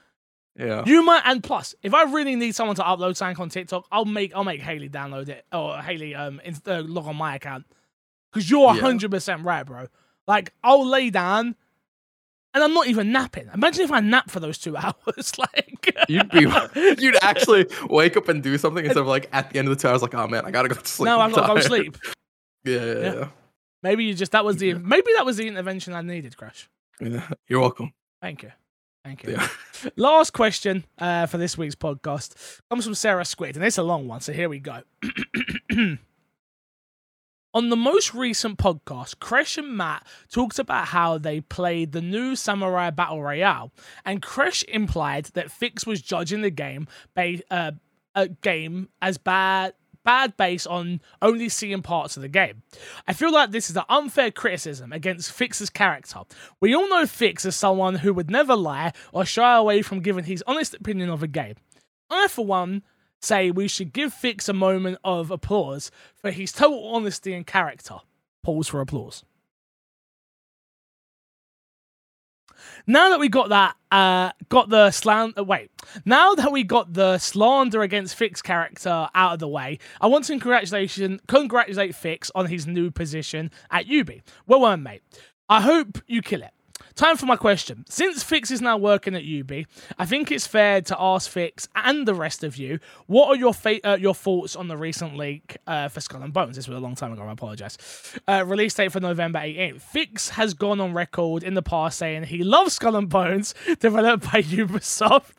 Yeah. 0.56 0.82
you 0.86 1.02
might. 1.02 1.22
And 1.24 1.42
plus, 1.42 1.74
if 1.82 1.92
I 1.94 2.04
really 2.04 2.36
need 2.36 2.54
someone 2.54 2.76
to 2.76 2.82
upload 2.82 3.16
something 3.16 3.40
on 3.42 3.48
TikTok, 3.50 3.86
I'll 3.92 4.04
make 4.04 4.34
I'll 4.34 4.44
make 4.44 4.60
Haley 4.62 4.88
download 4.88 5.28
it 5.28 5.44
or 5.52 5.78
Haley 5.78 6.14
um 6.14 6.40
inst- 6.44 6.68
uh, 6.68 6.82
log 6.86 7.06
on 7.06 7.16
my 7.16 7.34
account 7.36 7.66
because 8.32 8.50
you're 8.50 8.74
Yeah. 8.74 8.80
hundred 8.80 9.10
percent 9.10 9.44
right, 9.44 9.64
bro. 9.64 9.86
Like 10.26 10.52
I'll 10.64 10.86
lay 10.86 11.10
down. 11.10 11.54
And 12.54 12.64
I'm 12.64 12.72
not 12.72 12.86
even 12.86 13.12
napping. 13.12 13.48
Imagine 13.52 13.84
if 13.84 13.92
I 13.92 14.00
nap 14.00 14.30
for 14.30 14.40
those 14.40 14.56
two 14.56 14.74
hours. 14.76 15.38
like 15.38 15.94
You'd 16.08 16.30
be 16.30 16.40
you'd 16.98 17.22
actually 17.22 17.66
wake 17.90 18.16
up 18.16 18.28
and 18.28 18.42
do 18.42 18.56
something 18.56 18.84
instead 18.86 19.02
of 19.02 19.06
like 19.06 19.28
at 19.32 19.50
the 19.50 19.58
end 19.58 19.68
of 19.68 19.76
the 19.76 19.80
two 19.82 19.86
hours 19.88 20.00
like, 20.00 20.14
oh 20.14 20.26
man, 20.26 20.46
I 20.46 20.50
gotta 20.50 20.68
go 20.68 20.74
to 20.76 20.86
sleep. 20.86 21.04
no, 21.06 21.20
I'm 21.20 21.30
to 21.34 21.42
go 21.42 21.60
sleep. 21.60 21.98
Yeah, 22.64 22.74
yeah, 22.84 22.84
Yeah. 22.94 23.14
yeah. 23.14 23.28
Maybe 23.82 24.04
you 24.06 24.14
just 24.14 24.32
that 24.32 24.46
was 24.46 24.56
the 24.56 24.74
maybe 24.74 25.12
that 25.16 25.26
was 25.26 25.36
the 25.36 25.46
intervention 25.46 25.92
I 25.92 26.00
needed, 26.00 26.36
Crash. 26.38 26.68
You're 27.00 27.60
welcome. 27.60 27.92
Thank 28.20 28.42
you. 28.42 28.52
Thank 29.04 29.24
you. 29.24 29.32
Yeah. 29.32 29.48
Last 29.96 30.32
question 30.32 30.84
uh, 30.98 31.26
for 31.26 31.38
this 31.38 31.56
week's 31.56 31.74
podcast 31.74 32.60
comes 32.70 32.84
from 32.84 32.94
Sarah 32.94 33.24
Squid, 33.24 33.56
and 33.56 33.64
it's 33.64 33.78
a 33.78 33.82
long 33.82 34.06
one, 34.08 34.20
so 34.20 34.32
here 34.32 34.48
we 34.48 34.58
go. 34.58 34.82
On 37.54 37.70
the 37.70 37.76
most 37.76 38.12
recent 38.14 38.58
podcast, 38.58 39.20
Crash 39.20 39.56
and 39.56 39.76
Matt 39.76 40.06
talked 40.30 40.58
about 40.58 40.88
how 40.88 41.16
they 41.16 41.40
played 41.40 41.92
the 41.92 42.02
new 42.02 42.36
Samurai 42.36 42.90
Battle 42.90 43.22
Royale, 43.22 43.72
and 44.04 44.20
Crash 44.20 44.62
implied 44.64 45.26
that 45.34 45.50
Fix 45.50 45.86
was 45.86 46.02
judging 46.02 46.42
the 46.42 46.50
game 46.50 46.86
ba- 47.14 47.42
uh, 47.50 47.72
a 48.14 48.28
game 48.28 48.88
as 49.00 49.16
bad 49.16 49.72
bad 50.08 50.38
based 50.38 50.66
on 50.66 51.02
only 51.20 51.50
seeing 51.50 51.82
parts 51.82 52.16
of 52.16 52.22
the 52.22 52.30
game. 52.30 52.62
I 53.06 53.12
feel 53.12 53.30
like 53.30 53.50
this 53.50 53.68
is 53.68 53.76
an 53.76 53.82
unfair 53.90 54.30
criticism 54.30 54.90
against 54.90 55.30
Fix's 55.30 55.68
character. 55.68 56.20
We 56.60 56.74
all 56.74 56.88
know 56.88 57.04
Fix 57.04 57.44
as 57.44 57.54
someone 57.54 57.96
who 57.96 58.14
would 58.14 58.30
never 58.30 58.56
lie 58.56 58.94
or 59.12 59.26
shy 59.26 59.54
away 59.54 59.82
from 59.82 60.00
giving 60.00 60.24
his 60.24 60.42
honest 60.46 60.72
opinion 60.72 61.10
of 61.10 61.22
a 61.22 61.26
game. 61.26 61.56
I, 62.08 62.26
for 62.28 62.46
one, 62.46 62.84
say 63.20 63.50
we 63.50 63.68
should 63.68 63.92
give 63.92 64.14
Fix 64.14 64.48
a 64.48 64.54
moment 64.54 64.96
of 65.04 65.30
applause 65.30 65.90
for 66.14 66.30
his 66.30 66.52
total 66.52 66.88
honesty 66.88 67.34
and 67.34 67.46
character. 67.46 67.96
Pause 68.42 68.68
for 68.68 68.80
applause. 68.80 69.24
Now 72.86 73.10
that 73.10 73.20
we 73.20 73.28
got 73.28 73.48
that, 73.50 73.76
uh, 73.90 74.32
got 74.48 74.68
the 74.68 74.90
slander. 74.90 75.42
Wait, 75.42 75.70
now 76.04 76.34
that 76.34 76.52
we 76.52 76.64
got 76.64 76.92
the 76.92 77.18
slander 77.18 77.82
against 77.82 78.14
Fix 78.14 78.42
character 78.42 79.08
out 79.14 79.34
of 79.34 79.38
the 79.38 79.48
way, 79.48 79.78
I 80.00 80.06
want 80.06 80.24
to 80.26 80.32
congratulation 80.32 81.20
congratulate 81.26 81.94
Fix 81.94 82.30
on 82.34 82.46
his 82.46 82.66
new 82.66 82.90
position 82.90 83.50
at 83.70 83.86
Ubi. 83.86 84.22
Well 84.46 84.60
done, 84.60 84.82
mate. 84.82 85.02
I 85.48 85.62
hope 85.62 85.98
you 86.06 86.22
kill 86.22 86.42
it. 86.42 86.50
Time 86.98 87.16
for 87.16 87.26
my 87.26 87.36
question. 87.36 87.84
Since 87.88 88.24
Fix 88.24 88.50
is 88.50 88.60
now 88.60 88.76
working 88.76 89.14
at 89.14 89.22
Ubi, 89.22 89.68
I 90.00 90.04
think 90.04 90.32
it's 90.32 90.48
fair 90.48 90.80
to 90.80 90.96
ask 90.98 91.30
Fix 91.30 91.68
and 91.76 92.08
the 92.08 92.14
rest 92.14 92.42
of 92.42 92.56
you 92.56 92.80
what 93.06 93.28
are 93.28 93.36
your 93.36 93.54
fa- 93.54 93.88
uh, 93.88 93.96
your 93.96 94.16
thoughts 94.16 94.56
on 94.56 94.66
the 94.66 94.76
recent 94.76 95.16
leak 95.16 95.58
uh, 95.68 95.86
for 95.86 96.00
Skull 96.00 96.24
and 96.24 96.32
Bones. 96.32 96.56
This 96.56 96.66
was 96.66 96.76
a 96.76 96.80
long 96.80 96.96
time 96.96 97.12
ago. 97.12 97.22
I 97.22 97.30
apologize. 97.30 97.78
Uh, 98.26 98.42
release 98.44 98.74
date 98.74 98.90
for 98.90 98.98
November 98.98 99.38
18th. 99.38 99.80
Fix 99.80 100.30
has 100.30 100.54
gone 100.54 100.80
on 100.80 100.92
record 100.92 101.44
in 101.44 101.54
the 101.54 101.62
past 101.62 101.98
saying 101.98 102.24
he 102.24 102.42
loves 102.42 102.72
Skull 102.72 102.96
and 102.96 103.08
Bones, 103.08 103.54
developed 103.78 104.24
by 104.24 104.42
Ubisoft. 104.42 105.34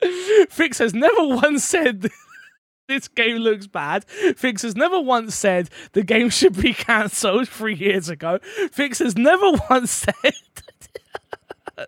Fix 0.50 0.78
has 0.78 0.94
never 0.94 1.26
once 1.34 1.64
said 1.64 2.08
this 2.90 3.08
game 3.08 3.36
looks 3.36 3.66
bad. 3.66 4.04
Fix 4.04 4.62
has 4.62 4.76
never 4.76 5.00
once 5.00 5.34
said 5.34 5.70
the 5.92 6.02
game 6.02 6.28
should 6.30 6.60
be 6.60 6.74
cancelled 6.74 7.48
three 7.48 7.74
years 7.74 8.08
ago. 8.08 8.38
Fix 8.72 8.98
has 8.98 9.16
never 9.16 9.52
once 9.70 9.90
said 9.90 10.34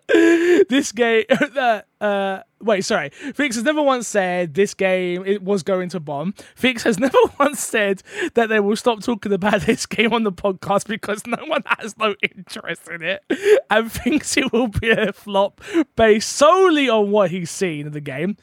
this 0.07 0.91
game. 0.91 1.25
Uh, 1.29 1.81
uh, 2.01 2.41
wait, 2.61 2.81
sorry. 2.81 3.09
Fix 3.09 3.55
has 3.55 3.63
never 3.63 3.81
once 3.81 4.07
said 4.07 4.53
this 4.53 4.73
game 4.73 5.23
it 5.25 5.43
was 5.43 5.63
going 5.63 5.89
to 5.89 5.99
bomb. 5.99 6.33
Fix 6.55 6.83
has 6.83 6.99
never 6.99 7.17
once 7.39 7.59
said 7.59 8.01
that 8.33 8.49
they 8.49 8.59
will 8.59 8.75
stop 8.75 9.01
talking 9.01 9.33
about 9.33 9.61
this 9.61 9.85
game 9.85 10.13
on 10.13 10.23
the 10.23 10.31
podcast 10.31 10.87
because 10.87 11.25
no 11.27 11.43
one 11.45 11.63
has 11.65 11.97
no 11.97 12.15
interest 12.21 12.87
in 12.89 13.01
it 13.03 13.23
and 13.69 13.91
thinks 13.91 14.35
it 14.37 14.51
will 14.51 14.67
be 14.67 14.89
a 14.89 15.13
flop 15.13 15.61
based 15.95 16.29
solely 16.29 16.89
on 16.89 17.11
what 17.11 17.31
he's 17.31 17.51
seen 17.51 17.87
in 17.87 17.93
the 17.93 18.01
game. 18.01 18.37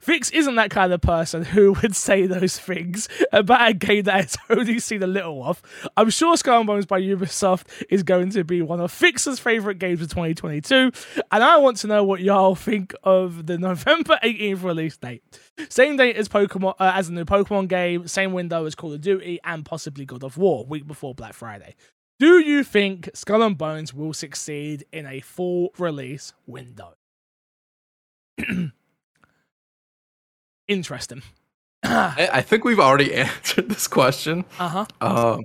Fix 0.00 0.30
isn't 0.30 0.54
that 0.54 0.70
kind 0.70 0.92
of 0.92 1.00
person 1.00 1.44
who 1.44 1.72
would 1.82 1.96
say 1.96 2.26
those 2.26 2.56
things 2.56 3.08
about 3.32 3.68
a 3.68 3.74
game 3.74 4.04
that 4.04 4.14
has 4.14 4.36
only 4.48 4.78
seen 4.78 5.02
a 5.02 5.08
little 5.08 5.42
of. 5.44 5.60
I'm 5.96 6.10
sure 6.10 6.36
Skull 6.36 6.58
and 6.58 6.66
Bones 6.68 6.86
by 6.86 7.00
Ubisoft 7.00 7.66
is 7.90 8.04
going 8.04 8.30
to 8.30 8.44
be 8.44 8.62
one 8.62 8.80
of 8.80 8.92
Fix's 8.92 9.40
favorite 9.40 9.80
games 9.80 10.00
of 10.00 10.08
2022, 10.08 10.92
and 11.32 11.44
I 11.44 11.56
want 11.56 11.78
to 11.78 11.88
know 11.88 12.04
what 12.04 12.20
y'all 12.20 12.54
think 12.54 12.94
of 13.02 13.46
the 13.46 13.58
November 13.72 14.20
18th 14.22 14.62
release 14.62 14.96
date. 14.96 15.24
Same 15.68 15.96
date 15.96 16.16
as 16.16 16.28
Pokemon, 16.28 16.74
uh, 16.78 16.92
as 16.94 17.08
the 17.08 17.14
new 17.14 17.24
Pokemon 17.24 17.66
game, 17.66 18.06
same 18.06 18.32
window 18.32 18.64
as 18.66 18.76
Call 18.76 18.92
of 18.92 19.00
Duty, 19.00 19.40
and 19.42 19.64
possibly 19.64 20.04
God 20.04 20.22
of 20.22 20.38
War, 20.38 20.64
week 20.64 20.86
before 20.86 21.12
Black 21.12 21.34
Friday. 21.34 21.74
Do 22.20 22.38
you 22.38 22.62
think 22.62 23.10
Skull 23.14 23.42
and 23.42 23.58
Bones 23.58 23.92
will 23.92 24.12
succeed 24.12 24.84
in 24.92 25.06
a 25.06 25.20
full 25.20 25.72
release 25.76 26.34
window? 26.46 26.94
Interesting. 30.68 31.22
I, 31.84 32.28
I 32.34 32.42
think 32.42 32.64
we've 32.64 32.78
already 32.80 33.14
answered 33.16 33.68
this 33.68 33.88
question. 33.88 34.44
Uh 34.58 34.68
huh. 34.68 34.86
Um, 35.00 35.44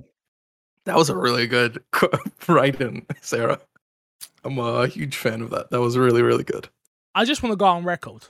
that 0.84 0.96
was 0.96 1.10
a 1.10 1.16
really 1.16 1.46
good 1.46 1.82
write 2.48 2.80
in, 2.80 3.04
Sarah. 3.20 3.60
I'm 4.44 4.58
a 4.58 4.86
huge 4.86 5.16
fan 5.16 5.42
of 5.42 5.50
that. 5.50 5.70
That 5.70 5.80
was 5.80 5.98
really, 5.98 6.22
really 6.22 6.44
good. 6.44 6.68
I 7.14 7.24
just 7.24 7.42
want 7.42 7.52
to 7.52 7.56
go 7.56 7.66
on 7.66 7.84
record. 7.84 8.24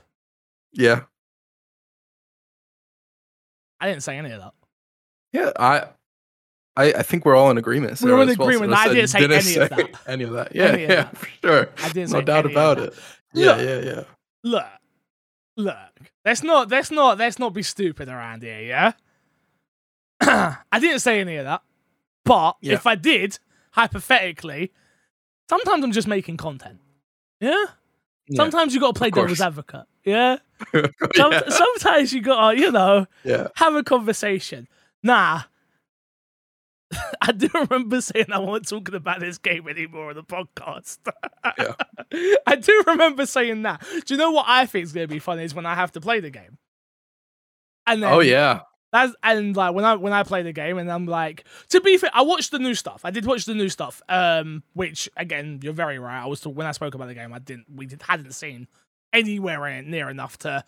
Yeah. 0.72 1.02
I 3.80 3.88
didn't 3.88 4.02
say 4.02 4.16
any 4.18 4.30
of 4.32 4.40
that. 4.40 4.52
Yeah. 5.32 5.52
I 5.58 5.88
I, 6.76 6.92
I 6.94 7.02
think 7.02 7.24
we're 7.24 7.36
all 7.36 7.50
in 7.50 7.58
agreement. 7.58 8.00
We're 8.00 8.10
in 8.22 8.28
well. 8.28 8.30
agreement. 8.30 8.72
Sarah 8.72 8.84
I 8.90 8.94
didn't 8.94 9.00
you 9.02 9.06
say 9.08 9.18
any 9.24 9.54
of 9.56 9.68
that. 9.70 9.90
Any 10.06 10.24
of 10.24 10.30
that. 10.32 10.54
Yeah, 10.54 10.64
Any 10.66 10.82
yeah, 10.82 10.88
that. 10.88 11.16
for 11.16 11.26
sure. 11.42 11.68
I 11.82 11.88
didn't 11.90 12.10
No 12.12 12.18
say 12.20 12.24
doubt 12.24 12.44
any 12.46 12.54
of 12.54 12.60
about 12.60 12.76
that. 12.78 12.92
it. 12.92 12.98
Yeah, 13.34 13.46
Look. 13.54 13.60
yeah, 13.66 13.78
yeah. 13.80 14.02
Look, 14.44 14.66
look. 15.58 15.76
Let's 16.24 16.42
not. 16.42 16.70
Let's 16.70 16.90
not. 16.90 17.18
Let's 17.18 17.38
not 17.38 17.52
be 17.52 17.62
stupid 17.62 18.08
around 18.08 18.42
here. 18.42 18.60
Yeah. 18.60 18.92
I 20.72 20.80
didn't 20.80 21.00
say 21.00 21.20
any 21.20 21.36
of 21.36 21.44
that, 21.44 21.62
but 22.24 22.56
Yeah. 22.60 22.74
if 22.74 22.86
I 22.86 22.94
did, 22.94 23.38
hypothetically, 23.72 24.72
sometimes 25.48 25.84
I'm 25.84 25.92
just 25.92 26.08
making 26.08 26.36
content. 26.38 26.80
Yeah. 27.40 27.52
Yeah. 28.26 28.36
Sometimes 28.36 28.74
you 28.74 28.80
got 28.80 28.94
to 28.94 28.98
play 28.98 29.10
devil's 29.10 29.40
advocate. 29.40 29.86
Yeah. 30.04 30.38
Some, 31.14 31.32
yeah. 31.32 31.48
Sometimes 31.48 32.12
you 32.12 32.20
gotta, 32.20 32.58
you 32.58 32.70
know, 32.72 33.06
have 33.54 33.74
a 33.74 33.82
conversation. 33.84 34.66
Nah. 35.02 35.42
I 37.20 37.32
do 37.32 37.48
remember 37.54 38.00
saying 38.00 38.26
I 38.32 38.38
wasn't 38.38 38.68
talking 38.68 38.94
about 38.94 39.20
this 39.20 39.38
game 39.38 39.68
anymore 39.68 40.10
on 40.10 40.16
the 40.16 40.22
podcast. 40.24 40.98
Yeah. 41.58 41.74
I 42.46 42.56
do 42.56 42.82
remember 42.86 43.26
saying 43.26 43.62
that. 43.62 43.84
Do 44.06 44.14
you 44.14 44.18
know 44.18 44.30
what 44.30 44.46
I 44.48 44.66
think 44.66 44.84
is 44.84 44.92
gonna 44.92 45.06
be 45.06 45.18
funny 45.18 45.44
is 45.44 45.54
when 45.54 45.66
I 45.66 45.74
have 45.74 45.92
to 45.92 46.00
play 46.00 46.20
the 46.20 46.30
game. 46.30 46.58
And 47.86 48.02
then 48.02 48.12
Oh 48.12 48.20
yeah. 48.20 48.60
that's 48.92 49.14
and 49.22 49.54
like 49.56 49.74
when 49.74 49.84
I 49.84 49.94
when 49.96 50.12
I 50.12 50.22
play 50.22 50.42
the 50.42 50.52
game 50.52 50.78
and 50.78 50.90
I'm 50.90 51.06
like 51.06 51.44
to 51.70 51.80
be 51.80 51.96
fair, 51.98 52.10
I 52.14 52.22
watched 52.22 52.50
the 52.50 52.58
new 52.58 52.74
stuff. 52.74 53.02
I 53.04 53.10
did 53.10 53.26
watch 53.26 53.44
the 53.44 53.54
new 53.54 53.68
stuff. 53.68 54.00
Um, 54.08 54.62
which 54.74 55.08
again, 55.16 55.60
you're 55.62 55.72
very 55.74 55.98
right. 55.98 56.22
I 56.22 56.26
was 56.26 56.46
when 56.46 56.66
I 56.66 56.72
spoke 56.72 56.94
about 56.94 57.08
the 57.08 57.14
game, 57.14 57.32
I 57.32 57.38
didn't 57.38 57.66
we 57.74 57.86
did, 57.86 58.02
hadn't 58.02 58.32
seen 58.32 58.66
anywhere 59.12 59.82
near 59.82 60.08
enough 60.08 60.38
to 60.38 60.64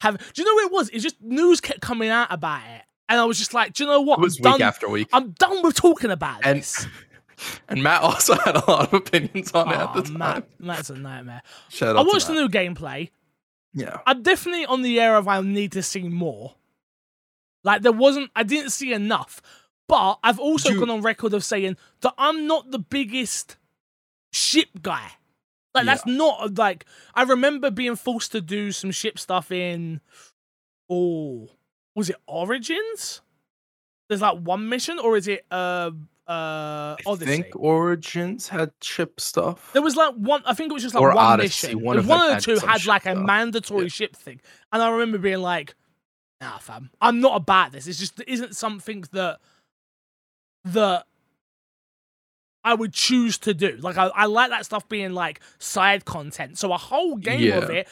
have. 0.00 0.16
Do 0.32 0.42
you 0.42 0.46
know 0.46 0.54
what 0.54 0.66
it 0.66 0.72
was? 0.72 0.88
It's 0.90 1.02
just 1.02 1.20
news 1.20 1.60
kept 1.60 1.80
coming 1.80 2.08
out 2.10 2.28
about 2.30 2.62
it, 2.68 2.82
and 3.08 3.20
I 3.20 3.24
was 3.24 3.38
just 3.38 3.54
like, 3.54 3.72
do 3.74 3.84
you 3.84 3.88
know 3.90 4.00
what? 4.00 4.18
It 4.18 4.22
was 4.22 4.38
I'm 4.38 4.44
week 4.52 4.58
done. 4.58 4.62
after 4.62 4.88
week. 4.88 5.08
I'm 5.12 5.30
done 5.32 5.62
with 5.62 5.74
talking 5.76 6.10
about 6.10 6.40
And- 6.44 6.58
this. 6.60 6.86
And 7.68 7.84
Matt 7.84 8.02
also 8.02 8.34
had 8.34 8.56
a 8.56 8.68
lot 8.68 8.88
of 8.88 8.94
opinions 8.94 9.52
on 9.52 9.68
it 9.70 9.76
at 9.76 9.92
the 9.94 10.00
Oh, 10.00 10.02
time. 10.02 10.18
Matt, 10.18 10.48
Matt's 10.58 10.90
a 10.90 10.96
nightmare. 10.96 11.42
Shout 11.68 11.96
I 11.96 12.02
watched 12.02 12.26
the 12.26 12.32
new 12.32 12.48
gameplay. 12.48 13.10
Yeah. 13.72 13.98
I'm 14.08 14.24
definitely 14.24 14.66
on 14.66 14.82
the 14.82 14.98
air 14.98 15.14
of 15.14 15.28
I 15.28 15.40
need 15.40 15.70
to 15.72 15.82
see 15.84 16.02
more. 16.08 16.56
Like 17.62 17.82
there 17.82 17.92
wasn't, 17.92 18.32
I 18.34 18.42
didn't 18.42 18.70
see 18.70 18.92
enough. 18.92 19.40
But 19.86 20.18
I've 20.24 20.40
also 20.40 20.70
You- 20.70 20.80
gone 20.80 20.90
on 20.90 21.00
record 21.02 21.32
of 21.32 21.44
saying 21.44 21.76
that 22.00 22.12
I'm 22.18 22.48
not 22.48 22.72
the 22.72 22.80
biggest 22.80 23.56
ship 24.32 24.70
guy. 24.82 25.12
Like 25.76 25.84
that's 25.86 26.06
not 26.06 26.56
like 26.58 26.86
I 27.14 27.22
remember 27.22 27.70
being 27.70 27.94
forced 27.94 28.32
to 28.32 28.40
do 28.40 28.72
some 28.72 28.90
ship 28.90 29.16
stuff 29.16 29.52
in. 29.52 30.00
Oh, 30.90 31.50
was 31.98 32.08
it 32.10 32.16
Origins? 32.26 33.20
There's 34.08 34.22
like 34.22 34.38
one 34.38 34.68
mission, 34.68 34.98
or 34.98 35.16
is 35.16 35.28
it 35.28 35.44
uh 35.50 35.90
uh 36.26 36.96
I 37.06 37.16
think 37.16 37.48
Origins 37.56 38.48
had 38.48 38.70
ship 38.82 39.20
stuff. 39.20 39.70
There 39.72 39.82
was 39.82 39.96
like 39.96 40.14
one. 40.14 40.42
I 40.46 40.54
think 40.54 40.70
it 40.70 40.74
was 40.74 40.82
just 40.82 40.94
like 40.94 41.02
Or 41.02 41.08
one 41.14 41.18
Odyssey, 41.18 41.68
mission. 41.68 41.80
one 41.82 41.98
of 41.98 42.06
one 42.08 42.30
of 42.30 42.36
the 42.36 42.42
two 42.42 42.66
had 42.66 42.84
like 42.86 43.06
a 43.06 43.12
stuff. 43.12 43.26
mandatory 43.26 43.84
Yeah. 43.84 43.88
ship 43.88 44.16
thing, 44.16 44.40
and 44.72 44.82
I 44.82 44.90
remember 44.90 45.18
being 45.18 45.38
like, 45.40 45.74
"Nah, 46.40 46.58
fam, 46.58 46.90
I'm 47.00 47.20
not 47.20 47.36
about 47.36 47.72
this. 47.72 47.86
It's 47.86 47.98
just 47.98 48.20
it 48.20 48.28
isn't 48.28 48.56
something 48.56 49.04
that 49.12 49.40
that 50.64 51.06
I 52.64 52.74
would 52.74 52.92
choose 52.92 53.38
to 53.38 53.54
do. 53.54 53.78
Like 53.80 53.96
I, 53.96 54.06
I 54.08 54.26
like 54.26 54.50
that 54.50 54.64
stuff 54.66 54.88
being 54.88 55.12
like 55.12 55.40
side 55.58 56.04
content. 56.04 56.58
So 56.58 56.72
a 56.72 56.78
whole 56.78 57.16
game 57.16 57.40
of 57.52 57.70
it." 57.70 57.88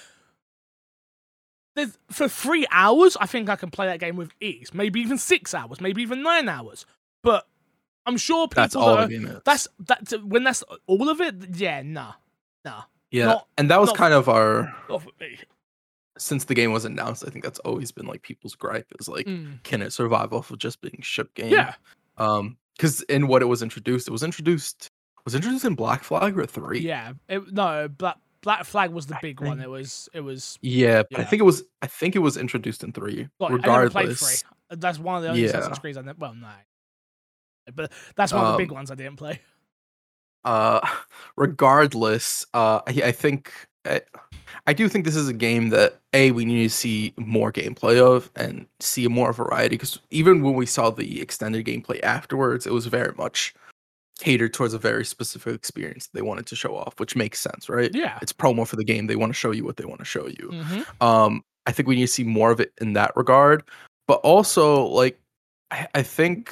There's- 1.76 1.96
For 2.10 2.28
three 2.28 2.66
hours, 2.72 3.16
I 3.20 3.26
think 3.26 3.48
I 3.48 3.54
can 3.56 3.70
play 3.70 3.86
that 3.86 4.00
game 4.00 4.16
with 4.16 4.30
ease. 4.40 4.74
Maybe 4.74 5.00
even 5.00 5.18
six 5.18 5.54
hours, 5.54 5.80
maybe 5.80 6.02
even 6.02 6.22
nine 6.22 6.48
hours. 6.48 6.84
But 7.22 7.46
I'm 8.04 8.16
sure 8.16 8.48
people 8.48 8.62
That's 8.62 8.74
that 8.74 8.80
all 8.80 8.96
are- 8.98 9.08
game 9.08 9.26
is. 9.26 9.40
that's 9.44 9.68
that's 9.78 10.12
when 10.18 10.42
that's 10.44 10.64
all 10.86 11.08
of 11.08 11.20
it. 11.20 11.56
Yeah, 11.56 11.82
nah, 11.82 12.14
nah. 12.64 12.82
yeah. 13.10 13.26
not- 13.26 13.48
and 13.58 13.70
that 13.70 13.80
was 13.80 13.92
kind 13.92 14.12
of 14.14 14.28
our 14.28 14.74
Not 14.88 15.02
for 15.02 15.10
me. 15.20 15.38
since 16.18 16.44
the 16.44 16.54
game 16.54 16.72
was 16.72 16.84
announced, 16.84 17.24
I 17.26 17.30
think 17.30 17.44
that's 17.44 17.58
always 17.60 17.92
been 17.92 18.06
like 18.06 18.22
people's 18.22 18.54
gripe 18.54 18.86
is 18.98 19.08
like, 19.08 19.26
Mm. 19.26 19.62
can 19.64 19.82
it 19.82 19.92
survive 19.92 20.32
off 20.32 20.50
of 20.50 20.58
just 20.58 20.80
being 20.80 20.98
ship 21.02 21.34
game? 21.34 21.52
Yeah, 21.52 21.74
Um, 22.16 22.56
because 22.76 23.02
in 23.02 23.26
what 23.28 23.42
it 23.42 23.46
was 23.46 23.62
introduced, 23.62 24.08
it 24.08 24.12
was 24.12 24.22
introduced 24.22 24.90
was 25.24 25.34
introduced 25.34 25.64
in 25.64 25.74
Black 25.74 26.04
Flag 26.04 26.38
or 26.38 26.46
three. 26.46 26.78
yeah. 26.78 27.12
It, 27.28 27.52
no, 27.52 27.88
Black 27.88 28.16
Black 28.46 28.64
Flag 28.64 28.92
was 28.92 29.06
the 29.06 29.16
I 29.16 29.20
big 29.20 29.40
one. 29.40 29.60
It 29.60 29.68
was 29.68 30.08
it 30.14 30.20
was. 30.20 30.56
Yeah, 30.62 31.02
but 31.10 31.18
I 31.18 31.24
think 31.24 31.40
it 31.40 31.44
was 31.44 31.64
I 31.82 31.88
think 31.88 32.14
it 32.14 32.20
was 32.20 32.36
introduced 32.36 32.84
in 32.84 32.92
three. 32.92 33.28
God, 33.40 33.50
I 33.50 33.56
never 33.56 33.90
played 33.90 34.04
regardless, 34.06 34.42
three. 34.42 34.78
That's 34.78 35.00
one 35.00 35.16
of 35.16 35.24
the 35.24 35.30
only 35.30 35.42
Yeah. 35.42 35.48
Assassin's 35.48 35.80
Creed 35.80 35.98
I 35.98 36.02
never. 36.02 36.16
Well, 36.20 36.34
no, 36.34 36.46
but 37.74 37.90
that's 38.14 38.32
one 38.32 38.44
of 38.44 38.52
the 38.52 38.58
big 38.58 38.70
Um, 38.70 38.76
ones 38.76 38.92
I 38.92 38.94
didn't 38.94 39.16
play. 39.16 39.40
uh 40.44 40.78
regardless 41.36 42.46
uh 42.54 42.80
i, 42.86 42.92
I 43.06 43.10
think 43.12 43.52
I, 43.84 44.00
I 44.68 44.72
do 44.74 44.88
think 44.88 45.04
this 45.04 45.16
is 45.16 45.28
a 45.28 45.32
game 45.32 45.70
that 45.70 45.98
a 46.12 46.30
we 46.30 46.44
need 46.44 46.62
to 46.62 46.70
see 46.70 47.14
more 47.16 47.50
gameplay 47.52 48.00
of 48.00 48.30
and 48.36 48.66
see 48.78 49.08
more 49.08 49.32
variety 49.32 49.74
because 49.74 49.98
even 50.10 50.42
when 50.42 50.54
we 50.54 50.66
saw 50.66 50.90
the 50.90 51.20
extended 51.20 51.66
gameplay 51.66 52.00
afterwards 52.04 52.64
it 52.64 52.72
was 52.72 52.86
very 52.86 53.12
much 53.16 53.54
catered 54.18 54.52
towards 54.54 54.72
a 54.74 54.78
very 54.78 55.04
specific 55.04 55.54
experience 55.54 56.08
they 56.14 56.22
wanted 56.22 56.46
to 56.46 56.56
show 56.56 56.74
off 56.76 56.98
which 56.98 57.14
makes 57.16 57.38
sense 57.38 57.68
right? 57.68 57.90
Yeah. 57.94 58.18
it's 58.22 58.32
promo 58.32 58.66
for 58.66 58.76
the 58.76 58.84
game 58.84 59.06
they 59.06 59.16
want 59.16 59.30
to 59.30 59.34
show 59.34 59.50
you 59.50 59.64
what 59.64 59.76
they 59.76 59.84
want 59.84 60.00
to 60.00 60.04
show 60.06 60.26
you. 60.26 60.50
Hmm 60.52 60.82
um 61.06 61.42
i 61.66 61.72
think 61.72 61.88
we 61.88 61.96
need 61.96 62.02
to 62.02 62.12
see 62.12 62.24
more 62.24 62.50
of 62.50 62.60
it 62.60 62.72
in 62.80 62.92
that 62.94 63.12
regard 63.16 63.62
but 64.06 64.20
also 64.20 64.84
like 64.86 65.18
i, 65.70 65.86
I 65.94 66.02
think 66.02 66.50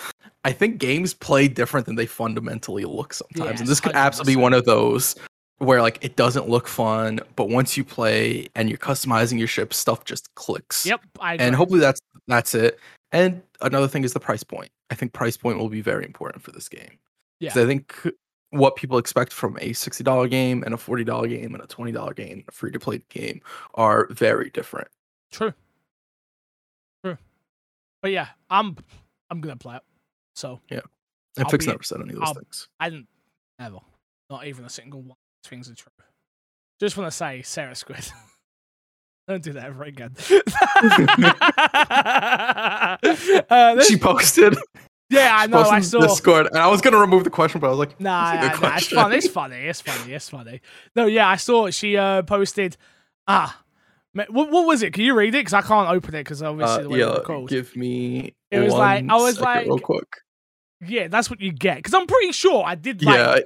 i 0.44 0.52
think 0.52 0.78
games 0.78 1.14
play 1.14 1.48
different 1.48 1.86
than 1.86 1.96
they 1.96 2.06
fundamentally 2.06 2.84
look 2.84 3.12
sometimes 3.12 3.50
Yes, 3.50 3.60
and 3.60 3.68
this 3.68 3.80
could 3.80 3.94
absolutely 3.94 4.36
be 4.36 4.40
one 4.40 4.54
of 4.54 4.64
those 4.64 5.16
where 5.62 5.80
like 5.80 5.98
it 6.04 6.16
doesn't 6.16 6.48
look 6.48 6.66
fun 6.68 7.20
but 7.36 7.48
once 7.48 7.76
you 7.76 7.84
play 7.84 8.48
and 8.54 8.68
you're 8.68 8.78
customizing 8.78 9.38
your 9.38 9.46
ship 9.48 9.72
stuff 9.72 10.04
just 10.04 10.34
clicks 10.34 10.84
Yep. 10.84 11.00
I 11.20 11.36
and 11.36 11.54
hopefully 11.54 11.80
that's 11.80 12.00
that's 12.26 12.54
it 12.54 12.78
and 13.12 13.42
another 13.60 13.88
thing 13.88 14.04
is 14.04 14.12
the 14.12 14.20
price 14.20 14.42
point 14.42 14.70
i 14.90 14.94
think 14.94 15.12
price 15.12 15.36
point 15.36 15.58
will 15.58 15.68
be 15.68 15.80
very 15.80 16.04
important 16.04 16.42
for 16.42 16.50
this 16.52 16.68
game. 16.68 16.98
Yeah. 17.40 17.50
i 17.50 17.66
think 17.66 17.94
what 18.50 18.76
people 18.76 18.98
expect 18.98 19.32
from 19.32 19.56
a 19.62 19.70
$60 19.70 20.28
game 20.28 20.62
and 20.62 20.74
a 20.74 20.76
$40 20.76 21.26
game 21.28 21.54
and 21.54 21.62
a 21.64 21.66
$20 21.66 22.14
game 22.14 22.32
and 22.40 22.44
a 22.48 22.52
free 22.52 22.70
to 22.70 22.78
play 22.78 23.00
game 23.08 23.40
are 23.74 24.06
very 24.10 24.50
different 24.50 24.88
True. 25.30 25.54
True. 27.02 27.16
But 28.02 28.10
yeah, 28.10 28.28
I'm 28.50 28.76
I'm 29.30 29.40
gonna 29.40 29.56
play 29.56 29.76
it. 29.76 29.82
So 30.34 30.60
and 30.70 30.82
I'll 31.38 31.48
fix 31.48 31.66
never 31.66 31.82
said 31.82 32.00
any 32.02 32.10
of 32.12 32.16
those 32.18 32.28
I'll- 32.28 32.34
things 32.34 32.68
I 32.78 32.90
didn't 32.90 33.08
ever. 33.58 33.78
Not 34.28 34.46
even 34.46 34.64
a 34.66 34.68
single 34.70 35.00
one 35.02 35.16
things 35.44 35.70
are 35.70 35.74
true. 35.74 35.92
Just 36.80 36.96
want 36.96 37.10
to 37.10 37.16
say, 37.16 37.42
Sarah 37.42 37.74
Squid. 37.74 38.10
Don't 39.28 39.42
do 39.42 39.52
that 39.52 39.66
ever 39.66 39.84
again. 39.84 40.16
uh, 43.50 43.84
she 43.84 43.96
posted 43.96 44.56
yeah, 45.12 45.36
I 45.38 45.46
know. 45.46 45.60
I 45.60 45.80
saw. 45.80 46.00
Discord 46.00 46.46
and 46.46 46.58
i 46.58 46.68
was 46.68 46.80
gonna 46.80 46.98
remove 46.98 47.24
the 47.24 47.30
question 47.30 47.60
but 47.60 47.66
i 47.66 47.70
was 47.70 47.78
like 47.78 48.00
Nah, 48.00 48.34
nah, 48.34 48.58
nah, 48.58 48.76
it's 48.76 48.88
funny. 48.88 49.16
It's 49.16 49.28
funny. 49.28 49.56
It's 49.56 49.80
funny. 49.80 50.14
It's 50.14 50.28
funny. 50.28 50.60
No, 50.96 51.06
yeah, 51.06 51.28
I 51.28 51.36
saw. 51.36 51.70
She 51.70 51.96
uh, 51.96 52.22
posted. 52.22 52.76
Ah, 53.28 53.62
what, 54.14 54.30
what 54.30 54.66
was 54.66 54.82
it? 54.82 54.92
Can 54.92 55.04
you 55.04 55.14
read 55.14 55.34
it? 55.34 55.40
Because 55.40 55.54
I 55.54 55.62
can't 55.62 55.90
open 55.90 56.14
it 56.14 56.24
because 56.24 56.42
obviously 56.42 56.80
uh, 56.80 56.82
the 56.82 56.88
way 56.88 56.98
yeah 56.98 57.14
it's 57.14 57.26
called. 57.26 57.48
give 57.48 57.76
me 57.76 58.34
It 58.50 58.60
was 58.60 58.72
like- 58.72 59.04
I 59.08 59.16
was 59.16 59.36
second 59.36 59.64
real 59.64 59.74
like- 59.74 59.82
quick 59.82 60.16
Yeah, 60.80 61.08
that's 61.08 61.30
what 61.30 61.40
you 61.40 61.52
get. 61.52 61.76
Because 61.76 61.94
I'm 61.94 62.06
pretty 62.06 62.32
sure 62.32 62.64
I 62.64 62.74
did. 62.74 63.02
Like, 63.02 63.16
yeah 63.16 63.38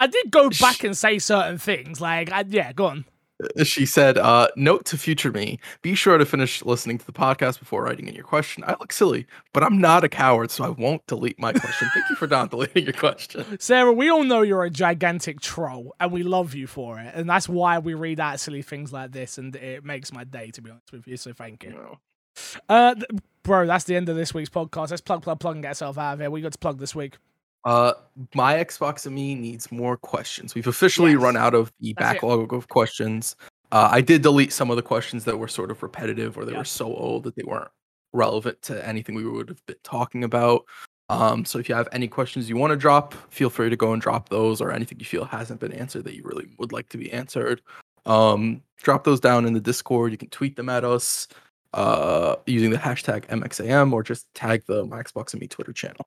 I 0.00 0.06
did 0.06 0.30
go 0.30 0.50
back 0.60 0.82
and 0.82 0.96
say 0.96 1.18
certain 1.18 1.58
things. 1.58 2.00
Like, 2.00 2.32
I, 2.32 2.44
yeah, 2.48 2.72
go 2.72 2.86
on. 2.86 3.04
she 3.64 3.86
said 3.86 4.18
uh 4.18 4.48
note 4.54 4.84
to 4.84 4.98
future 4.98 5.32
me 5.32 5.58
be 5.80 5.94
sure 5.94 6.18
to 6.18 6.26
finish 6.26 6.62
listening 6.62 6.98
to 6.98 7.06
the 7.06 7.12
podcast 7.12 7.58
before 7.58 7.82
writing 7.84 8.06
in 8.06 8.14
your 8.14 8.22
question 8.22 8.62
i 8.66 8.72
look 8.72 8.92
silly 8.92 9.26
but 9.54 9.62
i'm 9.62 9.78
not 9.78 10.04
a 10.04 10.10
coward 10.10 10.50
so 10.50 10.62
i 10.62 10.68
won't 10.68 11.06
delete 11.06 11.38
my 11.40 11.50
question 11.50 11.88
thank 11.94 12.04
you 12.10 12.16
for 12.16 12.26
not 12.26 12.50
deleting 12.54 12.84
your 12.84 12.92
question 12.92 13.42
Sarah, 13.58 13.94
we 13.94 14.10
all 14.10 14.24
know 14.24 14.42
you're 14.42 14.64
a 14.64 14.68
gigantic 14.68 15.40
troll, 15.40 15.94
and 15.98 16.12
we 16.12 16.22
love 16.22 16.54
you 16.54 16.66
for 16.66 16.98
it, 16.98 17.14
and 17.14 17.30
that's 17.30 17.48
why 17.48 17.78
we 17.78 17.94
read 17.94 18.20
out 18.20 18.38
silly 18.40 18.60
things 18.60 18.92
like 18.92 19.12
this, 19.12 19.38
and 19.38 19.56
it 19.56 19.86
makes 19.86 20.12
my 20.12 20.24
day. 20.24 20.50
To 20.50 20.60
be 20.60 20.70
honest 20.70 20.92
with 20.92 21.08
you, 21.08 21.16
so 21.16 21.32
thank 21.32 21.64
you 21.64 21.70
you. 21.70 21.98
Uh, 22.68 22.94
th- 22.94 23.06
bro, 23.42 23.66
that's 23.66 23.84
the 23.84 23.96
end 23.96 24.10
of 24.10 24.16
this 24.16 24.34
week's 24.34 24.50
podcast. 24.50 24.90
Let's 24.90 25.00
plug, 25.00 25.22
plug, 25.22 25.40
plug, 25.40 25.56
and 25.56 25.62
get 25.62 25.70
ourselves 25.70 25.96
out 25.96 26.14
of 26.14 26.20
here. 26.20 26.30
We 26.30 26.42
got 26.42 26.52
to 26.52 26.58
plug 26.58 26.78
this 26.78 26.94
week. 26.94 27.16
Uh, 27.64 27.92
my 28.34 28.54
Xbox 28.54 29.06
and 29.06 29.14
me 29.14 29.34
needs 29.34 29.70
more 29.70 29.96
questions. 29.96 30.54
We've 30.54 30.66
officially 30.66 31.12
Yes. 31.12 31.20
run 31.20 31.36
out 31.36 31.54
of 31.54 31.72
the 31.80 31.94
That's 31.98 32.12
it. 32.12 32.14
backlog 32.14 32.52
of 32.52 32.68
questions. 32.68 33.36
Uh, 33.72 33.88
I 33.90 34.00
did 34.00 34.22
delete 34.22 34.52
some 34.52 34.70
of 34.70 34.76
the 34.76 34.82
questions 34.82 35.24
that 35.26 35.38
were 35.38 35.48
sort 35.48 35.70
of 35.70 35.82
repetitive 35.82 36.36
or 36.38 36.44
they 36.44 36.52
Yeah. 36.52 36.58
were 36.58 36.64
so 36.64 36.86
old 36.86 37.24
that 37.24 37.36
they 37.36 37.42
weren't 37.44 37.70
relevant 38.12 38.60
to 38.62 38.86
anything 38.86 39.14
we 39.14 39.24
would 39.24 39.48
have 39.48 39.64
been 39.66 39.76
talking 39.84 40.24
about. 40.24 40.64
Um, 41.08 41.44
so 41.44 41.58
if 41.58 41.68
you 41.68 41.74
have 41.74 41.88
any 41.92 42.08
questions 42.08 42.48
you 42.48 42.56
want 42.56 42.70
to 42.70 42.76
drop, 42.76 43.14
feel 43.32 43.50
free 43.50 43.68
to 43.68 43.76
go 43.76 43.92
and 43.92 44.00
drop 44.00 44.28
those 44.28 44.60
or 44.60 44.70
anything 44.72 44.98
you 44.98 45.04
feel 45.04 45.24
hasn't 45.24 45.60
been 45.60 45.72
answered 45.72 46.04
that 46.04 46.14
you 46.14 46.22
really 46.24 46.48
would 46.58 46.72
like 46.72 46.88
to 46.90 46.98
be 46.98 47.12
answered. 47.12 47.62
Um, 48.06 48.62
drop 48.78 49.04
those 49.04 49.20
down 49.20 49.44
in 49.44 49.52
the 49.52 49.60
Discord. 49.60 50.12
You 50.12 50.18
can 50.18 50.30
tweet 50.30 50.56
them 50.56 50.68
at 50.68 50.84
us 50.84 51.28
uh, 51.74 52.36
using 52.46 52.70
the 52.70 52.76
hashtag 52.78 53.26
MXAM 53.28 53.92
or 53.92 54.02
just 54.02 54.26
tag 54.34 54.62
the 54.66 54.84
My 54.86 55.02
Xbox 55.02 55.32
and 55.34 55.40
Me 55.40 55.46
Twitter 55.46 55.72
channel. 55.72 56.06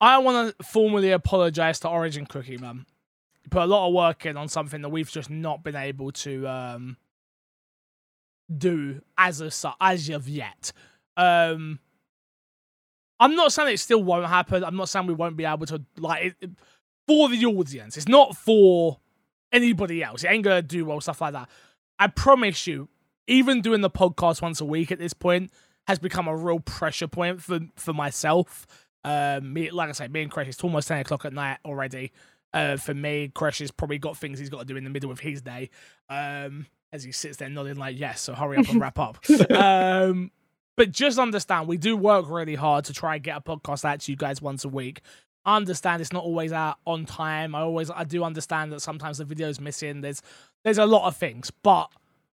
I 0.00 0.18
want 0.18 0.56
to 0.58 0.64
formally 0.64 1.10
apologize 1.10 1.80
to 1.80 1.88
Origin 1.88 2.26
Cookie 2.26 2.58
Man. 2.58 2.86
You 3.44 3.50
Put 3.50 3.62
a 3.62 3.66
lot 3.66 3.88
of 3.88 3.94
work 3.94 4.26
in 4.26 4.36
on 4.36 4.48
something 4.48 4.82
that 4.82 4.88
we've 4.88 5.10
just 5.10 5.30
not 5.30 5.62
been 5.62 5.76
able 5.76 6.12
to 6.12 6.46
um, 6.46 6.96
do 8.54 9.00
as 9.16 9.40
of 9.40 9.54
as 9.80 10.08
of 10.08 10.28
yet. 10.28 10.72
Um, 11.16 11.78
I'm 13.18 13.34
not 13.34 13.52
saying 13.52 13.72
it 13.72 13.78
still 13.78 14.02
won't 14.02 14.26
happen. 14.26 14.62
I'm 14.64 14.76
not 14.76 14.88
saying 14.88 15.06
we 15.06 15.14
won't 15.14 15.36
be 15.36 15.44
able 15.44 15.66
to 15.66 15.82
like 15.98 16.36
it, 16.40 16.50
for 17.06 17.28
the 17.28 17.46
audience. 17.46 17.96
It's 17.96 18.08
not 18.08 18.36
for 18.36 18.98
anybody 19.52 20.02
else. 20.02 20.24
It 20.24 20.28
ain't 20.28 20.44
gonna 20.44 20.62
do 20.62 20.84
well 20.84 21.00
stuff 21.00 21.20
like 21.20 21.32
that. 21.32 21.48
I 21.98 22.08
promise 22.08 22.66
you, 22.66 22.88
even 23.26 23.62
doing 23.62 23.80
the 23.80 23.90
podcast 23.90 24.42
once 24.42 24.60
a 24.60 24.64
week 24.64 24.92
at 24.92 24.98
this 24.98 25.14
point 25.14 25.50
has 25.86 25.98
become 25.98 26.28
a 26.28 26.36
real 26.36 26.60
pressure 26.60 27.08
point 27.08 27.40
for 27.42 27.60
for 27.76 27.92
myself. 27.92 28.66
Um, 29.06 29.52
me, 29.52 29.70
like 29.70 29.88
I 29.88 29.92
say, 29.92 30.08
me 30.08 30.22
and 30.22 30.30
Crash, 30.30 30.48
it's 30.48 30.62
almost 30.64 30.88
ten 30.88 30.98
o'clock 30.98 31.24
at 31.24 31.32
night 31.32 31.58
already. 31.64 32.12
Uh, 32.52 32.76
for 32.76 32.92
me, 32.92 33.30
Crash 33.32 33.60
has 33.60 33.70
probably 33.70 33.98
got 33.98 34.16
things 34.16 34.38
he's 34.38 34.50
got 34.50 34.60
to 34.60 34.64
do 34.64 34.76
in 34.76 34.84
the 34.84 34.90
middle 34.90 35.12
of 35.12 35.20
his 35.20 35.42
day. 35.42 35.70
Um, 36.10 36.66
as 36.92 37.04
he 37.04 37.12
sits 37.12 37.36
there 37.36 37.48
nodding 37.48 37.76
like 37.76 37.98
yes, 37.98 38.20
so 38.20 38.34
hurry 38.34 38.58
up 38.58 38.68
and 38.68 38.80
wrap 38.80 38.98
up. 38.98 39.24
Um, 39.50 40.30
but 40.76 40.92
just 40.92 41.18
understand, 41.18 41.68
we 41.68 41.78
do 41.78 41.96
work 41.96 42.26
really 42.28 42.54
hard 42.54 42.84
to 42.86 42.92
try 42.92 43.14
and 43.14 43.24
get 43.24 43.36
a 43.36 43.40
podcast 43.40 43.84
out 43.84 44.00
to 44.00 44.12
you 44.12 44.16
guys 44.16 44.42
once 44.42 44.64
a 44.64 44.68
week. 44.68 45.00
I 45.46 45.56
understand 45.56 46.02
it's 46.02 46.12
not 46.12 46.24
always 46.24 46.52
out 46.52 46.76
on 46.84 47.06
time. 47.06 47.54
I 47.54 47.60
always, 47.60 47.90
I 47.90 48.04
do 48.04 48.24
understand 48.24 48.72
that 48.72 48.80
sometimes 48.80 49.18
the 49.18 49.24
video's 49.24 49.58
missing. 49.58 50.02
There's, 50.02 50.20
there's 50.64 50.76
a 50.76 50.84
lot 50.84 51.06
of 51.06 51.16
things, 51.16 51.50
but 51.62 51.90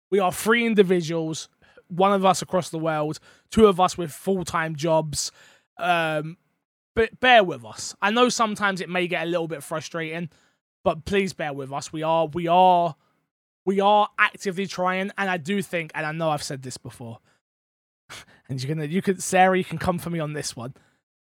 we 0.10 0.20
are 0.20 0.32
three 0.32 0.66
individuals, 0.66 1.50
one 1.90 2.14
of 2.14 2.24
us 2.24 2.42
across 2.42 2.70
the 2.70 2.80
world, 2.80 3.20
two 3.52 3.68
of 3.68 3.80
us 3.80 3.98
with 3.98 4.12
full 4.12 4.46
time 4.46 4.76
jobs. 4.76 5.32
Um, 5.78 6.38
but 6.96 7.20
bear 7.20 7.44
with 7.44 7.66
us. 7.66 7.96
I 8.02 8.12
know 8.12 8.30
sometimes 8.30 8.82
it 8.82 8.90
may 8.90 9.08
get 9.08 9.24
a 9.24 9.30
little 9.30 9.48
bit 9.48 9.64
frustrating, 9.64 10.30
but 10.84 11.06
please 11.06 11.34
bear 11.34 11.54
with 11.54 11.72
us. 11.72 11.92
We 11.94 12.04
are, 12.04 12.28
we 12.28 12.48
are, 12.48 12.96
we 13.66 13.80
are 13.80 14.10
actively 14.18 14.68
trying, 14.68 15.12
and 15.18 15.30
I 15.30 15.38
do 15.38 15.62
think, 15.62 15.92
and 15.96 16.06
I 16.06 16.12
know 16.12 16.30
I've 16.30 16.44
said 16.44 16.64
this 16.64 16.78
before, 16.78 17.20
and 18.50 18.62
you're 18.62 18.74
gonna, 18.74 18.88
you 18.88 19.02
could, 19.02 19.22
Sarah, 19.22 19.58
you 19.58 19.64
can 19.64 19.78
come 19.78 20.00
for 20.00 20.10
me 20.10 20.20
on 20.20 20.34
this 20.34 20.56
one. 20.56 20.74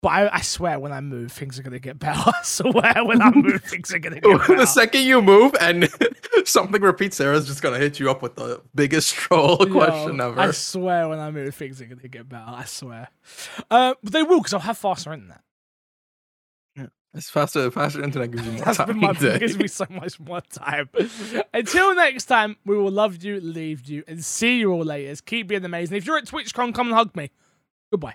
But 0.01 0.09
I, 0.11 0.37
I 0.37 0.41
swear, 0.43 0.79
when 0.79 0.93
I 0.93 1.01
move, 1.01 1.33
things 1.33 1.59
are 1.59 1.63
gonna 1.65 1.81
get 1.81 1.99
better. 1.99 2.21
I 2.25 2.43
swear, 2.45 3.05
when 3.05 3.21
I 3.21 3.31
move, 3.33 3.65
things 3.65 3.93
are 3.93 3.99
gonna 3.99 4.21
get 4.21 4.39
better. 4.39 4.57
the 4.57 4.67
second 4.67 5.03
you 5.03 5.21
move 5.21 5.57
and 5.61 5.89
something 6.45 6.81
repeats, 6.81 7.17
Sarah's 7.17 7.47
just 7.49 7.63
gonna 7.63 7.79
hit 7.79 7.99
you 7.99 8.09
up 8.09 8.23
with 8.23 8.37
the 8.37 8.63
biggest 8.75 9.15
troll 9.15 9.57
Yo, 9.61 9.73
question 9.73 10.21
ever. 10.21 10.41
I 10.41 10.53
swear, 10.53 11.09
when 11.09 11.19
I 11.19 11.33
move, 11.33 11.55
things 11.55 11.81
are 11.83 11.87
gonna 11.87 12.07
get 12.07 12.29
better. 12.29 12.45
I 12.47 12.65
swear. 12.65 13.09
Uh, 13.71 13.95
but 14.03 14.13
they 14.13 14.23
will, 14.23 14.39
because 14.39 14.55
I'll 14.55 14.61
have 14.61 14.79
faster 14.79 15.13
internet. 15.13 15.41
It's 17.15 17.31
faster, 17.31 17.71
faster 17.71 18.05
internet 18.05 18.31
gives 18.31 18.45
you 18.47 18.53
more 18.53 18.61
That's 18.65 18.79
time. 18.79 18.99
my 18.99 19.13
gives 19.13 19.59
me 19.59 19.67
so 19.67 19.87
much 19.91 20.21
more 20.21 20.41
time. 20.43 20.91
Until 21.55 21.95
next 21.95 22.27
time, 22.27 22.57
we 22.67 22.77
will 22.77 22.91
love 22.91 23.23
you, 23.25 23.41
leave 23.41 23.87
you, 23.87 24.05
and 24.07 24.25
see 24.25 24.59
you 24.59 24.73
all 24.73 24.85
later. 24.85 25.15
Keep 25.25 25.49
being 25.49 25.65
amazing. 25.65 25.97
If 25.97 26.07
you're 26.07 26.19
at 26.19 26.27
TwitchCon, 26.27 26.75
come 26.75 26.89
and 26.89 26.97
hug 26.97 27.17
me. 27.17 27.31
Goodbye. 27.91 28.15